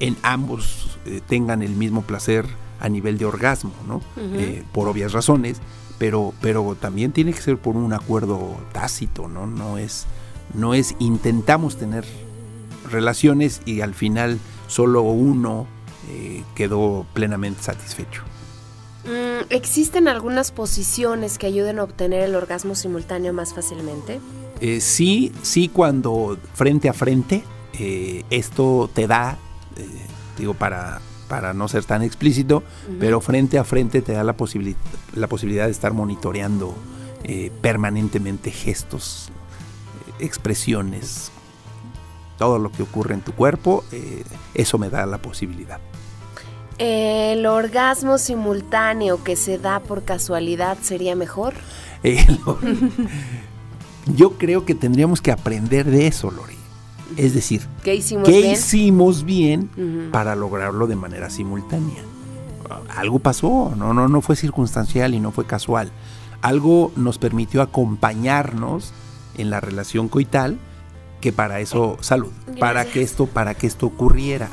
en 0.00 0.16
ambos 0.22 0.98
tengan 1.28 1.62
el 1.62 1.72
mismo 1.72 2.02
placer 2.02 2.46
a 2.80 2.88
nivel 2.88 3.18
de 3.18 3.24
orgasmo, 3.24 3.72
¿no? 3.86 4.00
Eh, 4.16 4.62
por 4.72 4.88
obvias 4.88 5.12
razones, 5.12 5.60
pero, 5.98 6.32
pero 6.40 6.76
también 6.78 7.12
tiene 7.12 7.32
que 7.32 7.40
ser 7.40 7.58
por 7.58 7.76
un 7.76 7.92
acuerdo 7.92 8.56
tácito, 8.72 9.28
¿no? 9.28 9.46
No 9.46 9.78
es, 9.78 10.06
no 10.54 10.74
es 10.74 10.94
intentamos 10.98 11.76
tener 11.76 12.04
relaciones 12.90 13.62
y 13.64 13.80
al 13.80 13.94
final 13.94 14.38
solo 14.68 15.02
uno 15.02 15.66
eh, 16.10 16.42
quedó 16.54 17.06
plenamente 17.14 17.62
satisfecho. 17.62 18.22
Mm, 19.06 19.46
¿Existen 19.50 20.08
algunas 20.08 20.50
posiciones 20.50 21.38
que 21.38 21.46
ayuden 21.46 21.78
a 21.78 21.84
obtener 21.84 22.22
el 22.22 22.34
orgasmo 22.34 22.74
simultáneo 22.74 23.32
más 23.32 23.54
fácilmente? 23.54 24.20
Eh, 24.60 24.80
sí, 24.80 25.32
sí, 25.42 25.68
cuando 25.68 26.38
frente 26.54 26.88
a 26.88 26.92
frente, 26.92 27.44
esto 28.30 28.90
te 28.94 29.06
da, 29.06 29.36
digo, 30.38 30.54
para 30.54 31.00
para 31.28 31.52
no 31.52 31.68
ser 31.68 31.84
tan 31.84 32.02
explícito, 32.02 32.62
pero 33.00 33.20
frente 33.20 33.58
a 33.58 33.64
frente 33.64 34.02
te 34.02 34.12
da 34.12 34.24
la, 34.24 34.36
la 35.14 35.26
posibilidad 35.26 35.64
de 35.64 35.70
estar 35.70 35.92
monitoreando 35.92 36.74
eh, 37.24 37.50
permanentemente 37.60 38.50
gestos, 38.50 39.30
eh, 40.18 40.24
expresiones, 40.24 41.30
todo 42.38 42.58
lo 42.58 42.70
que 42.70 42.82
ocurre 42.82 43.14
en 43.14 43.22
tu 43.22 43.32
cuerpo, 43.32 43.84
eh, 43.92 44.22
eso 44.54 44.78
me 44.78 44.90
da 44.90 45.06
la 45.06 45.18
posibilidad. 45.18 45.80
¿El 46.78 47.46
orgasmo 47.46 48.18
simultáneo 48.18 49.24
que 49.24 49.36
se 49.36 49.58
da 49.58 49.80
por 49.80 50.04
casualidad 50.04 50.78
sería 50.82 51.16
mejor? 51.16 51.54
yo 54.06 54.32
creo 54.32 54.64
que 54.64 54.74
tendríamos 54.74 55.20
que 55.20 55.32
aprender 55.32 55.86
de 55.86 56.06
eso, 56.06 56.30
Lori. 56.30 56.54
Es 57.16 57.34
decir, 57.34 57.62
¿qué 57.82 57.94
hicimos 57.94 59.24
bien, 59.24 60.10
para 60.12 60.34
lograrlo 60.34 60.86
de 60.86 60.96
manera 60.96 61.30
simultánea? 61.30 62.02
Algo 62.94 63.20
pasó, 63.20 63.72
no, 63.76 63.94
no, 63.94 64.08
no 64.08 64.20
fue 64.20 64.36
circunstancial 64.36 65.14
y 65.14 65.20
no 65.20 65.30
fue 65.30 65.46
casual. 65.46 65.92
Algo 66.42 66.92
nos 66.96 67.18
permitió 67.18 67.62
acompañarnos 67.62 68.92
en 69.38 69.50
la 69.50 69.60
relación 69.60 70.08
coital 70.08 70.58
que 71.20 71.32
para 71.32 71.60
eso 71.60 71.96
salud, 72.00 72.32
para 72.58 72.84
que 72.84 73.02
esto, 73.02 73.26
para 73.26 73.54
que 73.54 73.66
esto 73.66 73.86
ocurriera. 73.86 74.48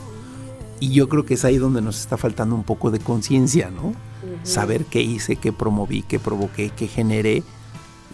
Y 0.84 0.90
yo 0.90 1.08
creo 1.08 1.26
que 1.26 1.36
es 1.36 1.46
ahí 1.46 1.58
donde 1.58 1.82
nos 1.82 1.98
está 1.98 2.18
faltando 2.18 2.56
un 2.56 2.66
poco 2.66 2.92
de 2.92 3.00
conciencia, 3.00 3.72
¿no? 3.72 3.94
Saber 4.44 4.84
qué 4.84 5.02
hice, 5.02 5.38
qué 5.38 5.54
promoví, 5.54 6.02
qué 6.02 6.20
provoqué, 6.20 6.72
qué 6.72 6.90
generé, 6.90 7.42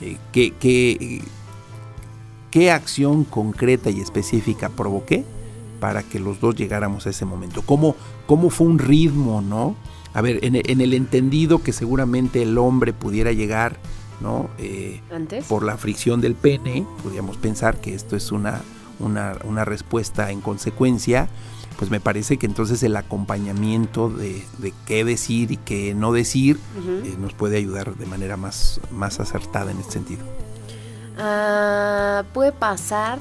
eh, 0.01 0.17
qué, 0.31 0.51
qué, 0.51 1.23
qué 2.51 2.69
acción 2.69 3.23
concreta 3.23 3.89
y 3.89 4.01
específica 4.01 4.69
provoqué 4.69 5.25
para 5.79 6.03
que 6.03 6.19
los 6.19 6.39
dos 6.41 6.53
llegáramos 6.53 7.07
a 7.07 7.09
ese 7.09 7.25
momento. 7.25 7.63
¿Cómo, 7.63 7.95
cómo 8.27 8.51
fue 8.51 8.67
un 8.67 8.77
ritmo, 8.77 9.41
no? 9.41 9.75
A 10.13 10.21
ver, 10.21 10.37
en, 10.45 10.55
el 10.55 10.93
entendido 10.93 11.63
que 11.63 11.73
seguramente 11.73 12.43
el 12.43 12.55
hombre 12.59 12.93
pudiera 12.93 13.31
llegar, 13.31 13.77
¿no? 14.21 14.47
Eh, 14.59 15.01
¿Antes? 15.11 15.43
Por 15.45 15.63
la 15.63 15.75
fricción 15.75 16.21
del 16.21 16.35
pene, 16.35 16.85
podríamos 17.01 17.35
pensar 17.37 17.81
que 17.81 17.95
esto 17.95 18.15
es 18.15 18.31
una, 18.31 18.61
una, 18.99 19.65
respuesta 19.65 20.31
en 20.31 20.41
consecuencia, 20.41 21.29
pues 21.79 21.89
me 21.89 22.01
parece 22.01 22.35
que 22.35 22.45
entonces 22.45 22.83
el 22.83 22.97
acompañamiento 22.97 24.09
de, 24.09 24.43
qué 24.85 25.05
decir 25.05 25.53
y 25.53 25.57
qué 25.57 25.93
no 25.93 26.11
decir 26.11 26.59
eh, 26.77 27.15
nos 27.17 27.33
puede 27.33 27.55
ayudar 27.55 27.95
de 27.95 28.05
manera 28.05 28.35
más, 28.35 28.81
más 28.91 29.21
acertada 29.21 29.71
en 29.71 29.79
este 29.79 29.93
sentido. 29.93 30.25
Ah, 31.17 32.25
puede 32.33 32.51
pasar, 32.51 33.19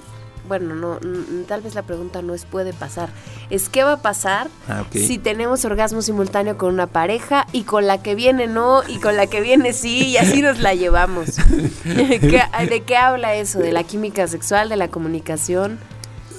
bueno, 0.48 0.74
no, 0.74 0.98
tal 1.46 1.60
vez 1.60 1.76
la 1.76 1.82
pregunta 1.82 2.20
no 2.20 2.34
es 2.34 2.46
puede 2.46 2.72
pasar, 2.72 3.10
es 3.48 3.68
qué 3.68 3.84
va 3.84 3.92
a 3.92 4.02
pasar 4.02 4.48
ah, 4.68 4.82
si 4.90 5.18
tenemos 5.18 5.64
orgasmo 5.64 6.02
simultáneo 6.02 6.58
con 6.58 6.74
una 6.74 6.88
pareja 6.88 7.46
y 7.52 7.62
con 7.62 7.86
la 7.86 8.02
que 8.02 8.16
viene 8.16 8.48
no 8.48 8.82
y 8.88 8.98
con 8.98 9.16
la 9.16 9.28
que 9.28 9.40
viene 9.40 9.72
sí 9.72 10.08
y 10.08 10.16
así 10.16 10.42
nos 10.42 10.58
la 10.58 10.74
llevamos. 10.74 11.36
¿De 11.84 12.82
qué 12.84 12.96
habla 12.96 13.36
eso? 13.36 13.60
¿De 13.60 13.70
la 13.70 13.84
química 13.84 14.26
sexual, 14.26 14.68
de 14.68 14.74
la 14.74 14.88
comunicación, 14.88 15.78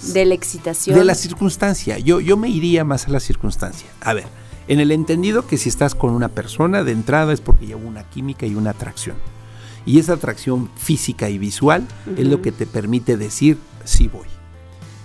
de 0.01 0.25
la 0.25 0.33
excitación? 0.33 0.97
De 0.97 1.05
la 1.05 1.15
circunstancia. 1.15 1.99
Yo, 1.99 2.19
yo 2.19 2.37
me 2.37 2.49
iría 2.49 2.83
más 2.83 3.07
a 3.07 3.11
la 3.11 3.19
circunstancia. 3.19 3.87
A 4.01 4.13
ver, 4.13 4.27
en 4.67 4.79
el 4.79 4.91
entendido 4.91 5.47
que 5.47 5.57
si 5.57 5.69
estás 5.69 5.95
con 5.95 6.13
una 6.13 6.29
persona 6.29 6.83
de 6.83 6.91
entrada 6.91 7.33
es 7.33 7.41
porque 7.41 7.75
hubo 7.75 7.87
una 7.87 8.03
química 8.03 8.45
y 8.45 8.55
una 8.55 8.71
atracción. 8.71 9.15
Y 9.85 9.99
esa 9.99 10.13
atracción 10.13 10.69
física 10.75 11.29
y 11.29 11.37
visual 11.37 11.87
es 12.17 12.27
lo 12.27 12.41
que 12.41 12.51
te 12.51 12.67
permite 12.67 13.17
decir, 13.17 13.57
sí 13.83 14.07
voy. 14.07 14.27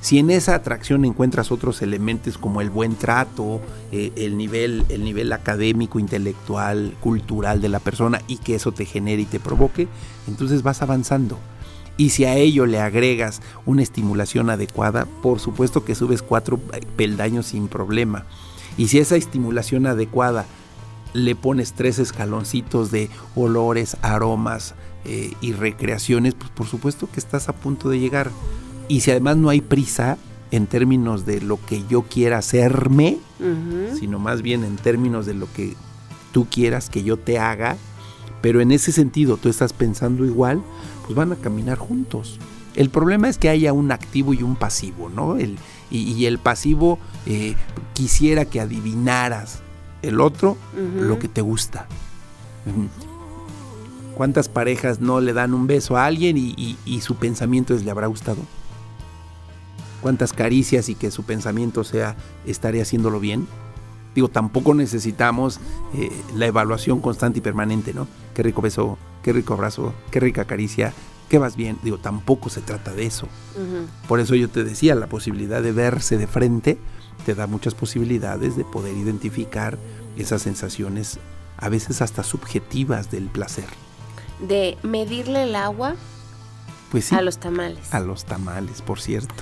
Si 0.04 0.18
en 0.18 0.28
esa 0.28 0.54
atracción 0.54 1.06
encuentras 1.06 1.50
otros 1.50 1.80
elementos 1.80 2.36
como 2.36 2.60
el 2.60 2.68
buen 2.68 2.94
trato, 2.94 3.62
eh, 3.90 4.12
el, 4.16 4.36
nivel, 4.36 4.84
el 4.90 5.02
nivel 5.02 5.32
académico, 5.32 5.98
intelectual, 5.98 6.94
cultural 7.00 7.62
de 7.62 7.70
la 7.70 7.78
persona 7.78 8.20
y 8.26 8.36
que 8.36 8.56
eso 8.56 8.70
te 8.72 8.84
genere 8.84 9.22
y 9.22 9.24
te 9.24 9.40
provoque, 9.40 9.88
entonces 10.28 10.62
vas 10.62 10.82
avanzando. 10.82 11.38
Y 11.96 12.10
si 12.10 12.24
a 12.24 12.36
ello 12.36 12.66
le 12.66 12.80
agregas 12.80 13.40
una 13.66 13.82
estimulación 13.82 14.50
adecuada, 14.50 15.06
por 15.22 15.38
supuesto 15.38 15.84
que 15.84 15.94
subes 15.94 16.22
cuatro 16.22 16.58
peldaños 16.96 17.46
sin 17.46 17.68
problema. 17.68 18.24
Y 18.76 18.88
si 18.88 18.98
esa 18.98 19.16
estimulación 19.16 19.86
adecuada 19.86 20.46
le 21.12 21.36
pones 21.36 21.72
tres 21.72 22.00
escaloncitos 22.00 22.90
de 22.90 23.08
olores, 23.36 23.96
aromas 24.02 24.74
eh, 25.04 25.32
y 25.40 25.52
recreaciones, 25.52 26.34
pues 26.34 26.50
por 26.50 26.66
supuesto 26.66 27.08
que 27.10 27.20
estás 27.20 27.48
a 27.48 27.52
punto 27.52 27.88
de 27.88 28.00
llegar. 28.00 28.30
Y 28.88 29.00
si 29.00 29.12
además 29.12 29.36
no 29.36 29.48
hay 29.48 29.60
prisa 29.60 30.18
en 30.50 30.66
términos 30.66 31.24
de 31.24 31.40
lo 31.40 31.64
que 31.64 31.84
yo 31.88 32.02
quiera 32.02 32.38
hacerme, 32.38 33.18
sino 33.98 34.18
más 34.18 34.40
bien 34.40 34.64
en 34.64 34.76
términos 34.76 35.26
de 35.26 35.34
lo 35.34 35.52
que 35.52 35.74
tú 36.32 36.46
quieras 36.50 36.88
que 36.88 37.02
yo 37.02 37.16
te 37.18 37.38
haga, 37.38 37.76
pero 38.44 38.60
en 38.60 38.72
ese 38.72 38.92
sentido 38.92 39.38
tú 39.38 39.48
estás 39.48 39.72
pensando 39.72 40.22
igual, 40.26 40.60
pues 41.04 41.14
van 41.14 41.32
a 41.32 41.36
caminar 41.36 41.78
juntos. 41.78 42.38
El 42.76 42.90
problema 42.90 43.30
es 43.30 43.38
que 43.38 43.48
haya 43.48 43.72
un 43.72 43.90
activo 43.90 44.34
y 44.34 44.42
un 44.42 44.54
pasivo, 44.54 45.08
¿no? 45.08 45.38
El, 45.38 45.56
y, 45.90 46.26
el 46.26 46.36
pasivo 46.38 46.98
eh, 47.24 47.56
quisiera 47.94 48.44
que 48.44 48.60
adivinaras 48.60 49.62
el 50.02 50.20
otro 50.20 50.58
lo 50.94 51.18
que 51.18 51.26
te 51.26 51.40
gusta. 51.40 51.86
¿Cuántas 54.14 54.50
parejas 54.50 55.00
no 55.00 55.22
le 55.22 55.32
dan 55.32 55.54
un 55.54 55.66
beso 55.66 55.96
a 55.96 56.04
alguien 56.04 56.36
y, 56.36 57.00
su 57.00 57.14
pensamiento 57.14 57.72
es 57.74 57.82
le 57.82 57.90
habrá 57.92 58.08
gustado? 58.08 58.42
¿Cuántas 60.02 60.34
caricias 60.34 60.90
y 60.90 60.94
que 60.94 61.10
su 61.10 61.22
pensamiento 61.22 61.82
sea 61.82 62.14
estaré 62.44 62.82
haciéndolo 62.82 63.20
bien? 63.20 63.48
Digo, 64.14 64.28
tampoco 64.28 64.74
necesitamos 64.74 65.60
eh, 65.94 66.10
la 66.36 66.46
evaluación 66.46 67.00
constante 67.00 67.38
y 67.38 67.42
permanente, 67.42 67.92
¿no? 67.92 68.06
Qué 68.34 68.42
rico 68.42 68.62
beso, 68.62 68.98
qué 69.22 69.32
rico 69.32 69.54
abrazo, 69.54 69.92
qué 70.10 70.20
rica 70.20 70.44
caricia, 70.44 70.92
qué 71.28 71.38
vas 71.38 71.56
bien. 71.56 71.78
Digo, 71.82 71.98
tampoco 71.98 72.48
se 72.50 72.60
trata 72.60 72.92
de 72.92 73.06
eso. 73.06 73.28
Por 74.08 74.20
eso 74.20 74.34
yo 74.34 74.48
te 74.48 74.64
decía, 74.64 74.94
la 74.94 75.08
posibilidad 75.08 75.62
de 75.62 75.72
verse 75.72 76.16
de 76.18 76.26
frente 76.26 76.78
te 77.24 77.34
da 77.34 77.46
muchas 77.46 77.74
posibilidades 77.74 78.56
de 78.56 78.64
poder 78.64 78.96
identificar 78.96 79.78
esas 80.16 80.42
sensaciones, 80.42 81.18
a 81.56 81.68
veces 81.68 82.02
hasta 82.02 82.22
subjetivas 82.22 83.10
del 83.10 83.24
placer. 83.24 83.66
¿De 84.46 84.76
medirle 84.82 85.44
el 85.44 85.56
agua? 85.56 85.96
Pues 86.94 87.06
sí. 87.06 87.16
A 87.16 87.22
los 87.22 87.38
tamales. 87.38 87.92
A 87.92 87.98
los 87.98 88.24
tamales, 88.24 88.80
por 88.80 89.00
cierto. 89.00 89.34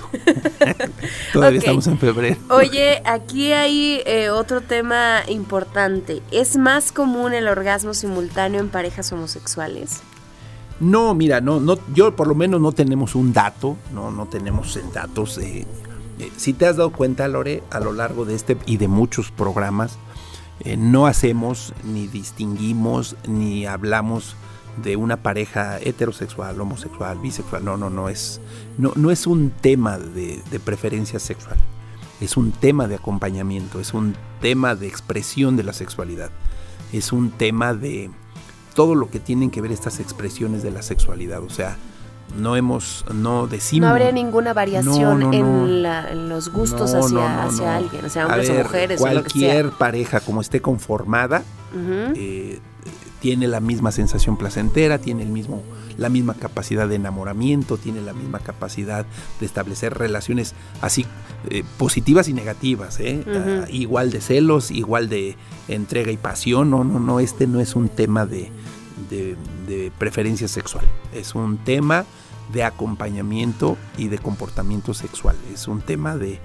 Todavía 1.33 1.59
estamos 1.59 1.85
en 1.85 1.99
febrero. 1.99 2.35
Oye, 2.49 2.99
aquí 3.05 3.51
hay 3.51 4.01
eh, 4.07 4.31
otro 4.31 4.61
tema 4.61 5.19
importante. 5.27 6.23
¿Es 6.31 6.57
más 6.57 6.91
común 6.91 7.31
el 7.31 7.47
orgasmo 7.47 7.93
simultáneo 7.93 8.59
en 8.59 8.69
parejas 8.69 9.11
homosexuales? 9.11 10.01
No, 10.79 11.13
mira, 11.13 11.41
no, 11.41 11.59
no, 11.59 11.77
yo 11.93 12.15
por 12.15 12.25
lo 12.25 12.33
menos 12.33 12.59
no 12.59 12.71
tenemos 12.71 13.13
un 13.13 13.33
dato, 13.33 13.77
no, 13.93 14.09
no 14.09 14.25
tenemos 14.25 14.79
datos. 14.91 15.37
Eh, 15.37 15.67
si 16.35 16.53
te 16.53 16.65
has 16.65 16.77
dado 16.77 16.91
cuenta, 16.91 17.27
Lore, 17.27 17.61
a 17.69 17.79
lo 17.79 17.93
largo 17.93 18.25
de 18.25 18.33
este 18.33 18.57
y 18.65 18.77
de 18.77 18.87
muchos 18.87 19.29
programas, 19.29 19.99
eh, 20.61 20.75
no 20.75 21.05
hacemos 21.05 21.75
ni 21.83 22.07
distinguimos 22.07 23.15
ni 23.27 23.67
hablamos 23.67 24.37
de 24.77 24.95
una 24.95 25.17
pareja 25.17 25.79
heterosexual, 25.79 26.59
homosexual, 26.59 27.19
bisexual. 27.19 27.63
No, 27.63 27.77
no, 27.77 27.89
no 27.89 28.09
es, 28.09 28.41
no, 28.77 28.91
no 28.95 29.11
es 29.11 29.27
un 29.27 29.51
tema 29.51 29.97
de, 29.97 30.41
de 30.49 30.59
preferencia 30.59 31.19
sexual. 31.19 31.57
Es 32.21 32.37
un 32.37 32.51
tema 32.51 32.87
de 32.87 32.95
acompañamiento, 32.95 33.79
es 33.79 33.93
un 33.93 34.15
tema 34.41 34.75
de 34.75 34.87
expresión 34.87 35.57
de 35.57 35.63
la 35.63 35.73
sexualidad, 35.73 36.29
es 36.93 37.11
un 37.11 37.31
tema 37.31 37.73
de 37.73 38.11
todo 38.75 38.95
lo 38.95 39.09
que 39.09 39.19
tienen 39.19 39.51
que 39.51 39.61
ver 39.61 39.71
estas 39.71 39.99
expresiones 39.99 40.63
de 40.63 40.71
la 40.71 40.81
sexualidad. 40.81 41.43
O 41.43 41.49
sea, 41.49 41.77
no 42.37 42.55
hemos, 42.55 43.05
no 43.13 43.47
decimos. 43.47 43.87
No 43.87 43.91
habría 43.91 44.11
ninguna 44.11 44.53
variación 44.53 45.33
en, 45.33 45.83
los 46.29 46.49
gustos 46.49 46.93
hacia, 46.93 47.43
hacia 47.43 47.77
alguien, 47.77 48.05
o 48.05 48.09
sea, 48.09 48.25
hombres 48.25 48.49
o 48.49 48.53
mujeres. 48.55 48.99
Cualquier 48.99 49.71
pareja, 49.71 50.19
como 50.19 50.41
esté 50.41 50.61
conformada, 50.61 51.43
eh, 52.15 52.59
tiene 53.23 53.47
la 53.47 53.61
misma 53.61 53.93
sensación 53.93 54.35
placentera, 54.35 54.97
tiene 54.97 55.23
el 55.23 55.29
mismo, 55.29 55.63
la 55.97 56.09
misma 56.09 56.33
capacidad 56.33 56.89
de 56.89 56.95
enamoramiento, 56.95 57.77
tiene 57.77 58.01
la 58.01 58.11
misma 58.11 58.39
capacidad 58.39 59.05
de 59.39 59.45
establecer 59.45 59.97
relaciones 59.97 60.55
así 60.81 61.05
eh, 61.49 61.63
positivas 61.77 62.27
y 62.27 62.33
negativas, 62.33 62.99
¿eh? 62.99 63.23
ah, 63.25 63.65
igual 63.69 64.11
de 64.11 64.19
celos, 64.19 64.71
igual 64.71 65.07
de 65.07 65.37
entrega 65.69 66.11
y 66.11 66.17
pasión. 66.17 66.69
No, 66.69 66.83
no, 66.83 66.99
no, 66.99 67.21
este 67.21 67.47
no 67.47 67.61
es 67.61 67.77
un 67.77 67.87
tema 67.87 68.25
de, 68.25 68.51
de, 69.09 69.91
preferencia 69.97 70.49
sexual. 70.49 70.85
Es 71.13 71.33
un 71.33 71.59
tema 71.59 72.03
de 72.51 72.65
acompañamiento 72.65 73.77
y 73.97 74.09
de 74.09 74.17
comportamiento 74.17 74.93
sexual. 74.93 75.37
Es 75.53 75.69
un 75.69 75.79
tema 75.79 76.17
de, 76.17 76.41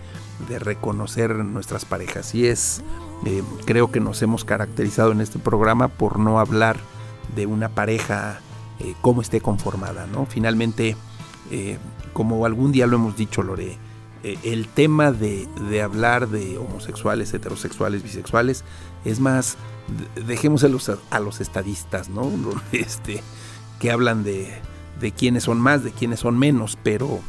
reconocer 0.60 1.34
nuestras 1.34 1.84
parejas. 1.84 2.36
Y 2.36 2.46
es, 2.46 2.82
eh, 3.24 3.42
creo 3.64 3.90
que 3.90 4.00
nos 4.00 4.22
hemos 4.22 4.44
caracterizado 4.44 5.12
en 5.12 5.20
este 5.20 5.38
programa 5.38 5.88
por 5.88 6.18
no 6.18 6.38
hablar 6.38 6.76
de 7.34 7.46
una 7.46 7.68
pareja 7.68 8.40
eh, 8.80 8.94
como 9.00 9.22
esté 9.22 9.40
conformada, 9.40 10.06
¿no? 10.06 10.26
Finalmente, 10.26 10.96
eh, 11.50 11.78
como 12.12 12.46
algún 12.46 12.72
día 12.72 12.86
lo 12.86 12.96
hemos 12.96 13.16
dicho, 13.16 13.42
Lore, 13.42 13.76
el 14.22 14.66
tema 14.66 15.12
de, 15.12 15.48
de, 15.70 15.80
hablar 15.80 16.28
de 16.28 16.58
homosexuales, 16.58 17.32
heterosexuales, 17.32 18.02
bisexuales, 18.02 18.64
es 19.04 19.20
más 19.20 19.56
dejemos 20.26 20.64
a 20.64 20.68
los, 20.68 20.90
a 21.10 21.20
los 21.20 21.40
estadistas, 21.40 22.08
¿no? 22.08 22.30
Este, 22.72 23.22
que 23.80 23.90
hablan 23.90 24.24
de, 24.24 24.52
de 25.00 25.12
quiénes 25.12 25.44
son 25.44 25.60
más, 25.60 25.84
de 25.84 25.92
quiénes 25.92 26.20
son 26.20 26.38
menos, 26.38 26.78
pero, 26.82 27.20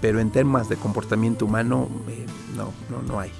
pero 0.00 0.20
en 0.20 0.30
temas 0.30 0.68
de 0.68 0.76
comportamiento 0.76 1.44
humano 1.44 1.88
eh, 2.08 2.26
no, 2.56 2.72
no, 2.90 3.02
no 3.02 3.20
hay. 3.20 3.30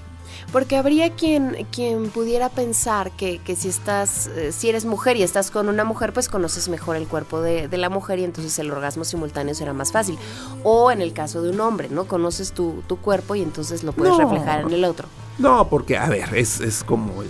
Porque 0.51 0.77
habría 0.77 1.11
quien, 1.15 1.67
quien 1.71 2.09
pudiera 2.11 2.49
pensar 2.49 3.11
que, 3.13 3.39
que 3.39 3.57
si 3.57 3.69
estás, 3.69 4.29
eh, 4.29 4.53
si 4.53 4.69
eres 4.69 4.85
mujer 4.85 5.17
y 5.17 5.23
estás 5.23 5.51
con 5.51 5.69
una 5.69 5.85
mujer, 5.85 6.13
pues 6.13 6.29
conoces 6.29 6.69
mejor 6.69 6.97
el 6.97 7.07
cuerpo 7.07 7.41
de, 7.41 7.69
de, 7.69 7.79
la 7.79 7.89
mujer 7.89 8.19
y 8.19 8.25
entonces 8.25 8.59
el 8.59 8.71
orgasmo 8.71 9.05
simultáneo 9.05 9.55
será 9.55 9.73
más 9.73 9.93
fácil. 9.93 10.19
O 10.65 10.91
en 10.91 11.01
el 11.01 11.13
caso 11.13 11.43
de 11.43 11.51
un 11.51 11.61
hombre, 11.61 11.89
¿no? 11.91 12.07
Conoces 12.07 12.53
tu, 12.53 12.83
tu 12.87 12.97
cuerpo 12.97 13.35
y 13.35 13.43
entonces 13.43 13.85
lo 13.85 13.93
puedes 13.93 14.17
reflejar 14.17 14.63
en 14.63 14.73
el 14.73 14.85
otro. 14.85 15.09
No, 15.39 15.69
porque, 15.69 15.97
a 15.97 16.09
ver, 16.09 16.35
es, 16.35 16.61
es 16.61 16.85
como 16.85 17.23
el 17.23 17.29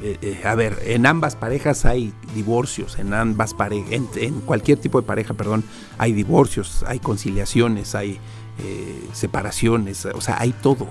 eh, 0.00 0.16
eh, 0.22 0.40
a 0.44 0.54
ver, 0.54 0.78
en 0.84 1.06
ambas 1.06 1.34
parejas 1.34 1.84
hay 1.84 2.12
divorcios, 2.32 2.98
en 3.00 3.12
ambas 3.12 3.52
parejas, 3.52 4.00
en, 4.16 4.40
cualquier 4.42 4.78
tipo 4.78 5.00
de 5.00 5.06
pareja, 5.06 5.34
perdón, 5.34 5.64
hay 5.98 6.12
divorcios, 6.12 6.84
hay 6.86 7.00
conciliaciones, 7.00 7.96
hay 7.96 8.20
eh, 8.60 9.08
separaciones, 9.12 10.06
o 10.06 10.20
sea, 10.20 10.36
hay 10.38 10.52
todo. 10.52 10.86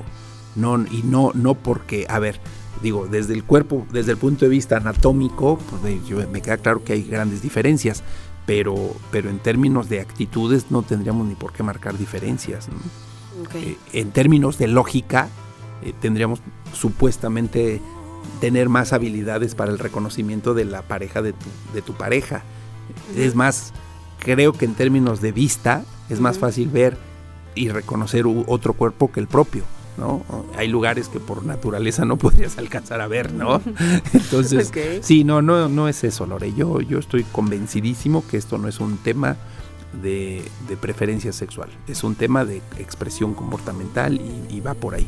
No, 0.58 0.84
y 0.84 1.03
no, 1.03 1.32
no 1.34 1.53
porque, 1.53 2.05
a 2.10 2.20
ver, 2.20 2.39
digo, 2.82 3.08
desde 3.08 3.34
el 3.34 3.43
cuerpo, 3.43 3.86
desde 3.91 4.12
el 4.12 4.18
punto 4.18 4.45
de 4.45 4.49
vista 4.49 4.78
anatómico, 4.78 5.60
pues, 5.70 6.30
me 6.30 6.41
queda 6.41 6.58
claro 6.58 6.84
que 6.84 6.93
hay 6.93 7.03
grandes 7.03 7.41
diferencias, 7.41 8.03
pero, 8.45 8.76
pero 9.12 9.30
en 9.30 9.39
términos 9.39 9.89
de 9.89 10.01
actitudes 10.01 10.72
no 10.72 10.82
tendríamos 10.82 11.28
ni 11.28 11.36
por 11.36 11.53
qué 11.53 11.64
marcar 11.64 11.97
diferencias. 11.97 12.68
en 13.93 14.12
términos 14.12 14.58
de 14.58 14.68
lógica, 14.68 15.30
tendríamos 16.01 16.41
supuestamente 16.74 17.82
tener 18.41 18.70
más 18.70 18.93
habilidades 18.93 19.53
para 19.55 19.72
el 19.72 19.80
reconocimiento 19.80 20.53
de 20.53 20.66
la 20.66 20.82
pareja 20.82 21.22
de 21.22 21.34
tu, 21.34 21.45
de 21.74 21.82
tu 21.82 21.93
pareja. 21.93 22.43
Es 23.16 23.36
más, 23.36 23.74
creo 24.20 24.53
que 24.53 24.66
en 24.66 24.74
términos 24.74 25.22
de 25.22 25.32
vista 25.32 25.84
es 26.10 26.20
más 26.20 26.39
fácil 26.39 26.70
ver 26.70 26.97
y 27.55 27.70
reconocer 27.70 28.26
otro 28.47 28.74
cuerpo 28.74 29.12
que 29.12 29.20
el 29.20 29.28
propio. 29.28 29.64
¿No? 29.98 30.24
Hay 30.56 30.68
lugares 30.68 31.10
que 31.10 31.20
por 31.20 31.45
naturaleza 31.45 32.06
no 32.06 32.18
podrías 32.18 32.58
alcanzar 32.58 33.02
a 33.02 33.08
ver, 33.08 33.34
¿no? 33.34 33.62
Entonces, 34.14 34.72
sí, 35.02 35.24
no, 35.24 35.41
no, 35.41 35.70
no 35.70 35.88
es 35.88 36.04
eso, 36.04 36.26
Lore. 36.26 36.54
Yo, 36.54 36.82
yo 36.82 37.00
estoy 37.00 37.24
convencidísimo 37.24 38.26
que 38.28 38.38
esto 38.38 38.58
no 38.58 38.68
es 38.68 38.80
un 38.80 38.98
tema 38.98 39.38
de, 40.02 40.43
preferencia 40.80 41.34
sexual, 41.34 41.70
es 41.88 42.04
un 42.04 42.16
tema 42.16 42.45
de 42.45 42.58
expresión 42.78 43.34
comportamental 43.34 44.20
y 44.50 44.60
va 44.62 44.74
por 44.74 44.95
ahí. 44.95 45.08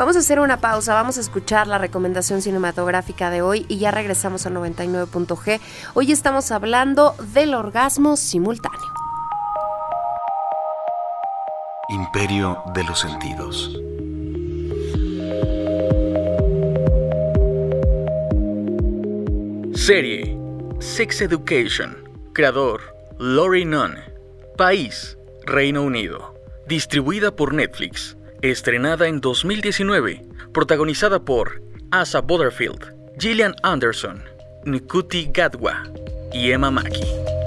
Vamos 0.00 0.16
a 0.16 0.20
hacer 0.20 0.40
una 0.40 0.56
pausa, 0.56 0.94
vamos 0.94 1.18
a 1.18 1.20
escuchar 1.20 1.66
la 1.66 1.76
recomendación 1.76 2.40
cinematográfica 2.40 3.28
de 3.28 3.42
hoy 3.42 3.66
y 3.68 3.76
ya 3.76 3.90
regresamos 3.90 4.46
a 4.46 4.50
99.g. 4.50 5.60
Hoy 5.94 6.12
estamos 6.12 6.50
hablando 6.52 7.14
del 7.34 7.54
orgasmo 7.54 8.16
simultáneo. 8.16 8.99
Imperio 11.90 12.62
de 12.74 12.84
los 12.84 13.00
sentidos. 13.00 13.76
Serie 19.74 20.36
Sex 20.78 21.20
Education. 21.20 21.96
Creador 22.32 22.80
Laurie 23.18 23.64
Nunn. 23.64 23.96
País 24.56 25.18
Reino 25.44 25.82
Unido. 25.82 26.34
Distribuida 26.66 27.34
por 27.34 27.52
Netflix 27.54 28.16
estrenada 28.42 29.08
en 29.08 29.20
2019, 29.20 30.24
protagonizada 30.52 31.24
por 31.24 31.62
Asa 31.90 32.20
Butterfield, 32.20 32.94
Gillian 33.18 33.54
Anderson, 33.62 34.22
Nkuti 34.64 35.30
Gadwa 35.32 35.84
y 36.32 36.52
Emma 36.52 36.70
Mackey. 36.70 37.39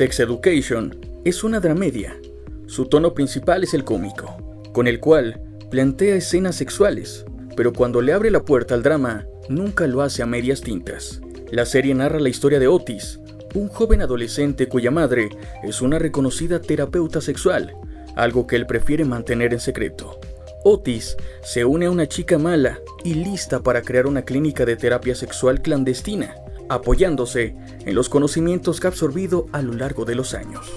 Sex 0.00 0.18
Education 0.20 0.98
es 1.26 1.44
una 1.44 1.60
dramedia. 1.60 2.18
Su 2.64 2.86
tono 2.86 3.12
principal 3.12 3.64
es 3.64 3.74
el 3.74 3.84
cómico, 3.84 4.34
con 4.72 4.86
el 4.88 4.98
cual 4.98 5.42
plantea 5.70 6.14
escenas 6.14 6.56
sexuales, 6.56 7.26
pero 7.54 7.74
cuando 7.74 8.00
le 8.00 8.14
abre 8.14 8.30
la 8.30 8.42
puerta 8.42 8.74
al 8.74 8.82
drama, 8.82 9.26
nunca 9.50 9.86
lo 9.86 10.00
hace 10.00 10.22
a 10.22 10.26
medias 10.26 10.62
tintas. 10.62 11.20
La 11.50 11.66
serie 11.66 11.94
narra 11.94 12.18
la 12.18 12.30
historia 12.30 12.58
de 12.58 12.66
Otis, 12.66 13.20
un 13.54 13.68
joven 13.68 14.00
adolescente 14.00 14.68
cuya 14.68 14.90
madre 14.90 15.28
es 15.62 15.82
una 15.82 15.98
reconocida 15.98 16.62
terapeuta 16.62 17.20
sexual, 17.20 17.74
algo 18.16 18.46
que 18.46 18.56
él 18.56 18.66
prefiere 18.66 19.04
mantener 19.04 19.52
en 19.52 19.60
secreto. 19.60 20.18
Otis 20.64 21.14
se 21.42 21.66
une 21.66 21.84
a 21.84 21.90
una 21.90 22.08
chica 22.08 22.38
mala 22.38 22.78
y 23.04 23.12
lista 23.12 23.62
para 23.62 23.82
crear 23.82 24.06
una 24.06 24.22
clínica 24.22 24.64
de 24.64 24.76
terapia 24.76 25.14
sexual 25.14 25.60
clandestina, 25.60 26.34
apoyándose 26.70 27.54
en 27.84 27.94
los 27.94 28.08
conocimientos 28.08 28.80
que 28.80 28.86
ha 28.86 28.90
absorbido 28.90 29.46
a 29.52 29.60
lo 29.60 29.74
largo 29.74 30.04
de 30.04 30.14
los 30.14 30.32
años. 30.32 30.72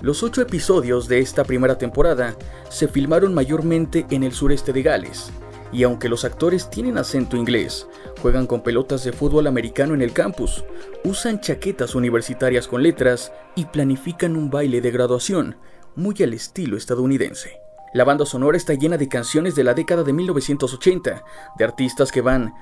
Los 0.00 0.22
ocho 0.22 0.42
episodios 0.42 1.06
de 1.06 1.20
esta 1.20 1.44
primera 1.44 1.78
temporada 1.78 2.34
se 2.70 2.88
filmaron 2.88 3.32
mayormente 3.34 4.06
en 4.10 4.24
el 4.24 4.32
sureste 4.32 4.72
de 4.72 4.82
Gales, 4.82 5.30
y 5.70 5.82
aunque 5.82 6.08
los 6.08 6.24
actores 6.24 6.70
tienen 6.70 6.98
acento 6.98 7.36
inglés, 7.36 7.86
juegan 8.22 8.46
con 8.46 8.62
pelotas 8.62 9.04
de 9.04 9.12
fútbol 9.12 9.46
americano 9.46 9.92
en 9.92 10.02
el 10.02 10.12
campus, 10.12 10.64
usan 11.04 11.40
chaquetas 11.40 11.94
universitarias 11.94 12.66
con 12.66 12.82
letras 12.82 13.32
y 13.54 13.66
planifican 13.66 14.36
un 14.36 14.50
baile 14.50 14.80
de 14.80 14.90
graduación, 14.90 15.56
muy 15.94 16.14
al 16.22 16.32
estilo 16.32 16.76
estadounidense. 16.76 17.60
La 17.92 18.04
banda 18.04 18.24
sonora 18.24 18.56
está 18.56 18.74
llena 18.74 18.96
de 18.96 19.08
canciones 19.08 19.54
de 19.54 19.64
la 19.64 19.74
década 19.74 20.04
de 20.04 20.12
1980, 20.12 21.24
de 21.58 21.64
artistas 21.64 22.10
que 22.10 22.22
van 22.22 22.54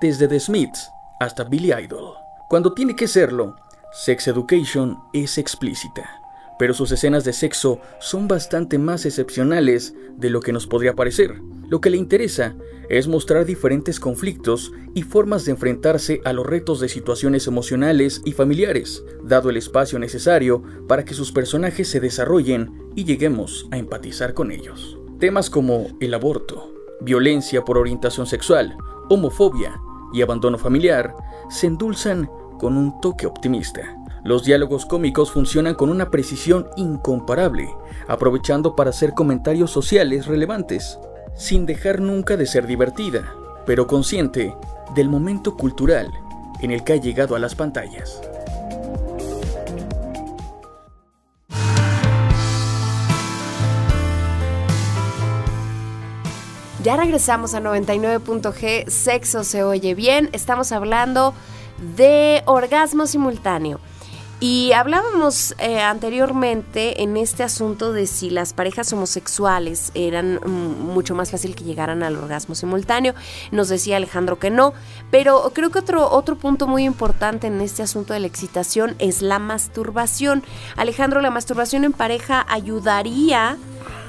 desde 0.00 0.28
The 0.28 0.40
Smiths 0.40 0.90
hasta 1.20 1.44
Billy 1.44 1.72
Idol. 1.72 2.27
Cuando 2.48 2.72
tiene 2.72 2.96
que 2.96 3.08
serlo, 3.08 3.56
Sex 3.92 4.28
Education 4.28 4.96
es 5.12 5.36
explícita, 5.36 6.08
pero 6.58 6.72
sus 6.72 6.90
escenas 6.90 7.24
de 7.24 7.34
sexo 7.34 7.78
son 8.00 8.26
bastante 8.26 8.78
más 8.78 9.04
excepcionales 9.04 9.94
de 10.16 10.30
lo 10.30 10.40
que 10.40 10.54
nos 10.54 10.66
podría 10.66 10.94
parecer. 10.94 11.42
Lo 11.68 11.82
que 11.82 11.90
le 11.90 11.98
interesa 11.98 12.56
es 12.88 13.06
mostrar 13.06 13.44
diferentes 13.44 14.00
conflictos 14.00 14.72
y 14.94 15.02
formas 15.02 15.44
de 15.44 15.50
enfrentarse 15.50 16.22
a 16.24 16.32
los 16.32 16.46
retos 16.46 16.80
de 16.80 16.88
situaciones 16.88 17.46
emocionales 17.46 18.22
y 18.24 18.32
familiares, 18.32 19.04
dado 19.22 19.50
el 19.50 19.58
espacio 19.58 19.98
necesario 19.98 20.62
para 20.88 21.04
que 21.04 21.12
sus 21.12 21.32
personajes 21.32 21.90
se 21.90 22.00
desarrollen 22.00 22.72
y 22.96 23.04
lleguemos 23.04 23.68
a 23.72 23.76
empatizar 23.76 24.32
con 24.32 24.52
ellos. 24.52 24.98
Temas 25.20 25.50
como 25.50 25.88
el 26.00 26.14
aborto, 26.14 26.72
violencia 27.02 27.62
por 27.62 27.76
orientación 27.76 28.26
sexual, 28.26 28.74
homofobia 29.10 29.82
y 30.12 30.22
abandono 30.22 30.58
familiar 30.58 31.14
se 31.48 31.66
endulzan 31.66 32.30
con 32.58 32.76
un 32.76 33.00
toque 33.00 33.26
optimista. 33.26 33.96
Los 34.24 34.44
diálogos 34.44 34.84
cómicos 34.84 35.30
funcionan 35.30 35.74
con 35.74 35.90
una 35.90 36.10
precisión 36.10 36.68
incomparable, 36.76 37.68
aprovechando 38.08 38.74
para 38.74 38.90
hacer 38.90 39.14
comentarios 39.14 39.70
sociales 39.70 40.26
relevantes, 40.26 40.98
sin 41.34 41.66
dejar 41.66 42.00
nunca 42.00 42.36
de 42.36 42.46
ser 42.46 42.66
divertida, 42.66 43.32
pero 43.64 43.86
consciente 43.86 44.54
del 44.94 45.08
momento 45.08 45.56
cultural 45.56 46.10
en 46.60 46.72
el 46.72 46.82
que 46.82 46.94
ha 46.94 46.96
llegado 46.96 47.36
a 47.36 47.38
las 47.38 47.54
pantallas. 47.54 48.20
Ya 56.88 56.96
regresamos 56.96 57.52
a 57.52 57.60
99.g, 57.60 58.88
sexo 58.88 59.44
se 59.44 59.62
oye 59.62 59.94
bien, 59.94 60.30
estamos 60.32 60.72
hablando 60.72 61.34
de 61.98 62.42
orgasmo 62.46 63.06
simultáneo. 63.06 63.78
Y 64.40 64.72
hablábamos 64.72 65.54
eh, 65.58 65.82
anteriormente 65.82 67.02
en 67.02 67.18
este 67.18 67.42
asunto 67.42 67.92
de 67.92 68.06
si 68.06 68.30
las 68.30 68.54
parejas 68.54 68.90
homosexuales 68.94 69.92
eran 69.92 70.36
mm, 70.36 70.86
mucho 70.94 71.14
más 71.14 71.30
fácil 71.30 71.54
que 71.54 71.64
llegaran 71.64 72.02
al 72.02 72.16
orgasmo 72.16 72.54
simultáneo. 72.54 73.14
Nos 73.50 73.68
decía 73.68 73.98
Alejandro 73.98 74.38
que 74.38 74.48
no, 74.48 74.72
pero 75.10 75.52
creo 75.54 75.68
que 75.68 75.80
otro, 75.80 76.10
otro 76.10 76.36
punto 76.36 76.66
muy 76.66 76.84
importante 76.84 77.48
en 77.48 77.60
este 77.60 77.82
asunto 77.82 78.14
de 78.14 78.20
la 78.20 78.28
excitación 78.28 78.96
es 78.98 79.20
la 79.20 79.38
masturbación. 79.38 80.42
Alejandro, 80.74 81.20
la 81.20 81.30
masturbación 81.30 81.84
en 81.84 81.92
pareja 81.92 82.46
ayudaría 82.48 83.58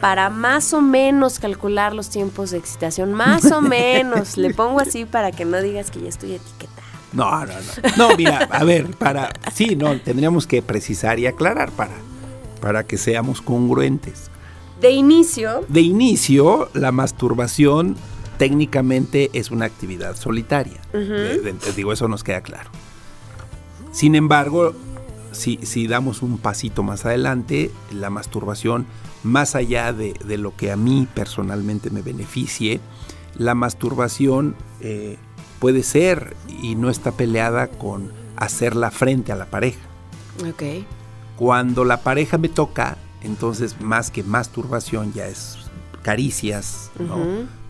para 0.02 0.30
más 0.30 0.74
o 0.74 0.82
menos 0.82 1.40
calcular 1.40 1.94
los 1.94 2.10
tiempos 2.10 2.52
de 2.52 2.58
excitación, 2.58 3.14
más 3.14 3.52
o 3.52 3.62
menos. 3.62 4.38
Le 4.38 4.54
pongo 4.54 4.80
así 4.80 5.06
para 5.06 5.32
que 5.32 5.46
no 5.46 5.62
digas 5.62 5.92
que 5.92 6.02
ya 6.02 6.10
estoy 6.10 6.34
etiquetada. 6.34 6.88
No, 7.12 7.46
no, 7.46 7.54
no. 7.54 8.10
No, 8.10 8.16
mira, 8.16 8.48
a 8.52 8.64
ver, 8.64 8.92
para. 8.92 9.32
Sí, 9.54 9.76
no, 9.76 10.00
tendríamos 10.00 10.46
que 10.46 10.62
precisar 10.62 11.20
y 11.20 11.26
aclarar 11.26 11.72
para, 11.72 11.96
para 12.62 12.84
que 12.84 12.98
seamos 12.98 13.42
congruentes. 13.42 14.30
De 14.80 14.92
inicio. 14.92 15.66
De 15.68 15.82
inicio, 15.82 16.70
la 16.74 16.92
masturbación 16.92 17.96
técnicamente 18.38 19.30
es 19.34 19.52
una 19.52 19.66
actividad 19.66 20.16
solitaria. 20.16 20.80
Digo, 21.76 21.92
eso 21.92 22.08
nos 22.08 22.24
queda 22.24 22.42
claro. 22.42 22.70
Sin 23.92 24.16
embargo, 24.16 24.74
si, 25.32 25.60
si, 25.64 25.88
damos 25.88 26.22
un 26.22 26.38
pasito 26.38 26.82
más 26.82 27.06
adelante, 27.06 27.72
la 27.92 28.10
masturbación, 28.10 28.86
más 29.24 29.56
allá 29.56 29.94
de, 29.94 30.14
de 30.26 30.38
lo 30.38 30.56
que 30.56 30.72
a 30.72 30.76
mí 30.76 31.08
personalmente 31.14 31.90
me 31.90 32.02
beneficie, 32.02 32.80
la 33.38 33.56
masturbación 33.56 34.56
eh, 34.82 35.18
puede 35.60 35.84
ser 35.84 36.36
y 36.62 36.76
no 36.76 36.90
está 36.90 37.12
peleada 37.12 37.68
con 37.68 38.12
hacerla 38.36 38.92
frente 38.92 39.32
a 39.32 39.36
la 39.36 39.46
pareja. 39.46 39.80
Ok. 40.48 40.86
Cuando 41.36 41.86
la 41.86 42.02
pareja 42.02 42.38
me 42.38 42.50
toca, 42.50 42.98
entonces 43.22 43.80
más 43.82 44.12
que 44.12 44.24
masturbación 44.24 45.14
ya 45.14 45.28
es 45.28 45.58
caricias 46.02 46.92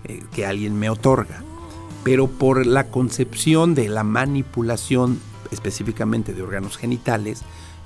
eh, 0.05 0.23
que 0.33 0.45
alguien 0.45 0.77
me 0.77 0.89
otorga. 0.89 1.43
Pero 2.03 2.27
por 2.27 2.65
la 2.65 2.85
concepción 2.87 3.75
de 3.75 3.89
la 3.89 4.03
manipulación 4.03 5.19
específicamente 5.51 6.33
de 6.33 6.41
órganos 6.41 6.77
genitales, 6.77 7.41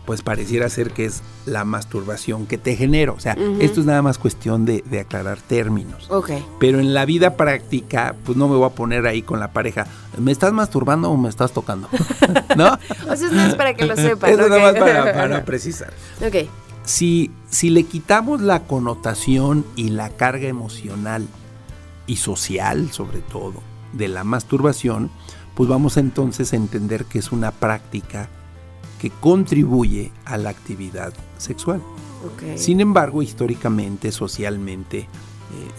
pues 0.05 0.21
pareciera 0.21 0.69
ser 0.69 0.91
que 0.91 1.05
es 1.05 1.21
la 1.45 1.63
masturbación 1.63 2.45
que 2.45 2.57
te 2.57 2.75
genero. 2.75 3.13
O 3.13 3.19
sea, 3.19 3.37
esto 3.59 3.79
es 3.79 3.85
nada 3.85 4.01
más 4.01 4.17
cuestión 4.17 4.65
de, 4.65 4.83
aclarar 4.99 5.39
términos. 5.39 6.07
Ok. 6.09 6.31
Pero 6.59 6.79
en 6.79 6.93
la 6.93 7.05
vida 7.05 7.35
práctica, 7.37 8.15
pues 8.25 8.37
no 8.37 8.47
me 8.47 8.55
voy 8.55 8.65
a 8.65 8.69
poner 8.69 9.07
ahí 9.07 9.21
con 9.21 9.39
la 9.39 9.51
pareja, 9.51 9.87
¿me 10.17 10.31
estás 10.31 10.53
masturbando 10.53 11.09
o 11.09 11.17
me 11.17 11.29
estás 11.29 11.51
tocando? 11.53 11.87
¿No? 12.57 12.67
o 13.09 13.15
sea, 13.15 13.27
es 13.27 13.31
nada 13.31 13.47
más 13.47 13.55
para 13.55 13.73
que 13.73 13.85
lo 13.85 13.95
sepan. 13.95 14.31
Es 14.31 14.37
nada 14.37 14.59
más 14.59 14.73
para, 14.73 15.13
para, 15.13 15.45
precisar. 15.45 15.93
Ok. 16.25 16.49
Si, 16.83 17.31
si 17.49 17.69
le 17.69 17.83
quitamos 17.83 18.41
la 18.41 18.63
connotación 18.63 19.65
y 19.77 19.89
la 19.89 20.09
carga 20.09 20.47
emocional 20.49 21.27
y 22.07 22.17
social, 22.17 22.91
sobre 22.91 23.19
todo, 23.19 23.61
de 23.93 24.09
la 24.09 24.25
masturbación, 24.25 25.09
pues 25.55 25.69
vamos 25.69 25.95
entonces 25.95 26.51
a 26.51 26.57
entender 26.57 27.05
que 27.05 27.19
es 27.19 27.31
una 27.31 27.51
práctica 27.51 28.27
que 29.03 29.09
contribuye 29.09 30.13
a 30.23 30.37
la 30.37 30.49
actividad 30.49 31.13
sexual. 31.37 31.81
Sin 32.55 32.79
embargo, 32.79 33.21
históricamente, 33.21 34.13
socialmente, 34.13 34.99
eh, 34.99 35.07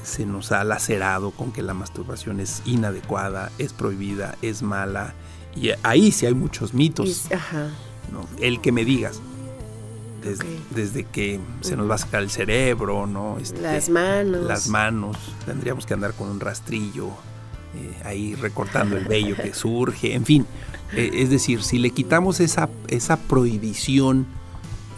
se 0.02 0.26
nos 0.26 0.52
ha 0.52 0.62
lacerado 0.62 1.30
con 1.30 1.50
que 1.50 1.62
la 1.62 1.72
masturbación 1.72 2.38
es 2.38 2.60
inadecuada, 2.66 3.50
es 3.56 3.72
prohibida, 3.72 4.36
es 4.42 4.60
mala. 4.60 5.14
Y 5.56 5.70
ahí 5.84 6.12
sí 6.12 6.26
hay 6.26 6.34
muchos 6.34 6.74
mitos. 6.74 7.28
El 8.40 8.60
que 8.60 8.72
me 8.72 8.84
digas, 8.84 9.22
desde, 10.74 11.04
que 11.04 11.40
se 11.62 11.76
nos 11.76 11.88
va 11.88 11.94
a 11.94 11.98
sacar 11.98 12.22
el 12.22 12.28
cerebro, 12.28 13.06
¿no? 13.06 13.38
Este, 13.38 13.58
las 13.62 13.88
manos. 13.88 14.44
Las 14.46 14.68
manos, 14.68 15.16
tendríamos 15.46 15.86
que 15.86 15.94
andar 15.94 16.12
con 16.12 16.28
un 16.28 16.40
rastrillo, 16.40 17.08
eh, 17.76 18.02
ahí 18.04 18.34
recortando 18.34 18.96
el 18.96 19.04
vello 19.04 19.36
que 19.36 19.54
surge, 19.54 20.14
en 20.14 20.24
fin. 20.24 20.46
Eh, 20.92 21.10
es 21.14 21.30
decir, 21.30 21.62
si 21.62 21.78
le 21.78 21.90
quitamos 21.90 22.40
esa, 22.40 22.68
esa 22.88 23.16
prohibición 23.16 24.26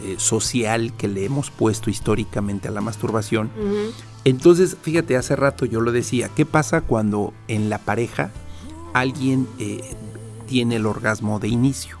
eh, 0.03 0.15
social 0.17 0.93
que 0.95 1.07
le 1.07 1.25
hemos 1.25 1.49
puesto 1.49 1.89
históricamente 1.89 2.67
a 2.67 2.71
la 2.71 2.81
masturbación, 2.81 3.49
entonces, 4.27 4.75
fíjate, 4.81 5.15
hace 5.15 5.37
rato 5.37 5.65
yo 5.65 5.79
lo 5.79 5.93
decía, 5.93 6.29
¿qué 6.35 6.45
pasa 6.45 6.81
cuando 6.81 7.33
en 7.47 7.69
la 7.69 7.77
pareja 7.77 8.29
alguien 8.93 9.47
eh, 9.57 9.95
tiene 10.47 10.75
el 10.75 10.85
orgasmo 10.85 11.39
de 11.39 11.47
inicio? 11.47 11.97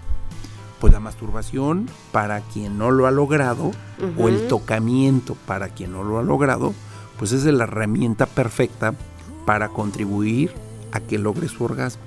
Pues 0.79 0.91
la 0.91 0.99
masturbación 0.99 1.89
para 2.11 2.41
quien 2.41 2.77
no 2.77 2.91
lo 2.91 3.07
ha 3.07 3.11
logrado 3.11 3.71
o 4.17 4.27
el 4.27 4.47
tocamiento 4.47 5.35
para 5.47 5.69
quien 5.69 5.93
no 5.93 6.03
lo 6.03 6.19
ha 6.19 6.23
logrado, 6.23 6.73
pues 7.17 7.31
es 7.31 7.45
la 7.45 7.63
herramienta 7.63 8.25
perfecta 8.25 8.93
para 9.45 9.69
contribuir 9.69 10.51
a 10.97 11.01
que 11.01 11.17
logre 11.17 11.47
su 11.47 11.63
orgasmo. 11.63 12.01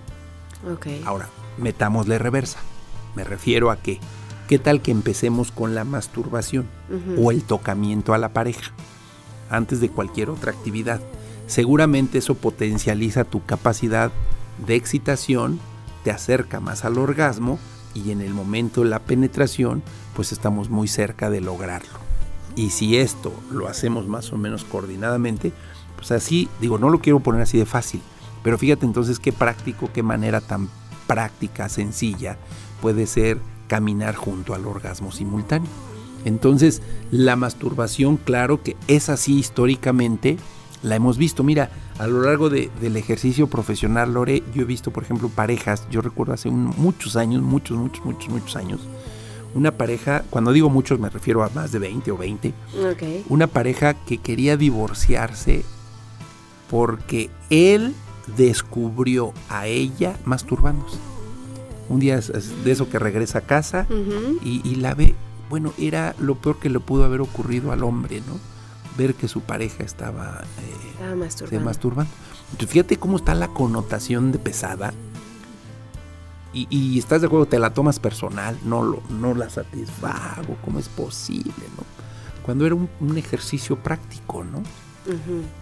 Okay. 0.75 1.03
Ahora, 1.07 1.29
metámosle 1.59 2.19
reversa. 2.19 2.59
Me 3.15 3.25
refiero 3.25 3.71
a 3.71 3.77
que, 3.77 3.99
¿qué 4.49 4.59
tal 4.59 4.83
que 4.83 4.91
empecemos 4.91 5.51
con 5.51 5.75
la 5.75 5.85
masturbación 5.85 6.67
o 7.19 7.31
el 7.31 7.43
tocamiento 7.43 8.15
a 8.15 8.19
la 8.19 8.33
pareja 8.33 8.73
antes 9.49 9.81
de 9.81 9.89
cualquier 9.89 10.31
otra 10.31 10.53
actividad? 10.53 11.01
Seguramente 11.47 12.19
eso 12.19 12.37
potencializa 12.37 13.25
tu 13.25 13.45
capacidad 13.45 14.13
de 14.65 14.77
excitación, 14.77 15.59
te 16.05 16.11
acerca 16.11 16.61
más 16.61 16.85
al 16.85 16.99
orgasmo 16.99 17.59
y 17.95 18.13
en 18.13 18.21
el 18.21 18.35
momento 18.35 18.83
de 18.83 18.91
la 18.91 19.01
penetración, 19.01 19.83
pues 20.15 20.31
estamos 20.33 20.71
muy 20.71 20.87
cerca 20.87 21.31
de 21.31 21.41
lograrlo. 21.41 21.99
Y 22.55 22.71
si 22.71 22.97
esto 22.99 23.33
lo 23.51 23.69
hacemos 23.69 24.07
más 24.07 24.33
o 24.33 24.37
menos 24.37 24.65
coordinadamente, 24.65 25.53
pues 25.97 26.13
así, 26.13 26.49
digo, 26.61 26.79
no 26.79 26.91
lo 26.91 27.01
quiero 27.01 27.21
poner 27.21 27.43
así 27.43 27.59
de 27.59 27.67
fácil, 27.67 28.01
pero 28.43 28.59
fíjate 28.59 28.87
entonces 28.87 29.19
qué 29.19 29.33
práctico, 29.33 29.91
qué 29.93 30.03
manera 30.03 30.41
tan 30.41 30.69
práctica 31.07 31.69
sencilla 31.69 32.37
puede 32.81 33.07
ser 33.07 33.39
caminar 33.67 34.15
junto 34.15 34.55
al 34.55 34.67
orgasmo 34.67 35.13
simultáneo. 35.13 35.69
Entonces, 36.25 36.83
la 37.11 37.37
masturbación, 37.37 38.17
claro 38.17 38.63
que 38.63 38.77
es 38.89 39.09
así 39.09 39.39
históricamente, 39.39 40.37
la 40.83 40.97
hemos 40.97 41.19
visto. 41.19 41.43
Mira, 41.43 41.71
a 41.99 42.07
lo 42.07 42.23
largo 42.23 42.51
del 42.51 42.97
ejercicio 42.97 43.47
profesional, 43.47 44.15
Lore, 44.15 44.43
yo 44.55 44.63
he 44.63 44.67
visto, 44.67 44.91
por 44.91 45.03
ejemplo, 45.03 45.29
parejas, 45.29 45.87
yo 45.91 46.01
recuerdo 46.01 46.33
hace 46.33 46.51
muchos 46.51 47.17
años, 47.17 47.43
muchos, 47.43 47.77
muchos, 47.79 48.05
muchos, 48.05 48.29
muchos 48.29 48.57
años, 48.57 48.81
una 49.55 49.73
pareja, 49.73 50.25
cuando 50.31 50.53
digo 50.53 50.71
muchos 50.71 51.01
me 51.01 51.11
refiero 51.11 51.43
a 51.43 51.51
más 51.51 51.73
de 51.73 51.81
20 51.81 52.11
o 52.13 52.17
20, 52.17 52.55
una 53.29 53.47
pareja 53.47 53.95
que 53.95 54.19
quería 54.19 54.57
divorciarse 54.57 55.65
porque 56.71 57.31
él 57.51 57.95
descubrió 58.37 59.33
a 59.49 59.67
ella 59.67 60.17
masturbándose. 60.25 60.99
Un 61.89 62.01
día 62.01 62.21
de 62.21 62.71
eso 62.71 62.89
que 62.89 62.99
regresa 62.99 63.39
a 63.39 63.43
casa 63.43 63.87
y, 64.43 64.77
la 64.77 64.95
ve, 64.95 65.15
bueno, 65.49 65.73
era 65.77 66.15
lo 66.21 66.37
peor 66.37 66.59
que 66.61 66.71
le 66.71 66.79
pudo 66.79 67.05
haber 67.05 67.21
ocurrido 67.21 67.73
al 67.73 67.83
hombre, 67.83 68.21
¿no? 68.21 68.39
Ver 68.97 69.15
que 69.15 69.27
su 69.29 69.41
pareja 69.41 69.83
estaba, 69.83 70.45
eh, 70.61 71.15
masturbando. 71.17 71.65
masturbando. 71.65 72.13
Entonces, 72.53 72.71
fíjate 72.71 72.97
cómo 72.97 73.17
está 73.17 73.35
la 73.35 73.49
connotación 73.49 74.31
de 74.31 74.39
pesada. 74.39 74.93
y, 76.53 76.99
estás 76.99 77.21
de 77.21 77.29
acuerdo, 77.29 77.47
te 77.47 77.59
la 77.59 77.75
tomas 77.75 77.99
personal, 78.01 78.59
no, 78.65 78.83
lo, 78.83 79.03
no 79.09 79.35
la 79.35 79.49
satisfago, 79.51 80.57
¿cómo 80.65 80.79
es 80.81 80.89
posible? 80.89 81.65
¿no? 81.77 81.85
Cuando 82.43 82.67
era 82.67 82.75
un, 82.75 83.17
ejercicio 83.17 83.77
práctico, 83.77 84.45
¿no? 84.45 84.63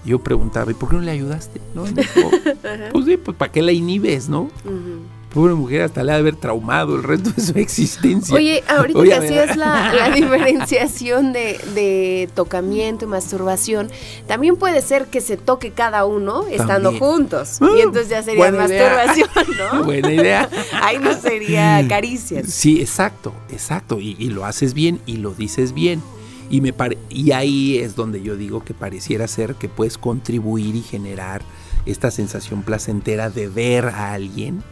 Yo 0.04 0.18
preguntaba, 0.18 0.70
¿y 0.70 0.74
por 0.74 0.90
qué 0.90 0.96
no 0.96 1.02
le 1.02 1.10
ayudaste? 1.10 1.60
¿No? 1.74 1.84
pues 2.92 3.04
sí, 3.04 3.16
pues 3.16 3.36
¿para 3.36 3.52
qué 3.52 3.62
la 3.62 3.72
inhibes, 3.72 4.28
no? 4.28 4.50
Pobre 5.32 5.52
mujer 5.52 5.82
hasta 5.82 6.02
le 6.02 6.12
ha 6.12 6.14
de 6.14 6.20
haber 6.20 6.36
traumado 6.36 6.96
el 6.96 7.02
resto 7.02 7.30
de 7.30 7.42
su 7.42 7.58
existencia. 7.58 8.34
Oye, 8.34 8.64
ahorita 8.66 9.02
que 9.02 9.14
hacías 9.14 9.56
la, 9.58 10.10
diferenciación 10.14 11.34
de, 11.34 12.30
tocamiento 12.34 13.04
y 13.04 13.08
masturbación, 13.08 13.90
también 14.26 14.56
puede 14.56 14.80
ser 14.80 15.06
que 15.06 15.20
se 15.20 15.36
toque 15.36 15.72
cada 15.72 16.06
uno 16.06 16.46
estando 16.46 16.98
juntos. 16.98 17.58
y 17.60 17.64
ah, 17.64 17.82
entonces 17.82 18.08
ya 18.08 18.22
sería 18.22 18.50
masturbación, 18.50 19.28
¿no? 19.58 19.84
Buena 19.84 20.12
idea. 20.12 20.48
Ahí 20.82 20.98
no 20.98 21.12
sería 21.14 21.86
caricias. 21.86 22.46
Sí, 22.46 22.80
exacto, 22.80 23.34
exacto. 23.50 24.00
Y, 24.00 24.28
lo 24.28 24.44
haces 24.44 24.72
bien 24.72 25.00
y 25.04 25.18
lo 25.18 25.34
dices 25.34 25.72
bien. 25.72 26.02
Y, 26.50 26.60
me 26.60 26.72
y 27.10 27.32
ahí 27.32 27.78
es 27.78 27.94
donde 27.94 28.22
yo 28.22 28.36
digo 28.36 28.64
que 28.64 28.74
pareciera 28.74 29.28
ser 29.28 29.54
que 29.54 29.68
puedes 29.68 29.98
contribuir 29.98 30.76
y 30.76 30.82
generar 30.82 31.42
esta 31.84 32.10
sensación 32.10 32.62
placentera 32.62 33.30
de 33.30 33.48
ver 33.48 33.86
a 33.86 34.12
alguien 34.12 34.62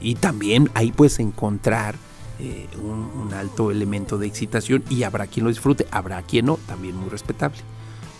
y 0.00 0.16
también 0.16 0.70
ahí 0.74 0.92
puedes 0.92 1.18
encontrar 1.18 1.96
eh, 2.38 2.66
un, 2.82 3.32
alto 3.32 3.70
elemento 3.70 4.18
de 4.18 4.26
excitación 4.26 4.84
y 4.90 5.02
habrá 5.04 5.26
quien 5.26 5.44
lo 5.44 5.50
disfrute, 5.50 5.86
habrá 5.90 6.20
quien 6.22 6.46
no, 6.46 6.58
también 6.66 6.96
muy 6.96 7.08
respetable. 7.08 7.58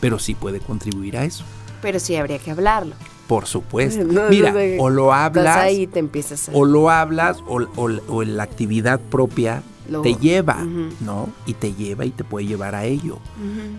Pero 0.00 0.18
sí 0.18 0.34
pude 0.34 0.60
contribuir 0.60 1.16
a 1.16 1.24
eso. 1.24 1.44
Pero 1.82 2.00
sí 2.00 2.16
habría 2.16 2.38
que 2.38 2.50
hablarlo. 2.50 2.94
Por 3.26 3.46
supuesto. 3.46 4.04
Mira, 4.30 4.54
o 4.78 4.90
lo 4.90 5.12
hablas. 5.12 5.56
Ahí 5.56 5.86
te 5.86 5.98
empiezas 5.98 6.50
O 6.52 6.64
lo 6.64 6.90
hablas 6.90 7.38
o, 7.46 7.66
o, 7.76 8.24
la 8.24 8.42
actividad 8.42 9.00
propia 9.00 9.62
te 10.02 10.14
lleva, 10.14 10.64
¿no? 11.00 11.28
Y 11.46 11.54
te 11.54 11.74
lleva 11.74 12.04
y 12.04 12.10
te 12.10 12.24
puede 12.24 12.46
llevar 12.46 12.74
a 12.74 12.84
ello. 12.84 13.18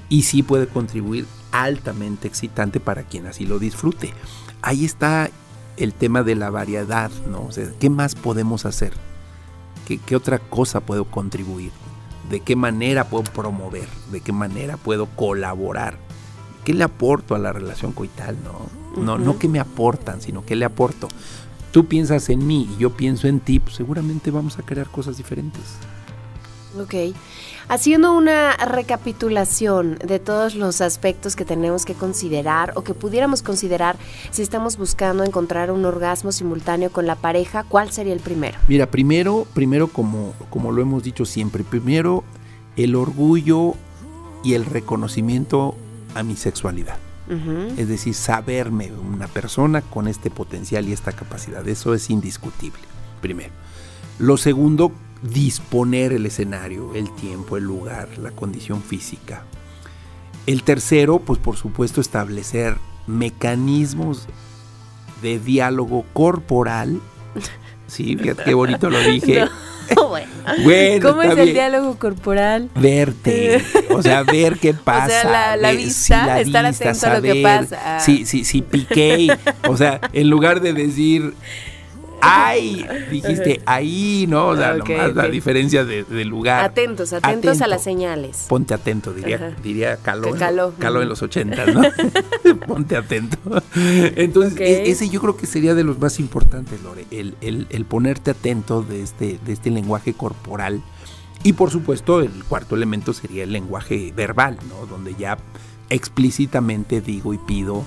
Y 0.10 0.24
sí 0.24 0.44
puede 0.44 0.68
contribuir 0.68 1.26
altamente 1.52 2.28
excitante 2.28 2.80
para 2.80 3.04
quien 3.04 3.28
así 3.28 3.46
lo 3.46 3.60
disfrute. 3.60 4.14
Ahí 4.62 4.86
está 4.86 5.30
el 5.78 5.94
tema 5.94 6.24
de 6.24 6.36
la 6.36 6.50
variedad, 6.50 7.12
¿no? 7.30 7.46
O 7.46 7.52
sea, 7.52 7.70
¿qué 7.80 7.90
más 7.90 8.16
podemos 8.16 8.66
hacer? 8.66 8.94
¿Qué, 9.86 10.16
otra 10.16 10.40
cosa 10.40 10.80
puedo 10.80 11.06
contribuir? 11.06 11.72
¿De 12.30 12.40
qué 12.40 12.56
manera 12.56 13.08
puedo 13.08 13.24
promover? 13.32 13.88
¿De 14.12 14.22
qué 14.22 14.32
manera 14.32 14.78
puedo 14.78 15.06
colaborar? 15.06 15.98
¿Qué 16.64 16.74
le 16.74 16.84
aporto 16.84 17.36
a 17.36 17.40
la 17.40 17.54
relación 17.54 17.92
coital? 17.92 18.38
No, 18.44 19.04
no, 19.04 19.18
no 19.20 19.38
que 19.38 19.48
me 19.48 19.60
aportan, 19.60 20.22
sino 20.22 20.44
que 20.44 20.56
le 20.56 20.66
aporto. 20.66 21.08
Tú 21.72 21.86
piensas 21.86 22.30
en 22.30 22.48
mí 22.48 22.68
y 22.76 22.82
yo 22.82 22.92
pienso 22.92 23.28
en 23.28 23.40
ti, 23.40 23.60
pues 23.60 23.76
seguramente 23.76 24.32
vamos 24.32 24.58
a 24.58 24.64
crear 24.64 24.90
cosas 24.90 25.18
diferentes. 25.18 25.78
Ok. 26.80 27.16
Haciendo 27.68 28.14
una 28.14 28.54
recapitulación 28.58 29.98
de 29.98 30.20
todos 30.20 30.56
los 30.56 30.82
aspectos 30.82 31.36
que 31.36 31.46
tenemos 31.46 31.86
que 31.86 31.94
considerar 31.94 32.74
o 32.76 32.84
que 32.84 32.94
pudiéramos 32.94 33.42
considerar 33.42 33.98
si 34.30 34.42
estamos 34.42 34.78
buscando 34.78 35.24
encontrar 35.24 35.72
un 35.72 35.84
orgasmo 35.86 36.32
simultáneo 36.32 36.92
con 36.92 37.08
la 37.08 37.16
pareja, 37.16 37.64
¿cuál 37.64 37.92
sería 37.92 38.14
el 38.14 38.20
primero? 38.20 38.58
Mira, 38.68 38.86
primero, 38.92 39.48
primero 39.54 39.88
como, 39.88 40.34
como 40.50 40.72
lo 40.72 40.82
hemos 40.82 41.04
dicho 41.04 41.26
siempre, 41.26 41.64
primero 41.64 42.24
el 42.76 42.96
orgullo 42.96 43.74
y 44.44 44.54
el 44.54 44.66
reconocimiento 44.66 45.76
a 46.14 46.24
mi 46.24 46.36
sexualidad. 46.36 46.98
Es 47.76 47.88
decir, 47.88 48.14
saberme 48.14 48.92
una 48.92 49.28
persona 49.28 49.82
con 49.82 50.08
este 50.08 50.30
potencial 50.30 50.88
y 50.88 50.94
esta 50.94 51.12
capacidad. 51.12 51.68
Eso 51.68 51.96
es 51.96 52.12
indiscutible, 52.12 52.84
primero. 53.20 53.52
Lo 54.20 54.38
segundo, 54.38 54.92
disponer 55.32 56.14
el 56.14 56.26
escenario, 56.26 56.94
el 56.96 57.14
tiempo, 57.16 57.58
el 57.58 57.64
lugar, 57.64 58.10
la 58.18 58.32
condición 58.32 58.82
física. 58.82 59.44
El 60.46 60.64
tercero, 60.64 61.20
pues 61.20 61.40
por 61.40 61.58
supuesto, 61.58 62.02
establecer 62.02 62.78
mecanismos 63.08 64.28
de 65.22 65.40
diálogo 65.40 66.06
corporal. 66.14 67.00
Sí, 67.88 68.18
fíjate 68.18 68.46
qué 68.46 68.56
bonito 68.56 68.90
lo 68.90 69.00
dije. 69.00 69.46
bueno. 70.64 71.10
¿Cómo 71.10 71.22
es 71.22 71.38
el 71.38 71.54
diálogo 71.54 71.98
corporal? 71.98 72.70
Verte, 72.76 73.64
o 73.90 74.02
sea, 74.02 74.24
ver 74.24 74.58
qué 74.58 74.74
pasa. 74.74 75.06
O 75.06 75.30
sea, 75.30 75.58
la, 75.58 75.72
vista, 75.72 76.40
estar 76.40 76.66
atento 76.66 77.08
a 77.08 77.14
lo 77.16 77.22
que 77.22 77.42
pasa. 77.42 78.00
Sí, 78.00 78.26
sí, 78.26 78.44
sí, 78.44 78.62
piqué. 78.62 79.36
o 79.68 79.78
sea, 79.78 80.02
en 80.14 80.30
lugar 80.30 80.62
de 80.62 80.74
decir, 80.74 81.34
¡Ay! 82.26 82.86
Dijiste 83.12 83.62
ahí, 83.66 84.26
¿no? 84.28 84.48
O 84.50 84.56
sea, 84.56 84.74
nomás 84.74 85.14
la 85.14 85.28
diferencia 85.28 85.86
de, 85.86 86.04
lugar. 86.26 86.64
Atentos, 86.66 87.14
atentos 87.14 87.62
a 87.62 87.68
las 87.68 87.84
señales. 87.84 88.46
Ponte 88.50 88.74
atento, 88.74 89.14
diría, 89.14 89.56
diría 89.62 89.98
Caló. 89.98 90.34
Caló. 90.80 91.02
en 91.02 91.10
los 91.10 91.22
80, 91.22 91.66
¿no? 91.68 91.82
Ponte 92.68 92.98
atento. 92.98 93.38
Entonces, 93.76 94.60
e, 94.60 94.90
ese 94.90 95.10
yo 95.10 95.22
creo 95.22 95.38
que 95.38 95.46
sería 95.46 95.76
de 95.76 95.84
los 95.84 96.00
más 96.00 96.20
importantes, 96.20 96.82
Lore, 96.82 97.06
el, 97.12 97.36
el, 97.42 97.86
ponerte 97.86 98.32
atento 98.32 98.82
de 98.82 99.04
este, 99.04 99.40
de 99.46 99.54
este 99.54 99.70
lenguaje 99.70 100.14
corporal. 100.14 100.82
Y 101.44 101.54
por 101.54 101.70
supuesto, 101.70 102.22
el 102.22 102.44
cuarto 102.46 102.76
elemento 102.76 103.14
sería 103.14 103.44
el 103.44 103.52
lenguaje 103.52 104.12
verbal, 104.16 104.58
¿no? 104.68 104.88
Donde 104.88 105.14
ya 105.14 105.38
explícitamente 105.90 107.02
digo 107.02 107.36
y 107.36 107.38
pido, 107.38 107.84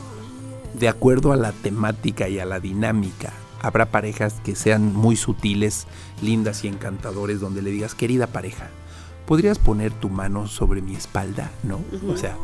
de 0.79 0.89
acuerdo 0.89 1.33
a 1.33 1.37
la 1.37 1.51
temática 1.51 2.29
y 2.29 2.39
a 2.39 2.45
la 2.45 2.61
dinámica 2.61 3.33
habrá 3.61 3.87
parejas 3.87 4.41
que 4.45 4.55
sean 4.55 4.95
muy 4.95 5.17
sutiles, 5.17 5.87
lindas 6.23 6.65
y 6.65 6.69
encantadores, 6.69 7.41
donde 7.41 7.63
le 7.63 7.71
digas, 7.71 7.95
querida 7.95 8.27
pareja, 8.27 8.71
¿podrías 9.27 9.59
poner 9.59 9.93
tu 9.93 10.09
mano 10.09 10.47
sobre 10.47 10.83
mi 10.83 10.95
espalda? 10.95 11.51
¿No? 11.63 11.81
O 12.09 12.17
sea, 12.17 12.37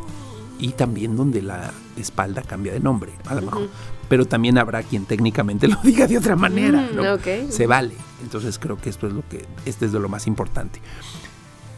y 0.58 0.70
también 0.70 1.16
donde 1.16 1.42
la 1.42 1.72
espalda 1.96 2.42
cambia 2.42 2.72
de 2.72 2.80
nombre, 2.80 3.12
a 3.26 3.34
lo 3.34 3.42
mejor. 3.42 3.68
Pero 4.08 4.26
también 4.26 4.58
habrá 4.58 4.82
quien 4.82 5.06
técnicamente 5.06 5.68
lo 5.68 5.76
diga 5.82 6.06
de 6.06 6.18
otra 6.18 6.36
manera, 6.36 6.88
¿no? 6.94 7.18
Se 7.50 7.66
vale. 7.66 7.94
Entonces 8.22 8.58
creo 8.58 8.76
que 8.76 8.90
esto 8.90 9.06
es 9.06 9.12
lo 9.12 9.26
que, 9.28 9.44
este 9.64 9.86
es 9.86 9.92
de 9.92 10.00
lo 10.00 10.08
más 10.08 10.26
importante. 10.26 10.80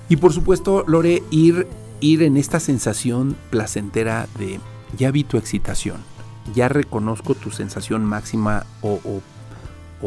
Y 0.08 0.16
por 0.16 0.32
supuesto, 0.32 0.84
Lore, 0.86 1.22
ir, 1.30 1.66
ir 2.00 2.22
en 2.22 2.36
esta 2.36 2.60
sensación 2.60 3.36
placentera 3.50 4.28
de 4.38 4.60
ya 4.96 5.10
vi 5.10 5.24
tu 5.24 5.36
excitación 5.36 5.96
ya 6.54 6.68
reconozco 6.68 7.34
tu 7.34 7.50
sensación 7.50 8.04
máxima 8.04 8.64
o, 8.82 9.20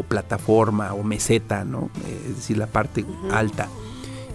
plataforma 0.08 0.94
o 0.94 1.02
meseta, 1.02 1.64
¿no? 1.64 1.90
Eh, 2.06 2.26
es 2.30 2.36
decir, 2.36 2.56
la 2.56 2.66
parte 2.66 3.04
alta. 3.32 3.68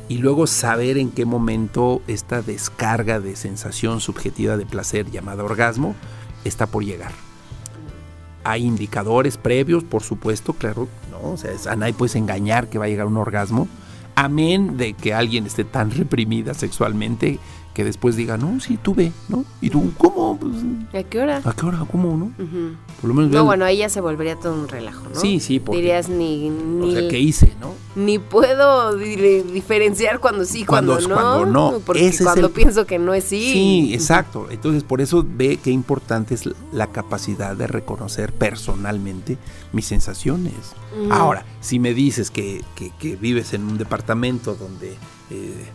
Y 0.08 0.20
luego 0.20 0.46
saber 0.46 1.00
en 1.00 1.10
qué 1.10 1.26
momento 1.26 2.04
esta 2.08 2.44
descarga 2.44 3.20
de 3.20 3.36
sensación 3.36 4.00
subjetiva 4.00 4.58
de 4.58 4.66
placer 4.68 5.10
llamada 5.10 5.44
orgasmo 5.44 5.96
está 6.44 6.68
por 6.68 6.86
llegar. 6.86 7.12
Hay 8.44 8.64
indicadores 8.64 9.38
previos, 9.38 9.84
por 9.84 10.04
supuesto, 10.04 10.54
claro, 10.54 10.88
¿no? 11.10 11.32
O 11.32 11.38
sea, 11.38 11.52
a 11.72 11.76
nadie 11.76 11.94
puedes 11.94 12.16
engañar 12.16 12.70
que 12.70 12.78
va 12.78 12.86
a 12.86 12.90
llegar 12.90 13.08
un 13.08 13.18
orgasmo, 13.18 13.68
amén 14.16 14.78
de 14.78 14.94
que 14.94 15.16
alguien 15.16 15.48
esté 15.48 15.64
tan 15.64 15.90
reprimida 15.98 16.54
sexualmente 16.54 17.40
que 17.76 17.84
después 17.84 18.16
diga, 18.16 18.38
no, 18.38 18.62
sí, 18.62 18.80
tuve, 18.82 19.12
¿no? 19.28 19.44
Y 19.60 19.70
tú, 19.70 19.92
¿cómo? 19.98 20.40
Pues, 20.40 20.54
¿A 20.94 21.08
qué 21.08 21.20
hora? 21.20 21.42
¿A 21.44 21.54
qué 21.54 21.66
hora? 21.66 21.86
¿Cómo, 21.92 22.16
no? 22.16 22.32
Por 23.02 23.10
lo 23.10 23.14
menos 23.14 23.32
no, 23.32 23.44
bueno, 23.44 23.66
ahí 23.66 23.80
ya 23.80 23.90
se 23.90 24.00
volvería 24.00 24.38
todo 24.38 24.54
un 24.54 24.70
relajo, 24.70 25.10
¿no? 25.14 25.20
Sí, 25.20 25.42
sí, 25.42 25.60
porque... 25.60 25.82
Dirías 25.82 26.08
ni... 26.08 26.50
ni 26.50 26.96
o 26.96 26.98
sea, 26.98 27.10
¿qué 27.10 27.20
hice, 27.20 27.54
no? 27.60 27.74
Ni 27.98 28.18
puedo 28.18 28.96
diferenciar 28.96 30.22
cuando 30.22 30.46
sí, 30.46 30.64
cuando, 30.64 30.98
no. 31.02 31.14
Cuando 31.14 31.46
no. 31.46 31.80
Porque 31.86 32.16
cuando 32.24 32.52
pienso 32.52 32.86
que 32.86 32.98
no 32.98 33.14
es 33.14 33.26
sí. 33.26 33.52
Sí, 33.52 33.94
exacto. 33.94 34.48
Entonces, 34.50 34.84
por 34.84 35.02
eso 35.02 35.26
ve 35.28 35.60
qué 35.62 35.72
importante 35.72 36.34
es 36.34 36.50
la 36.72 36.88
capacidad 36.88 37.58
de 37.58 37.68
reconocer 37.68 38.32
personalmente 38.32 39.38
mis 39.74 39.86
sensaciones. 39.86 40.54
Ahora, 41.12 41.46
si 41.60 41.80
me 41.80 41.94
dices 41.94 42.32
que, 42.32 42.64
que, 42.76 43.18
vives 43.18 43.54
en 43.54 43.66
un 43.66 43.78
departamento 43.78 44.56
donde... 44.56 44.96
Eh, 45.30 45.66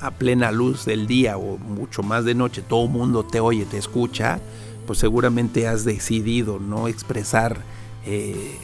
a 0.00 0.10
plena 0.10 0.50
luz 0.50 0.84
del 0.84 1.06
día 1.06 1.36
o 1.36 1.58
mucho 1.58 2.02
más 2.02 2.24
de 2.24 2.34
noche, 2.34 2.62
todo 2.62 2.84
el 2.84 2.90
mundo 2.90 3.24
te 3.24 3.40
oye, 3.40 3.64
te 3.66 3.78
escucha, 3.78 4.40
pues 4.86 4.98
seguramente 4.98 5.68
has 5.68 5.84
decidido 5.84 6.58
no 6.58 6.88
expresar 6.88 7.62
eh, 8.06 8.58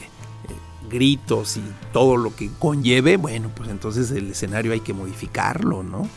gritos 0.89 1.57
y 1.57 1.63
todo 1.93 2.17
lo 2.17 2.35
que 2.35 2.49
conlleve, 2.59 3.17
bueno, 3.17 3.51
pues 3.55 3.69
entonces 3.69 4.11
el 4.11 4.31
escenario 4.31 4.71
hay 4.73 4.79
que 4.79 4.93
modificarlo, 4.93 5.83
¿no? 5.83 6.07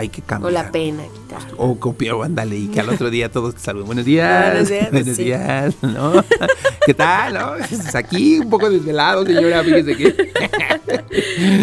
Hay 0.00 0.08
que 0.08 0.22
cambiar. 0.22 0.50
O 0.50 0.54
la 0.54 0.72
pena 0.72 1.02
quitar. 1.02 1.42
O 1.58 1.78
copiar, 1.78 2.14
o 2.14 2.22
ándale, 2.22 2.56
y 2.56 2.68
que 2.68 2.80
al 2.80 2.88
otro 2.94 3.10
día 3.10 3.30
todos 3.30 3.54
te 3.54 3.60
saluden. 3.60 3.84
Buenos 3.86 4.06
días. 4.06 4.50
Buenos 4.50 4.68
días. 4.70 4.90
Buenos 4.92 5.16
días, 5.18 5.74
¿no? 5.82 6.24
¿Qué 6.86 6.94
tal, 6.94 7.34
no? 7.34 7.52
Aquí 7.92 8.38
un 8.38 8.48
poco 8.48 8.70
desvelado, 8.70 9.26
señora, 9.26 9.62
fíjese 9.62 9.96
que. 9.98 10.32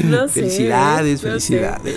No 0.03 0.27
sé, 0.27 0.33
felicidades, 0.41 1.21
felicidades. 1.21 1.95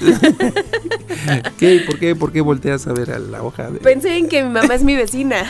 ¿Qué? 1.58 1.84
¿Por 1.84 1.98
qué? 1.98 2.16
¿Por 2.16 2.32
qué 2.32 2.40
volteas 2.40 2.86
a 2.86 2.94
ver 2.94 3.10
a 3.10 3.18
la 3.18 3.42
hoja? 3.42 3.68
Pensé 3.82 4.16
en 4.16 4.26
que 4.26 4.42
mi 4.42 4.48
mamá 4.48 4.74
es 4.74 4.82
mi 4.82 4.96
vecina. 4.96 5.44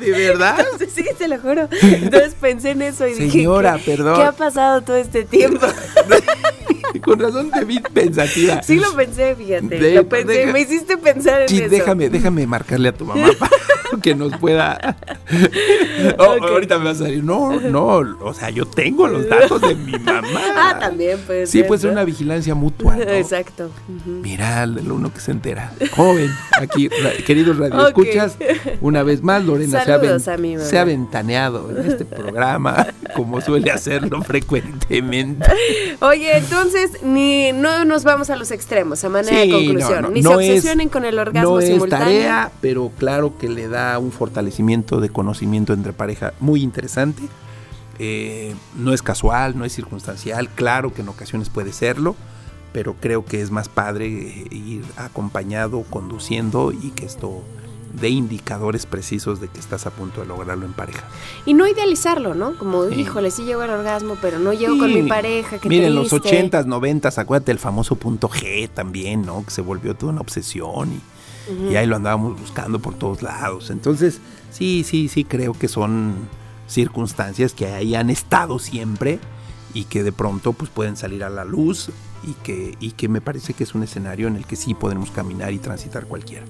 ¿De 0.00 0.10
verdad? 0.10 0.66
sí, 0.92 1.04
te 1.16 1.28
lo 1.28 1.38
juro. 1.38 1.68
Entonces 1.80 2.34
pensé 2.40 2.70
en 2.70 2.82
eso 2.82 3.06
y 3.06 3.14
dije, 3.14 3.30
Señora, 3.30 3.78
¿qué, 3.84 3.92
perdón. 3.92 4.16
¿qué 4.16 4.22
ha 4.24 4.32
pasado 4.32 4.82
todo 4.82 4.96
este 4.96 5.24
tiempo? 5.24 5.64
Con 7.02 7.18
razón 7.18 7.50
te 7.50 7.64
vi 7.64 7.80
pensativa. 7.80 8.62
Sí 8.62 8.76
lo 8.78 8.92
pensé, 8.94 9.34
fíjate. 9.34 9.78
De- 9.78 9.94
lo 9.94 10.08
pensé, 10.08 10.32
deja- 10.32 10.52
me 10.52 10.60
hiciste 10.60 10.96
pensar 10.96 11.42
en 11.42 11.48
Sí, 11.48 11.60
eso. 11.60 11.68
déjame, 11.70 12.08
déjame 12.08 12.46
marcarle 12.46 12.88
a 12.88 12.92
tu 12.92 13.04
mamá 13.04 13.28
para 13.38 13.50
que 14.02 14.14
nos 14.14 14.36
pueda. 14.38 14.96
Oh. 16.18 16.36
Ahorita 16.42 16.78
me 16.78 16.86
va 16.86 16.90
a 16.90 16.94
salir. 16.94 17.22
No, 17.22 17.60
no, 17.60 17.86
o 18.20 18.34
sea, 18.34 18.50
yo 18.50 18.64
tengo 18.66 19.06
los 19.06 19.28
datos 19.28 19.60
de 19.60 19.74
mi 19.74 19.92
mamá. 19.98 20.40
Ah, 20.56 20.76
también 20.80 21.18
puede 21.26 21.46
Sí, 21.46 21.58
ser. 21.58 21.66
puede 21.68 21.80
ser 21.80 21.88
¿no? 21.88 21.92
una 21.94 22.04
vigilancia 22.04 22.54
mutua. 22.54 22.96
¿no? 22.96 23.02
Exacto. 23.02 23.70
Ujú. 23.88 24.10
Mira, 24.22 24.66
lo 24.66 24.94
uno 24.94 25.12
que 25.12 25.20
se 25.20 25.30
entera. 25.30 25.72
Joven, 25.92 26.30
aquí, 26.60 26.88
queridos 27.26 27.58
radioescuchas, 27.58 28.36
una 28.80 29.02
vez 29.02 29.22
más, 29.22 29.44
Lorena 29.44 29.84
se 29.84 29.92
ha, 29.92 30.18
se 30.64 30.78
ha 30.78 30.84
ventaneado 30.84 31.70
en 31.70 31.86
este 31.90 32.04
programa, 32.04 32.86
como 33.14 33.40
suele 33.40 33.70
hacerlo 33.70 34.22
frecuentemente. 34.24 35.46
Oye, 36.00 36.36
entonces 36.38 37.02
ni 37.02 37.52
no 37.52 37.84
nos 37.84 38.04
vamos 38.04 38.30
a 38.30 38.36
los 38.36 38.50
extremos 38.50 39.02
a 39.04 39.08
manera 39.08 39.38
de 39.40 39.50
conclusión. 39.50 40.02
no, 40.02 40.08
no, 40.08 40.10
ni 40.10 40.22
no 40.22 40.36
se 40.38 40.44
es- 40.44 40.50
obsesionen 40.50 40.88
con 40.88 41.04
el 41.04 41.18
orgasmo 41.18 41.50
No 41.50 41.60
es 41.60 41.66
simultáneo. 41.66 42.06
tarea, 42.06 42.50
pero 42.60 42.90
claro 42.98 43.36
que 43.38 43.48
le 43.48 43.68
da 43.68 43.98
un 43.98 44.12
fortalecimiento 44.12 45.00
de 45.00 45.08
conocimiento 45.08 45.72
entre 45.72 45.92
pareja 45.92 46.32
muy 46.40 46.62
interesante. 46.62 47.22
Eh, 47.98 48.54
no 48.76 48.94
es 48.94 49.02
casual, 49.02 49.58
no 49.58 49.64
es 49.66 49.74
circunstancial, 49.74 50.48
claro 50.48 50.94
que 50.94 51.02
en 51.02 51.08
ocasiones 51.10 51.50
puede 51.50 51.72
serlo, 51.74 52.16
pero 52.72 52.94
creo 52.98 53.24
que 53.26 53.42
es 53.42 53.50
más 53.50 53.68
padre 53.68 54.06
eh, 54.06 54.46
ir 54.54 54.84
acompañado, 54.96 55.82
conduciendo 55.82 56.72
y 56.72 56.90
que 56.92 57.04
esto 57.04 57.42
dé 57.92 58.08
indicadores 58.10 58.86
precisos 58.86 59.40
de 59.40 59.48
que 59.48 59.58
estás 59.58 59.86
a 59.86 59.90
punto 59.90 60.20
de 60.20 60.26
lograrlo 60.26 60.66
en 60.66 60.72
pareja. 60.72 61.04
Y 61.46 61.54
no 61.54 61.66
idealizarlo, 61.66 62.34
¿no? 62.34 62.56
Como, 62.58 62.84
Sí. 62.88 63.00
híjole, 63.00 63.30
sí 63.30 63.44
llego 63.44 63.62
al 63.62 63.70
orgasmo, 63.70 64.16
pero 64.20 64.38
no 64.38 64.52
llego 64.52 64.78
con 64.78 64.92
mi 64.92 65.02
pareja. 65.08 65.58
Miren, 65.64 65.94
los 65.94 66.08
triste. 66.08 66.28
80s, 66.50 66.66
90s, 66.66 67.18
acuérdate 67.18 67.52
el 67.52 67.58
famoso 67.58 67.96
punto 67.96 68.28
G 68.28 68.68
también, 68.68 69.22
¿no? 69.22 69.44
Que 69.44 69.50
se 69.50 69.60
volvió 69.62 69.94
toda 69.94 70.12
una 70.12 70.20
obsesión 70.20 70.92
y, 70.92 71.72
y 71.72 71.76
ahí 71.76 71.86
lo 71.86 71.96
andábamos 71.96 72.40
buscando 72.40 72.78
por 72.78 72.94
todos 72.94 73.22
lados. 73.22 73.70
Entonces, 73.70 74.20
sí, 74.52 74.84
sí, 74.86 75.08
sí, 75.08 75.24
creo 75.24 75.52
que 75.54 75.66
son 75.68 76.14
circunstancias 76.68 77.52
que 77.52 77.66
ahí 77.66 77.94
han 77.94 78.10
estado 78.10 78.58
siempre 78.58 79.18
y 79.74 79.84
que 79.84 80.02
de 80.02 80.12
pronto 80.12 80.52
pues 80.52 80.70
pueden 80.70 80.96
salir 80.96 81.24
a 81.24 81.30
la 81.30 81.44
luz 81.44 81.90
y 82.22 82.32
que, 82.44 82.76
y 82.80 82.92
que 82.92 83.08
me 83.08 83.20
parece 83.20 83.54
que 83.54 83.64
es 83.64 83.74
un 83.74 83.82
escenario 83.82 84.28
en 84.28 84.36
el 84.36 84.46
que 84.46 84.54
sí 84.56 84.74
podemos 84.74 85.10
caminar 85.10 85.52
y 85.52 85.58
transitar 85.58 86.06
cualquiera. 86.06 86.44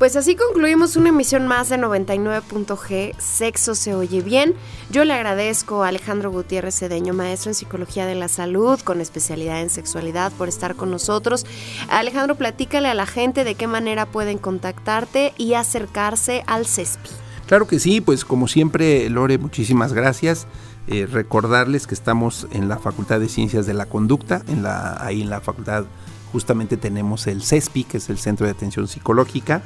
Pues 0.00 0.16
así 0.16 0.34
concluimos 0.34 0.96
una 0.96 1.10
emisión 1.10 1.46
más 1.46 1.68
de 1.68 1.76
99.g, 1.76 3.14
Sexo 3.18 3.74
se 3.74 3.94
oye 3.94 4.22
bien. 4.22 4.54
Yo 4.88 5.04
le 5.04 5.12
agradezco 5.12 5.84
a 5.84 5.88
Alejandro 5.88 6.30
Gutiérrez 6.30 6.74
Cedeño, 6.78 7.12
maestro 7.12 7.50
en 7.50 7.54
Psicología 7.54 8.06
de 8.06 8.14
la 8.14 8.28
Salud, 8.28 8.80
con 8.80 9.02
especialidad 9.02 9.60
en 9.60 9.68
sexualidad, 9.68 10.32
por 10.32 10.48
estar 10.48 10.74
con 10.74 10.90
nosotros. 10.90 11.44
Alejandro, 11.90 12.34
platícale 12.34 12.88
a 12.88 12.94
la 12.94 13.04
gente 13.04 13.44
de 13.44 13.56
qué 13.56 13.66
manera 13.66 14.06
pueden 14.06 14.38
contactarte 14.38 15.34
y 15.36 15.52
acercarse 15.52 16.44
al 16.46 16.64
CESPI. 16.64 17.10
Claro 17.46 17.66
que 17.66 17.78
sí, 17.78 18.00
pues 18.00 18.24
como 18.24 18.48
siempre, 18.48 19.10
Lore, 19.10 19.36
muchísimas 19.36 19.92
gracias. 19.92 20.46
Eh, 20.86 21.04
recordarles 21.12 21.86
que 21.86 21.94
estamos 21.94 22.48
en 22.52 22.70
la 22.70 22.78
Facultad 22.78 23.20
de 23.20 23.28
Ciencias 23.28 23.66
de 23.66 23.74
la 23.74 23.84
Conducta, 23.84 24.40
en 24.48 24.62
la, 24.62 24.96
ahí 25.04 25.20
en 25.20 25.28
la 25.28 25.42
facultad 25.42 25.84
justamente 26.32 26.76
tenemos 26.76 27.26
el 27.26 27.42
CESPI, 27.42 27.84
que 27.84 27.96
es 27.98 28.10
el 28.10 28.18
Centro 28.18 28.46
de 28.46 28.52
Atención 28.52 28.88
Psicológica. 28.88 29.62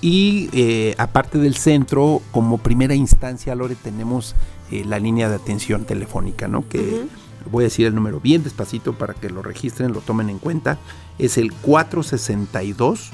Y 0.00 0.50
eh, 0.52 0.94
aparte 0.98 1.38
del 1.38 1.56
centro, 1.56 2.22
como 2.30 2.58
primera 2.58 2.94
instancia, 2.94 3.54
Lore, 3.54 3.76
tenemos 3.76 4.34
eh, 4.70 4.84
la 4.84 4.98
línea 4.98 5.28
de 5.28 5.36
atención 5.36 5.84
telefónica, 5.84 6.48
¿no? 6.48 6.68
Que 6.68 7.06
voy 7.50 7.64
a 7.64 7.66
decir 7.66 7.86
el 7.86 7.94
número 7.94 8.20
bien 8.20 8.42
despacito 8.42 8.92
para 8.92 9.14
que 9.14 9.30
lo 9.30 9.42
registren, 9.42 9.92
lo 9.92 10.00
tomen 10.00 10.28
en 10.28 10.38
cuenta. 10.38 10.78
Es 11.18 11.38
el 11.38 11.52
462 11.52 13.10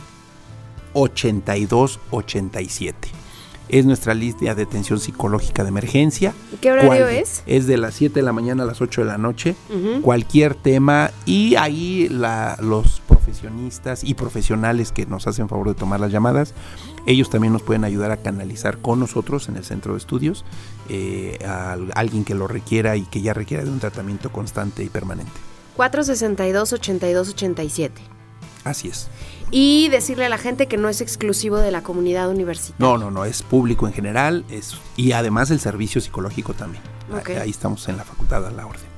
8287. 0.94 3.21
Es 3.72 3.84
nuestra 3.86 4.14
línea 4.14 4.54
de 4.54 4.62
atención 4.62 5.00
psicológica 5.00 5.62
de 5.64 5.70
emergencia. 5.70 6.32
¿Qué 6.60 6.70
horario 6.70 7.08
es? 7.08 7.42
Es 7.46 7.66
de 7.66 7.78
las 7.78 7.94
7 7.94 8.14
de 8.20 8.22
la 8.22 8.32
mañana 8.32 8.62
a 8.62 8.66
las 8.66 8.80
8 8.82 9.00
de 9.00 9.06
la 9.08 9.18
noche. 9.18 9.56
Cualquier 10.02 10.54
tema. 10.54 11.10
Y 11.26 11.56
ahí 11.56 12.08
la- 12.10 12.56
los 12.60 13.00
profesionistas 13.00 14.04
y 14.04 14.12
profesionales 14.14 14.92
que 14.92 15.06
nos 15.06 15.26
hacen 15.26 15.48
favor 15.48 15.68
de 15.68 15.74
tomar 15.74 15.98
las 16.00 16.12
llamadas, 16.12 16.52
ellos 17.06 17.30
también 17.30 17.52
nos 17.54 17.62
pueden 17.62 17.84
ayudar 17.84 18.10
a 18.10 18.18
canalizar 18.18 18.76
con 18.78 19.00
nosotros 19.00 19.48
en 19.48 19.56
el 19.56 19.64
centro 19.64 19.92
de 19.94 19.98
estudios 19.98 20.44
eh, 20.90 21.38
a 21.46 21.76
alguien 21.94 22.24
que 22.24 22.34
lo 22.34 22.46
requiera 22.48 22.96
y 22.96 23.02
que 23.06 23.22
ya 23.22 23.32
requiera 23.32 23.64
de 23.64 23.70
un 23.70 23.78
tratamiento 23.80 24.30
constante 24.30 24.84
y 24.84 24.88
permanente. 24.90 25.32
462-8287. 25.78 27.90
Así 28.64 28.88
es. 28.88 29.08
Y 29.54 29.88
decirle 29.90 30.24
a 30.24 30.28
la 30.30 30.38
gente 30.38 30.66
que 30.66 30.78
no 30.78 30.88
es 30.88 31.02
exclusivo 31.02 31.58
de 31.58 31.70
la 31.70 31.82
comunidad 31.82 32.30
universitaria. 32.30 32.76
No, 32.78 32.96
no, 32.98 33.10
no, 33.10 33.24
es 33.26 33.42
público 33.42 33.86
en 33.86 33.92
general 33.92 34.44
es, 34.50 34.76
y 34.96 35.12
además 35.12 35.50
el 35.50 35.60
servicio 35.60 36.00
psicológico 36.00 36.54
también. 36.54 36.82
Ahí 37.40 37.50
estamos 37.50 37.86
en 37.88 37.96
la 37.98 38.04
facultad 38.04 38.46
a 38.46 38.50
la 38.50 38.66
orden. 38.66 38.90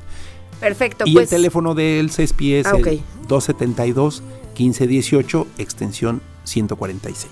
Perfecto, 0.61 1.05
y 1.07 1.12
pues. 1.14 1.24
el 1.24 1.30
teléfono 1.38 1.74
del 1.74 2.11
CESPI 2.11 2.55
es 2.55 2.66
Ah, 2.66 2.74
ok. 2.76 2.86
el 2.86 3.02
272-1518, 3.28 5.46
extensión 5.59 6.22
146. 6.44 7.28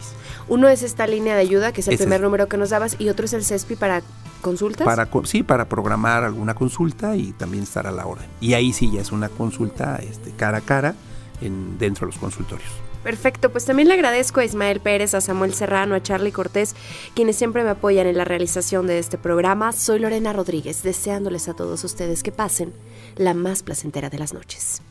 Uno 0.48 0.68
es 0.68 0.82
esta 0.82 1.06
línea 1.06 1.34
de 1.34 1.40
ayuda, 1.42 1.72
que 1.72 1.82
es 1.82 1.88
el 1.88 1.94
Ese 1.94 2.04
primer 2.04 2.20
es. 2.20 2.24
número 2.24 2.48
que 2.48 2.56
nos 2.56 2.70
dabas, 2.70 2.96
y 2.98 3.08
otro 3.08 3.24
es 3.26 3.32
el 3.32 3.44
CESPI 3.44 3.76
para 3.76 4.02
consultas. 4.40 4.84
Para, 4.84 5.08
sí, 5.24 5.42
para 5.44 5.68
programar 5.68 6.24
alguna 6.24 6.54
consulta 6.54 7.14
y 7.16 7.30
también 7.32 7.62
estar 7.62 7.86
a 7.86 7.92
la 7.92 8.06
orden. 8.06 8.26
Y 8.40 8.54
ahí 8.54 8.72
sí 8.72 8.90
ya 8.92 9.00
es 9.00 9.12
una 9.12 9.28
consulta 9.28 10.00
este, 10.02 10.32
cara 10.32 10.58
a 10.58 10.62
cara 10.62 10.94
en, 11.40 11.78
dentro 11.78 12.06
de 12.06 12.12
los 12.12 12.20
consultorios. 12.20 12.70
Perfecto, 13.02 13.50
pues 13.50 13.64
también 13.64 13.88
le 13.88 13.94
agradezco 13.94 14.40
a 14.40 14.44
Ismael 14.44 14.80
Pérez, 14.80 15.14
a 15.14 15.20
Samuel 15.20 15.54
Serrano, 15.54 15.94
a 15.94 16.02
Charlie 16.02 16.30
Cortés, 16.30 16.76
quienes 17.14 17.36
siempre 17.36 17.64
me 17.64 17.70
apoyan 17.70 18.06
en 18.06 18.16
la 18.16 18.24
realización 18.24 18.86
de 18.86 18.98
este 18.98 19.18
programa. 19.18 19.72
Soy 19.72 19.98
Lorena 19.98 20.32
Rodríguez, 20.32 20.82
deseándoles 20.82 21.48
a 21.48 21.54
todos 21.54 21.82
ustedes 21.82 22.22
que 22.22 22.30
pasen 22.30 22.72
la 23.16 23.34
más 23.34 23.62
placentera 23.62 24.08
de 24.08 24.18
las 24.18 24.34
noches. 24.34 24.82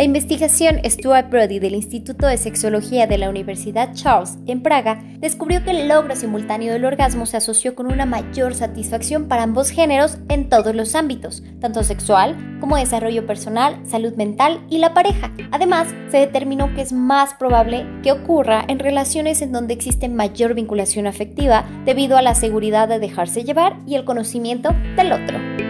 La 0.00 0.04
investigación 0.04 0.80
Stuart 0.82 1.28
Brody 1.28 1.58
del 1.58 1.74
Instituto 1.74 2.26
de 2.26 2.38
Sexología 2.38 3.06
de 3.06 3.18
la 3.18 3.28
Universidad 3.28 3.92
Charles 3.92 4.38
en 4.46 4.62
Praga 4.62 5.04
descubrió 5.18 5.62
que 5.62 5.72
el 5.72 5.88
logro 5.88 6.16
simultáneo 6.16 6.72
del 6.72 6.86
orgasmo 6.86 7.26
se 7.26 7.36
asoció 7.36 7.74
con 7.74 7.84
una 7.84 8.06
mayor 8.06 8.54
satisfacción 8.54 9.28
para 9.28 9.42
ambos 9.42 9.68
géneros 9.68 10.16
en 10.30 10.48
todos 10.48 10.74
los 10.74 10.94
ámbitos, 10.94 11.42
tanto 11.60 11.84
sexual 11.84 12.34
como 12.60 12.78
desarrollo 12.78 13.26
personal, 13.26 13.78
salud 13.84 14.14
mental 14.14 14.64
y 14.70 14.78
la 14.78 14.94
pareja. 14.94 15.34
Además, 15.50 15.88
se 16.10 16.16
determinó 16.16 16.74
que 16.74 16.80
es 16.80 16.94
más 16.94 17.34
probable 17.34 17.86
que 18.02 18.12
ocurra 18.12 18.64
en 18.68 18.78
relaciones 18.78 19.42
en 19.42 19.52
donde 19.52 19.74
existe 19.74 20.08
mayor 20.08 20.54
vinculación 20.54 21.08
afectiva 21.08 21.68
debido 21.84 22.16
a 22.16 22.22
la 22.22 22.34
seguridad 22.34 22.88
de 22.88 23.00
dejarse 23.00 23.44
llevar 23.44 23.76
y 23.86 23.96
el 23.96 24.06
conocimiento 24.06 24.70
del 24.96 25.12
otro. 25.12 25.69